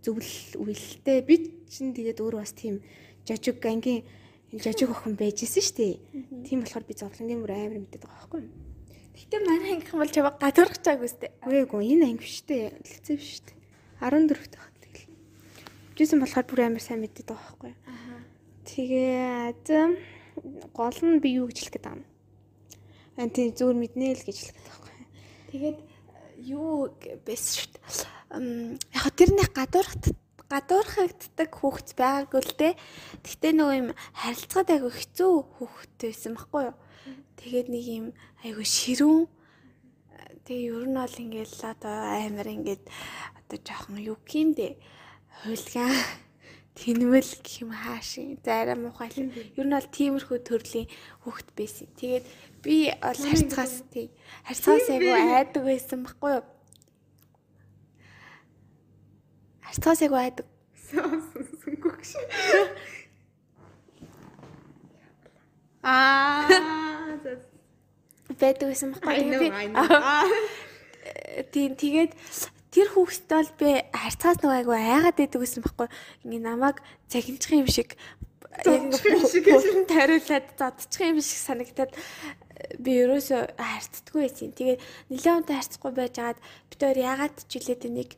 [0.00, 0.30] зөвл
[0.62, 1.34] үйлтэй би
[1.66, 2.80] чинь тэгээд өөрөө бас тийм
[3.26, 4.06] жожиг ангийн
[4.54, 5.94] жожиг охин байж исэн шүү дээ
[6.46, 8.68] тийм болохоор би зовлонгийн мөр амар мэддэг байгаа байхгүй
[9.18, 11.34] Гэтэ манай ангих бол чаваа гадуурх чааг үстэй.
[11.42, 12.70] Үгүй энэ анги биш дээ.
[12.70, 13.58] Лицээ биш дээ.
[13.98, 15.10] 14 дэх тэгэл.
[15.98, 17.72] Жисэн болохоор бүр амар сайн мэддэг байгаа байхгүй.
[18.68, 19.66] Тэгээд
[20.76, 22.04] гол нь би юу гэж хэлэх байгаа юм.
[23.16, 25.04] Аа тийм зүгээр мэднэ л гэж хэлэх байгаа байхгүй.
[25.48, 25.78] Тэгээд
[26.52, 26.92] юу
[27.24, 27.86] бэс шүү дээ.
[28.92, 30.04] Яг тэрний гадуурхад
[30.52, 32.74] гадуурхагддаг хүүхэд байгаагүй л дээ.
[33.24, 33.88] Гэхдээ нөгөө юм
[34.20, 36.76] харилцаад айгу хэцүү хүүхэд байсан байхгүй юу?
[37.40, 38.06] Тэгээд нэг юм
[38.44, 39.26] айгу ширүүн
[40.48, 42.84] Тэгээ ер нь бол ингээл одоо амар ингээд
[43.36, 44.80] одоо жоохон юу гиндэ
[45.44, 45.92] хуйлгаан
[46.78, 49.18] тэнмэл гэх юм хаашийн зарай муухай л
[49.58, 50.86] ер нь бол тиймэрхүү төрлийн
[51.26, 51.88] хүүхэд байсан.
[51.98, 52.24] Тэгээд
[52.62, 54.06] би бол харьцаас тий
[54.46, 56.46] харьцаас айгу айдаг байсан байхгүй юу?
[59.66, 60.46] Харьцаас айгу айдаг.
[60.86, 62.22] Сүнгөх шиг.
[65.82, 66.46] Аа
[68.38, 69.50] байдаг байсан байхгүй юу?
[71.52, 72.12] Тийм тэгээд
[72.78, 75.88] тэр хүүхэдтэй бол би харьцаас нөгөө айгу айгаад байдаг гэсэн байхгүй
[76.22, 76.76] ингээ намайг
[77.10, 77.98] цахилчих юм шиг
[78.62, 81.90] яг ингээ тариулаад зодчих юм шиг санагтаад
[82.78, 84.54] би ерөөсөө харьцдаггүй байсан.
[84.54, 86.38] Тэгээд нэлээд унтаа харьцахгүй байжгаад
[86.70, 88.10] бид хоёр ягаад ч үлээд нэг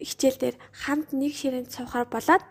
[0.00, 2.44] хичээл дээр хамт нэг ширээнд суухаар болоод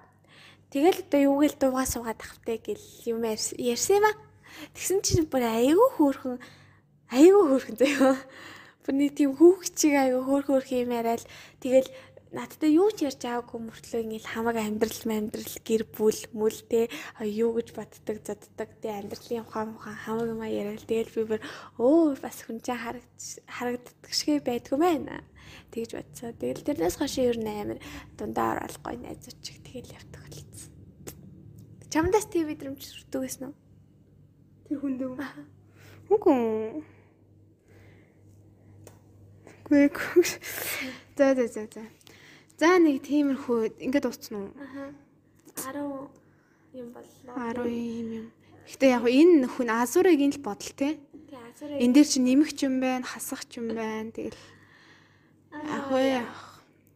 [0.69, 4.17] тэгэл одоо юугээл дуугаа суугаад тахвтай гэл юм ярьсан юм аа.
[4.73, 6.37] Тэгсэн чинь бүр айгүй хөөрхөн
[7.13, 8.17] айгүй хөөрхөн заяа.
[8.85, 11.25] Бүр нэг тийм хүүхчиг айгүй хөөрх хөөрх юм яриад
[11.57, 11.89] тэгэл
[12.37, 16.85] надтай юу ч ярьж аваагүй мөртлөө ингээл хамаг амьдрал амьдрал гэр бүл мүл те
[17.25, 21.41] юу гэж боддог заддаг те амьдралын ухаан ухаан хамаг юм яриад тэгэл би бүр
[21.81, 25.25] өө бас хүн чинь харагд харагддаг шиг байдгүй байна.
[25.73, 26.29] Тэгж бодсоо.
[26.37, 27.79] Тэгэл тэрнээс хойш ер нь амар
[28.13, 30.71] дундаа орол гой найзууч тэгэл явдаг болсон.
[31.89, 33.55] Чамдас тийм мэдрэмж сүрдэг гэсэн үү?
[34.67, 35.15] Тэр хүндөө.
[36.11, 36.94] Үгүй.
[39.65, 39.89] Гүй.
[41.17, 41.83] За за за за.
[42.61, 44.51] За нэг тиймэрхүү ингээд дуусна уу?
[44.61, 44.93] Аха.
[45.57, 46.09] 10
[46.77, 47.65] юм боллоо.
[47.65, 48.27] 10 юм юм.
[48.69, 50.99] Гэтэ яг энэ хүн азурагийн л бодол те.
[51.29, 51.81] Тэг азараа.
[51.81, 54.13] Энд дээр чи нэмэх ч юм байна, хасах ч юм байна.
[54.13, 54.37] Тэгэл
[55.65, 56.29] яг уу.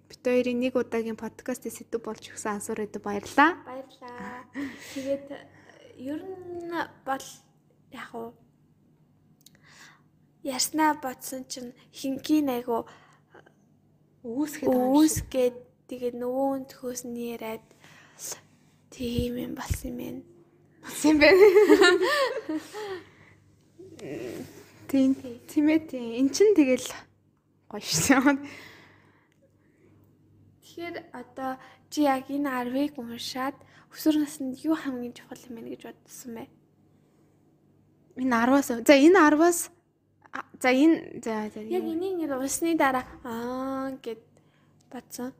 [0.09, 3.57] Бид хоёрын нэг удаагийн подкастыг сэдв болж өгсөн азураад баярлаа.
[3.65, 4.45] Баярлаа.
[4.93, 5.27] Тэгээд
[5.97, 6.73] ер нь
[7.05, 7.25] бол
[7.93, 8.33] яг уу
[10.49, 12.85] Ярснаа бодсон чинь хингийн айгу
[14.19, 17.63] Үүсгээд үүсгээд тэгээд нөгөө хүн төхөөс нь яриад
[18.91, 20.21] тийм юм болсон юм байна.
[20.83, 21.47] Болсон юм байна.
[24.91, 25.15] Тийм
[25.47, 26.19] тийм ээ тийм.
[26.19, 26.83] Эн чин тэгэл
[27.71, 28.19] гоё шээ.
[30.59, 31.55] Тэгэхээр одоо
[31.87, 33.55] чи яг энэ 10-ыг уншаад
[33.95, 36.51] өсвөр наснд юу хамгийн чухал юм бэ гэж бодсон бэ?
[38.19, 39.78] Энэ 10-аас за энэ 10-аас а,
[40.61, 44.21] за энэ за за Яг энийг нэр унсны дараа аа гэд
[44.91, 45.33] бодсон.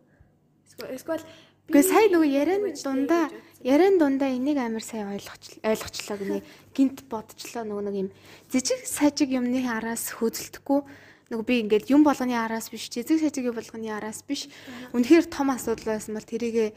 [0.79, 1.23] Эсвэл
[1.69, 3.29] Гэхдээ сая нөгөө яриан гэж дундаа
[3.61, 6.41] яриан дундаа энийг амар сайн ойлгоч ойлгочлоо гинэ
[6.73, 8.09] гинт бодчлоо нөгөө нэг юм.
[8.49, 10.81] Зижиг сажиг юмны араас хөөцөлдөхгүй
[11.29, 14.49] нөгөө би ингээд юм болгоны араас биш зижиг сажиг юм болгоны араас биш.
[14.97, 16.73] Үнэхээр том асуудал байсан бол тэрийг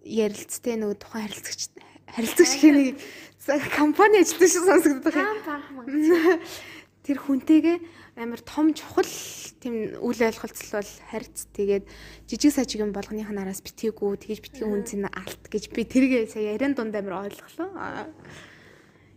[0.00, 1.60] ярилцтэй нөгөө тухайн харилцагч
[2.16, 2.96] харилцагч хэнийг
[3.76, 5.28] компани ажилтан шиг сонсогддог юм.
[7.00, 7.78] Тэр хүнтэйгээ
[8.20, 9.08] амар том чухал
[9.64, 11.84] тийм үйл ойлголцол бол харьц тэгээд
[12.28, 16.52] жижиг сажиг юм болгоных нь араас битгийгүү тэгэж битгий үнцэн алт гэж би тэргээ сая
[16.52, 17.72] яриан дунд амар ойлголоо.
[17.80, 18.04] Аа.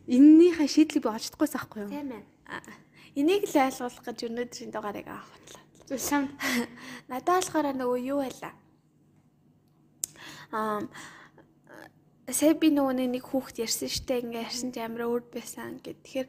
[0.08, 1.92] Эннийхээ шийдлийг би олж чадахгүйс аахгүй юу?
[1.92, 2.24] Тийм ээ.
[3.20, 6.00] Энийг л ойлгох гэж өнөөдрийн дугаарыг авах бодлоо.
[6.00, 6.32] Шам.
[7.12, 8.54] Надад болохоор нөгөө юу байлаа.
[10.56, 10.88] Аа
[12.32, 16.00] сая би нөгөө нэг хүүхд ярьсан штэ ингээ ярьсан чи амар өөр байсан гэд.
[16.08, 16.28] Тэгэхээр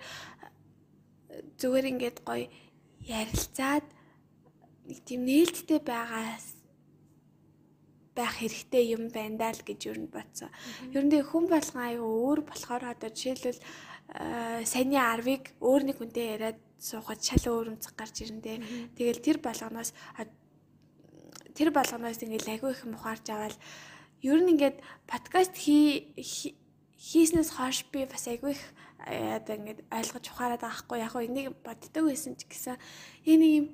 [1.60, 2.46] зүгээр ингээд гоё
[3.04, 3.86] ярилцаад
[4.88, 6.46] нэг тийм нээлттэй байгаас
[8.14, 10.50] байх хэрэгтэй юм байна даа л гэж юу нь бодсон.
[10.94, 16.26] Ер нь хүн болгон аюу өөр болохоор одоо жишээлбэл э, саяны 10-ыг өөр нэг хүнтэй
[16.38, 18.94] яриад суухад шал өөр үнцэг гарч ирнэ.
[18.94, 19.90] Тэгэл тэр болгоноос
[21.54, 23.56] тэр болгоноос ингээд агүй их юм ухаарч аваад
[24.22, 24.78] ер нь ингээд
[25.10, 26.58] подкаст хий хий-
[26.98, 28.62] хийснээс хойш би бас агүй их
[29.04, 32.76] одоо ингээд ойлгож ухаарад байгаа хгүй яг хөө энийг боддог байсан ч гэсэн
[33.28, 33.66] энэ юм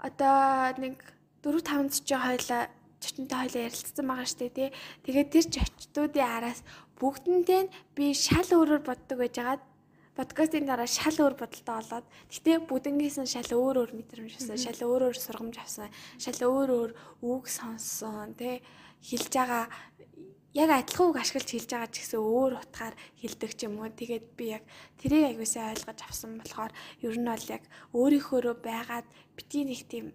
[0.00, 1.00] одоо нэг
[1.44, 2.62] 4 5 цэцэн хойлоо
[3.00, 4.68] чочонтой хойлоо ярилцсан байгаа штэ тий.
[5.04, 6.60] Тэгээд тэр чочтуудын араас
[7.00, 9.62] бүгднтэй нь би шал өөрөөр боддог байжгаад
[10.14, 14.80] подкастын дараа шал өөр бодолтой болоод гэтээ бүгднгээс нь шал өөр өөр мэдрэмж авсан, шал
[14.86, 15.90] өөр өөр сургамж авсан,
[16.22, 16.90] шал өөр өөр
[17.26, 18.62] үг сонссон тий.
[19.02, 19.66] Хэлж байгаа
[20.54, 23.90] яг адилхан үг ашиглаж хэлж байгаа ч гэсэн өөр утгаар хэлдэг ч юм уу.
[23.90, 24.64] Тэгээд би яг
[25.02, 26.72] тэрийг аягуулсаа ойлгож авсан болохоор
[27.02, 30.06] ер нь бол яг өөрийнхөөрөө байгаад бити нэг тийм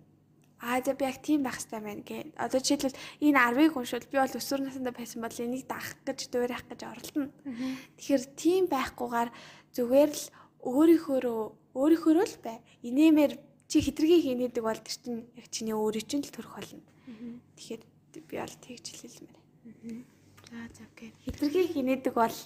[0.59, 2.35] Аа за би яг тийм байх хэрэгтэй байна гэ.
[2.35, 6.67] Одоо жишээлбэл энэ 10-ыг уншвал би бол өсвөр насндаа байсан бол энийг даах гэж дуурайх
[6.67, 7.31] гэж оролдоно.
[7.95, 9.29] Тэгэхээр тийм байхгүйгээр
[9.71, 10.25] зүгээр л
[10.67, 11.41] өөрийнхөөрөө
[11.79, 12.59] өөрийнхөөрөө л бай.
[12.83, 13.31] Инээмэр
[13.71, 16.83] чи хитрхи хийнэдэг бол тэр чинь яг чиний өөрийн чинь л төрөх болно.
[17.55, 17.81] Тэгэхээр
[18.27, 19.39] би бол тэгж хэлэлмээр.
[20.49, 21.13] За за окей.
[21.25, 22.37] Хитрхи хийнэдэг бол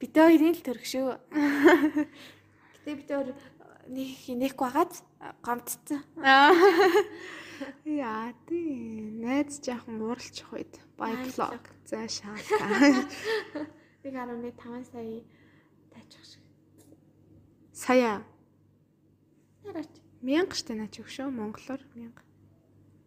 [0.00, 1.20] бид хоёрын л төрөх шүү.
[2.72, 3.28] Гэтэ бид хоёр
[3.92, 4.92] нэг хийнэхгүй байгаад
[5.44, 6.00] гомдсон.
[7.84, 9.04] Яа тий.
[9.20, 13.04] Найз жаахан ууралчих үед байблог за шаалаа.
[14.00, 15.20] 1.5 сая
[15.92, 16.42] таачих шиг.
[17.72, 18.24] Сая
[19.62, 19.92] Тараач.
[20.22, 22.16] 1000 штэ наач өгшөө монголоор 1000.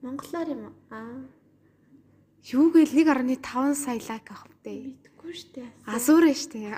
[0.04, 0.64] Монголоор юм?
[0.92, 1.28] Аа.
[2.46, 4.94] Юу гээл 1.5 сая лайк авах вэ?
[4.94, 5.66] Мэдгүй штэ.
[5.90, 6.70] Азуур штэ.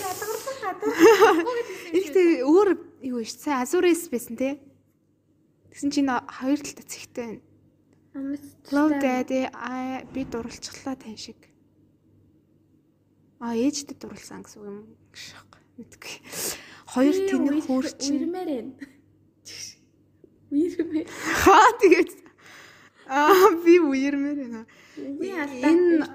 [0.00, 0.88] Ядгарсан хадаа.
[1.92, 4.56] Ихтэй өөр юу ш сая азуурээс байсан те.
[5.68, 7.44] Тэгсэн чинь хоёр талтай цэгтэй
[8.16, 8.40] байна.
[8.72, 11.36] Love Daddy I би дурлцглаа тань шиг.
[13.36, 16.24] А ээжтэй дурлсан гэсэн үг юм шиг мэдгүй.
[16.88, 18.16] Хоёр тэнэг хөөрчин.
[18.16, 18.72] Үрмээр байна.
[20.48, 21.08] Үрмээр.
[21.44, 22.21] Хаа тэгээд
[23.12, 24.62] Аа би үермээр байна.
[24.96, 26.08] Энэ-.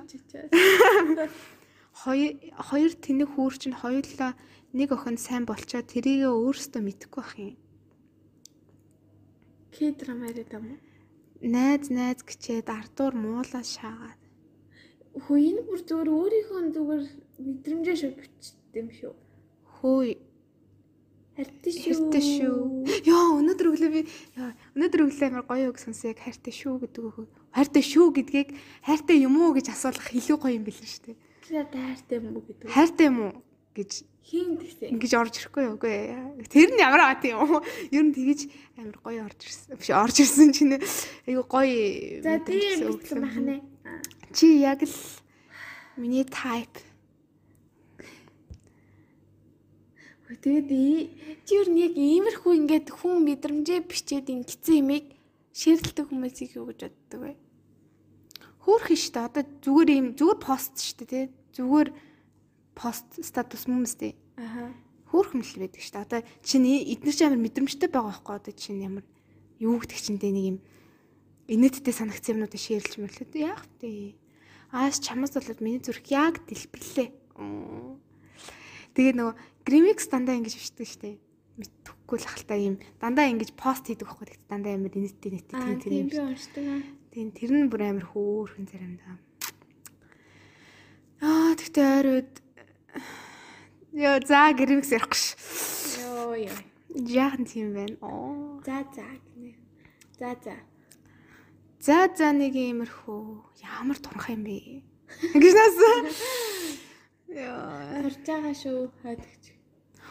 [1.93, 4.33] Хоёр хоёр тэнэг хөөрчин хоёулаа
[4.73, 7.55] нэг охин сайн болчоод тэрийг өөрөөсөө мэдэхгүй байх юм.
[9.73, 10.79] К-драма яриад юм уу?
[11.41, 14.21] Найз найз гिचээд ардуур муулаа шаагаад.
[15.21, 17.03] Хөө энэ бүр зүгээр өөрийнхөө зүгээр
[17.45, 19.13] мэдрэмжээ шүү бичдэг юм шүү.
[19.77, 20.13] Хөөе
[21.37, 21.85] Хартай шүү.
[21.85, 22.57] хайртай шүү.
[23.05, 24.01] Яа өнөөдөр өглөө би
[24.73, 27.29] өнөөдөр өглөө амар гоё үг сонсон яг хайртай шүү гэдэг үг.
[27.53, 28.49] Хайртай шүү гэдгийг
[28.81, 31.17] хайртай юм уу гэж асуулах илүү гоё юм билээ шүү дээ.
[31.45, 32.65] Тэр хайртай юм уу гэдэг.
[32.73, 33.33] Хайртай юм уу
[33.77, 33.91] гэж
[34.27, 34.91] Хин гэсэн.
[34.97, 36.49] ингэж орж ирэхгүй юу үгүй ээ.
[36.49, 37.61] Тэр нь ямар аа тийм юм.
[37.93, 38.39] Ер нь тэгэж
[38.81, 39.77] амар гоё орж ирсэн.
[39.77, 40.75] Биш орж ирсэн чинь
[41.29, 42.19] айгу гоё.
[42.25, 42.97] За тийм өгсөн.
[42.97, 43.61] бичсэн бахнэ.
[44.33, 44.97] Чи яг л
[45.95, 46.86] миний type.
[50.27, 50.67] Тэгээд
[51.47, 55.15] чи юу нэг иймэрхүү ингээд хүн мэдрэмжээ бичээд ингэсэн юмыг
[55.55, 57.31] шеэрлдэг хүмүүсийг юу гэж боддог вэ?
[58.67, 59.27] Хөөхөн шүү дээ.
[59.31, 61.25] Одоо зүгээр юм зүгээр пост шүү дээ тий.
[61.55, 61.89] Зүгээр
[62.75, 64.19] пост статус юм сте.
[64.35, 64.75] Аха.
[65.07, 66.03] Хөөхөн л байдаг шүү дээ.
[66.03, 69.05] Одоо чинь эдгээр ч амар мэдрэмжтэй байгаа байхгүй одоо чинь ямар
[69.63, 70.57] юу гэдэг чинь дээ нэг юм
[71.47, 73.47] инээдтэй санагцсан юмнуудыг шеэрлж мэрлээ.
[73.47, 74.19] Яах вэ?
[74.75, 77.15] Аас чамаас болоод миний зүрх яг дэлбэлээ.
[78.91, 79.35] Тэгээ нөгөө
[79.67, 81.15] Grimix дандаа ингэж бичдэг шүү дээ.
[81.59, 82.75] Мэдхгүй л хальтаа юм.
[83.03, 84.31] Дандаа ингэж пост хийдэг байхгүй.
[84.31, 86.63] Тэгт дандаа амар инээдтэй нийттэй Аа тийм тийм би уншдаг.
[86.63, 86.81] аа.
[87.11, 89.19] Тийм тэр нь бүр амар хөөрхөн заримдаа.
[91.19, 92.31] Аа тэгтээ ойрууд
[93.97, 95.33] Яа за гэрмикс ярихгүй ш.
[95.97, 96.57] Йоо ёо.
[96.93, 97.97] Яахан тийм байна.
[98.05, 98.61] Оо.
[98.61, 99.09] За за.
[100.19, 100.55] За за.
[101.81, 104.85] За за нэг иймэрхүү ямар турхаа юм бэ?
[105.33, 105.75] Ингэж наас.
[107.25, 108.05] Яа.
[108.05, 109.56] Турж байгаа шүү хойдогч.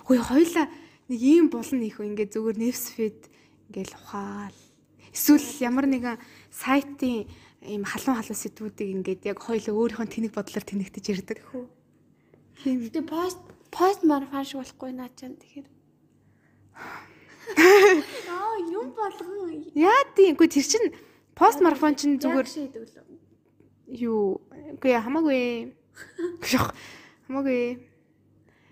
[0.07, 0.67] Хөөе хоёлаа
[1.11, 3.27] нэг ийм болно их ингээд зүгээр нефсфид
[3.69, 4.59] ингээл ухаал.
[5.11, 6.23] Эсвэл ямар нэгэн
[6.55, 7.27] сайтын
[7.67, 11.39] ийм халуун халуун сэдвүүдийг ингээд яг хоёлаа өөрийнхөө тэнэг бодлоор тэнэгтэж ирдэг.
[12.63, 12.87] Тийм.
[12.87, 13.43] Гэтэ пост
[13.75, 15.67] пост марафон шиг болохгүй наа чам тэгэхээр.
[16.79, 17.17] Аа
[18.79, 20.35] юм болгон Яа тийм.
[20.35, 20.85] Үгүй тэр чин
[21.35, 22.47] пост марафон чин зүгээр
[23.91, 24.41] юу.
[24.79, 25.75] Үгүй хамаагүй.
[27.27, 27.83] Хамаагүй.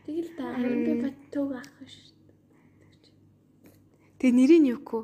[0.04, 2.12] Тэгэл та би бат төг авах шүү.
[4.20, 5.02] Тэгээ нэрийг нь юугүй.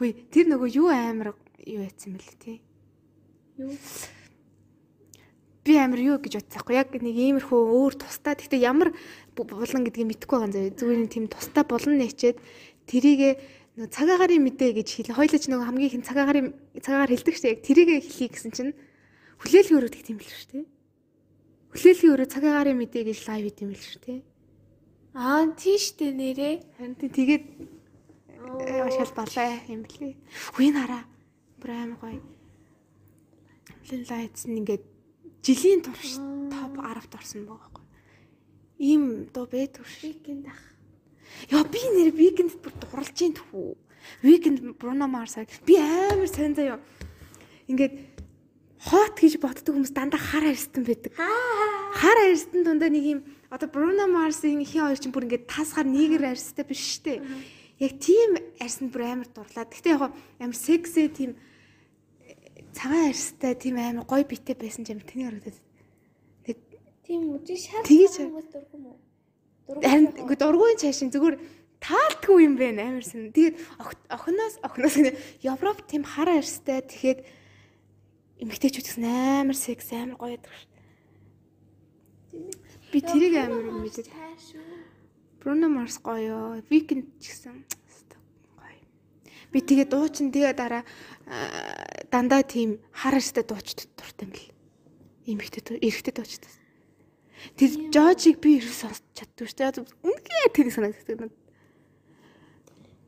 [0.00, 1.36] Хөөе тэр нөгөө юу амар
[1.68, 2.58] юу яцсан бэл тээ.
[3.60, 3.76] Юу?
[5.68, 8.96] би амар юу гэж бодсаахгүй яг нэг иймэрхүү өөр тустай гэхдээ ямар
[9.36, 12.40] бу- булан гэдгийг мэдэхгүй байгаа юм зүгээр нэг тийм тустай булан нэчээд
[12.88, 13.30] тэрийгэ
[13.76, 15.18] нөгөө цагаагаарын мэдээ гэж хэлээ.
[15.20, 16.48] Хоёлаа ч нөгөө хамгийн их цагаагаарын
[16.80, 18.72] цагаагаар хэлдэг шүү дээ яг тэрийгэ хэлхий гэсэн чинь
[19.44, 20.64] хүлээлгийн өрөө гэх тийм л шүү дээ
[21.68, 24.18] хүлээлгийн өрөө цагаагаарын мэдээ гэж лайв хийх юм л шүү дээ
[25.18, 26.54] Аа тийштэй нэрээ.
[26.78, 27.44] харин тэгээд
[28.62, 30.14] э, шал балаа юм блий
[30.54, 31.02] үе нараа
[31.58, 32.22] бүр амар гоё
[33.90, 34.84] Лин лайтс ингээд
[35.42, 36.22] жилийн турш
[36.54, 37.84] топ 10-т орсон байгаа байхгүй.
[38.78, 40.06] Ийм дуу шүү.
[40.06, 40.62] Weekend ах.
[41.50, 43.74] Яа би нэр weekend бүр дурлж ийн тхүү.
[44.22, 45.34] Weekend Bruno Mars
[45.66, 46.78] би амар сайн заяа.
[47.66, 48.22] Ингээд
[48.86, 51.10] хот гэж боддог хүмүүс дандаа хар арьстан байдаг.
[51.18, 56.24] Хар арьстан дундаа нэг юм одоо Bruno Mars-ийн хин хоёр чинь бүр ингээд тасгаар нийгэр
[56.36, 57.22] арьстай биш штэ.
[57.80, 59.64] Яг тийм арьсанд бүр амар дурлаа.
[59.64, 61.32] Гэхдээ яг амар секси тийм
[62.76, 65.58] цагаан арьстай тийм амар гоё битэй байсан амар тэний харагдаад.
[67.08, 67.40] Тийм үү?
[67.48, 67.80] Чи шал
[68.28, 68.96] хүмүүс дурггүй мүү?
[69.80, 71.40] Харин үгүй дургуйн цаашин зүгээр
[71.80, 73.32] таалтгүй юм байна амар сэн.
[73.32, 74.96] Тэгээд ох- охиноос охиноос
[75.40, 77.24] Европ тийм хар арьстай тэгэхэд
[78.44, 80.68] эмгтээчүүд гэсэн амар секс амар гоё яддаг ш.
[82.92, 84.64] Би тэрийг амар мэдээд Таашгүй.
[85.40, 87.64] Bruno Mars гоё, Weekend ч гэсэн
[88.56, 88.80] гоё.
[89.52, 90.82] Би тэгээ дуучин тэгээ дараа
[91.28, 94.48] аа, дандаа тийм хар арьстай дуучид дуртай юм бэл.
[95.28, 96.44] Эмэгтэй дуу- эрэгтэй дуучид.
[97.54, 99.84] Тэр Жожиг би ерөөс сонсч чаддгүй шүү дээ.
[100.02, 101.38] Үнэхээр тэрийг санагддаг надад.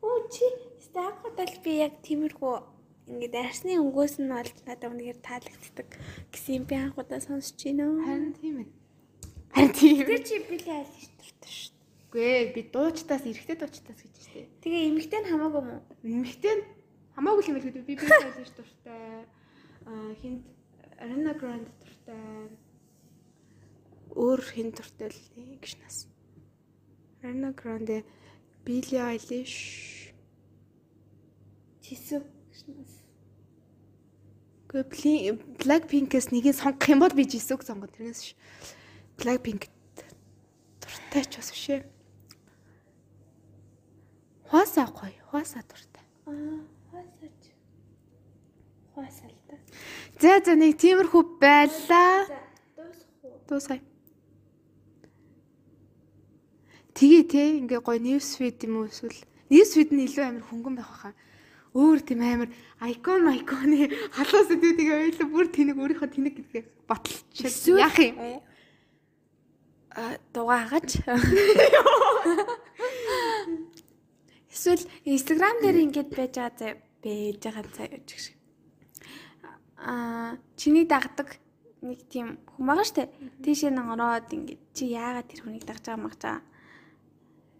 [0.01, 0.45] Оо чи
[0.79, 2.53] стагуудал би яг тиймэрхүү
[3.11, 5.87] ингээд арсны өнгөөс нь олж надад үнэхээр таалагддаг
[6.31, 7.85] гэсэн юм би анхудаа сонсч байна.
[8.07, 8.69] Харин тийм ээ.
[9.53, 10.05] Харин тийм.
[10.07, 11.75] Тэр чи билээ аль дуртай шүү.
[12.11, 14.47] Үгүй ээ, би дуучтаас эрэгтэй дуучтаас гэж штэ.
[14.63, 15.75] Тэгээ эмэгтэй нь хамаагүй мó.
[16.03, 16.63] Эмэгтэй нь
[17.15, 19.27] хамаагүй юм хэлэхэд би би байлж дуртай.
[19.87, 20.43] Аа хинт
[21.01, 22.51] Arena Grande дуртай.
[24.13, 25.19] Өөр хин дуртай л
[25.59, 26.07] гэж нас.
[27.23, 28.03] Arena Grande,
[28.65, 30.11] Billie Eilish,
[31.81, 32.95] Чисүү гişнээс.
[34.71, 38.29] Гэхдээ Blackpink-ээс нэгийг сонгох юм бол би Jisoo-г сонгоно тэрнээс ш.
[39.21, 39.69] Blackpink
[40.81, 41.85] дуртай ч бас биш ээ.
[44.49, 46.05] Хуасаа гоё, хуасаа дуртай.
[46.25, 47.41] Аа, хасаач.
[48.97, 49.55] Хасаалта.
[50.17, 52.25] За за нэг тиймэрхүү байлаа.
[52.73, 53.37] Дуусах уу?
[53.45, 53.81] Дуусгая.
[56.97, 59.21] Тэгээ те ингээ гоё news feed юм уу эсвэл
[59.53, 61.13] news feed нь илүү амар хөнгөн байх байхаа.
[61.77, 62.49] Өөр тийм амар
[62.89, 63.85] icon icon-ы
[64.17, 67.53] халуун сэдвүүдийг ойлоо бүр тэнэг өөрийнхөө тэнэг гэдгээ баталчих.
[67.79, 68.41] Яах юм?
[69.95, 71.03] А дугаагач.
[74.51, 76.73] Эсвэл Instagram дээр ингэж байж байгаа заа
[77.03, 78.35] байж байгаа заа гэж шиг.
[79.75, 81.35] Аа чиний дагдаг
[81.83, 83.11] нэг тийм хүн байгаа штэ.
[83.43, 86.39] Тийшээ нэг ороод ингэж чи яагаад тэр хүнийг дагж байгаа мах чаа.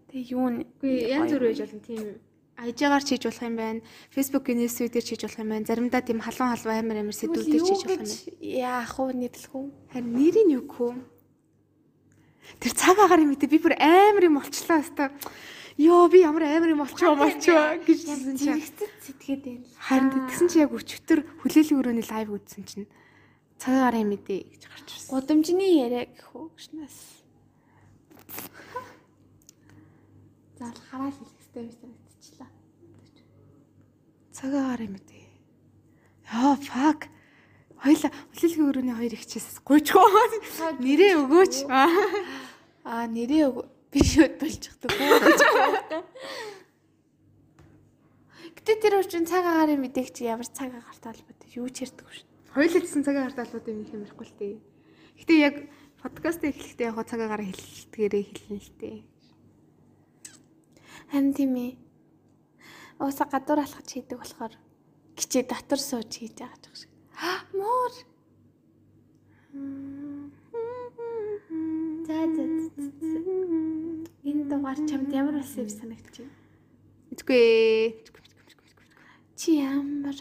[0.08, 2.06] Тэгээ юу нэ Үгүй янз бүр байж болно тийм
[2.56, 3.80] ажиагаар чийж болох юм байна.
[4.14, 5.66] Facebook-ийн ньюсвүүдээр чийж болох юм байна.
[5.66, 8.16] Заримдаа тийм халуун халуун амар амар сэдвүүдээр чийж болох юм байна.
[8.40, 9.66] Яах вэ нэрлэх үү?
[9.92, 11.11] Харин нэрийг юу гэх вэ?
[12.60, 15.10] Тэр цаг агаар юм би бүр амар юм болчлоо өстой.
[15.78, 18.60] Йоо би ямар амар юм болчихоо болчихоо гэж хэлсэн чинь.
[18.60, 19.66] Зэрэгцэд сэтгэхэд байна.
[19.80, 22.86] Харин тэгсэн чи яг өчтөр хүлээлгийн өрөөний лайв үзсэн чинь
[23.56, 25.10] цаг агаар юм ээ гэж гарч ирсэн.
[25.10, 26.98] Гудамжны яриа гэх үү гişнээс.
[30.60, 32.50] Заал хараал хэлэхтэй би санагдчихлаа.
[34.36, 35.26] Цаг агаар юм ээ.
[36.28, 37.08] Яа fuck.
[37.82, 40.06] Хоёла хүлээлгийн өрөөний хоёр ихчээс гуйчгүй.
[40.78, 41.54] Нэрээ өгөөч.
[41.66, 44.90] Аа нэрээ өг- би шууд болж чаддаг.
[48.54, 52.26] Гэтэ тэр үчин цаг агаарын мэдээг чи ямар цаг агаартай холбоотой юу ч ярьдаг шүү.
[52.54, 54.54] Хоёул хэлсэн цаг агаар талбарт юм их юмрахгүй л тээ.
[55.18, 55.56] Гэтэ яг
[55.98, 58.96] подкаст эхлэхдээ яг цаг агаар хэлэлтгээрээ хэлнэ л тээ.
[61.10, 61.72] Харин тийм ээ.
[63.02, 64.54] Ууса гадуур алхаж хийдэг болохоор
[65.18, 66.91] гिचээ дотор сууж хийж байгаа ч шиг.
[67.52, 67.92] Муур.
[72.06, 72.42] За за.
[74.24, 76.28] Энэ дугаар чамд ямар болсон юм санагдчих.
[77.10, 78.00] Мэдгүй.
[79.36, 80.16] Чи ямар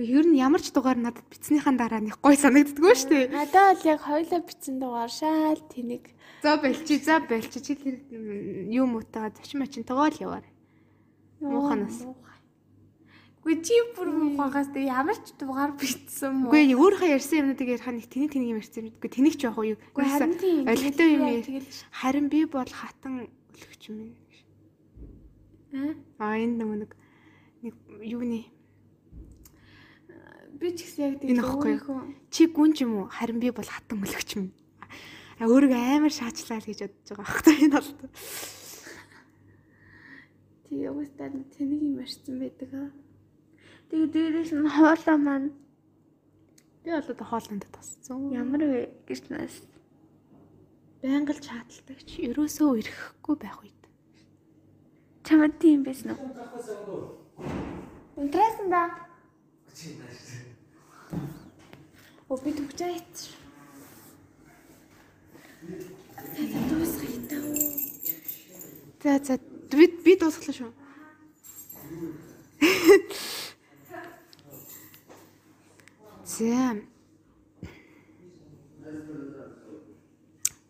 [0.00, 3.24] Ер нь ямар ч дугаар надад бицснийхэн дараа нэг гой санагддггүй шүү дээ.
[3.36, 7.60] Надад бол яг хоёлоо бичсэн дугаар шаал тэнийг За болчи, за болчи.
[7.60, 10.46] Чи тэр м, юу муутаа зочин мачин тоогоол яваар.
[11.40, 12.00] Мууханаас.
[13.40, 16.52] Гүй чи бүр муухагаас тэг ямар ч дугаар бичсэн мүү?
[16.52, 18.94] Үгүй өөрийнхөө ярьсан юмнуудыг ярих нэг тэний тэнийг юм ярьсан юм.
[19.00, 19.78] Үгүй тэнийг ч яах уу юу?
[19.96, 20.68] Үгүй харин тийм.
[20.68, 21.64] Ойлгохтой юм яа.
[21.88, 24.12] Харин би бол хатан өлөгч юм.
[26.20, 26.92] аа Аа энэ нэг нэг
[27.64, 28.44] нэг юуны
[30.60, 32.12] би ч гэсэн яг ихгүй юу?
[32.28, 33.06] чи гүн ч юм уу?
[33.08, 34.52] Харин би бол хатан өлөгч юм.
[35.40, 37.90] А өөрийгөө амар шаачлаа л гэж бодож байгаа байхгүй энэ бол.
[40.68, 42.92] Тэгээ уустаа тэнийг юм ярьсан байдаг аа.
[43.90, 45.50] Тэгээ дээрээс нь хоолоо маань
[46.82, 48.32] Би бол одоо хоолнд тасцсан.
[48.32, 49.52] ямар вэ гэж нас.
[51.02, 53.82] Байнга л чааталдаг чи ерөөсөө ирэхгүй байх үед.
[55.28, 57.20] Чамд тийм байсан уу?
[58.16, 58.84] Интересно да.
[62.32, 63.14] О би төгчөөт.
[66.32, 67.44] Тэгээд дуусгая таа.
[69.04, 69.34] За за
[69.68, 70.72] би би дуусглаа шүү.
[76.30, 76.78] За.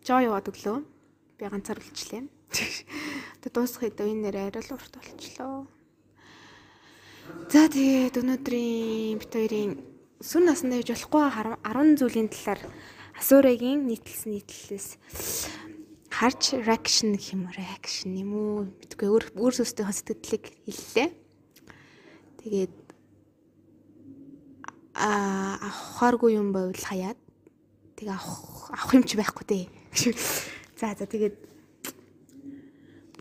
[0.01, 0.81] Жоо яваад өглөө.
[1.37, 2.25] Би ганцаар үлчлээ.
[2.49, 5.69] Тэгээ дуусгахад энэ нэр арай л урт болчлоо.
[7.53, 9.77] За тэгээд өнөөдрийн бит хоёрын
[10.17, 12.61] сүн насанд явж болохгүй хар- 10 зүйлийн талаар
[13.21, 14.87] асуурагийн нийтлсэн нийтлэлээс
[16.09, 21.09] харж reaction гэх юм уу reaction юм уу мэдгүй өөр өөр сөстийнхөө сэтгэлдлийг хэллээ.
[22.41, 22.80] Тэгээд
[24.95, 27.19] авахааргүй юм байвал хаяад
[27.95, 29.65] тэгээ авах авах юм чи байхгүй дээ.
[30.81, 31.37] За за тэгээд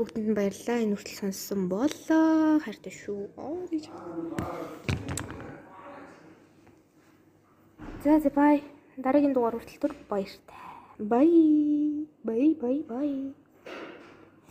[0.00, 0.80] бүгдэнд нь баярлалаа.
[0.80, 2.56] Энэ хүртэл сонссон болоо.
[2.64, 3.36] Хайртай шүү.
[3.36, 3.92] Оо гэж.
[8.00, 8.64] За за бай.
[8.96, 10.56] Дараагийн дугаар хүртэл түр баяртай.
[10.96, 11.28] Бай.
[12.24, 13.36] Бай бай бай.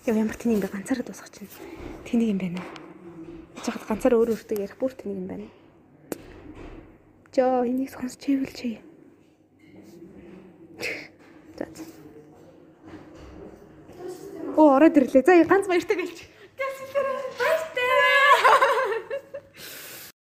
[0.05, 1.49] Яа ямар тэнийг ганцаараа дуусгах чинь.
[2.05, 2.61] Тэнийг юм байна.
[3.65, 5.47] Жахад ганцаараа өөр өөртөө ярих бүр тэнийг юм байна.
[7.35, 8.81] Жоо энийг сонсч ивэл чи.
[11.57, 11.65] За.
[14.57, 15.23] Оо ороод ирлээ.
[15.25, 16.19] За ганц баяртай гэлч.
[16.57, 17.58] Гэс илэрээ.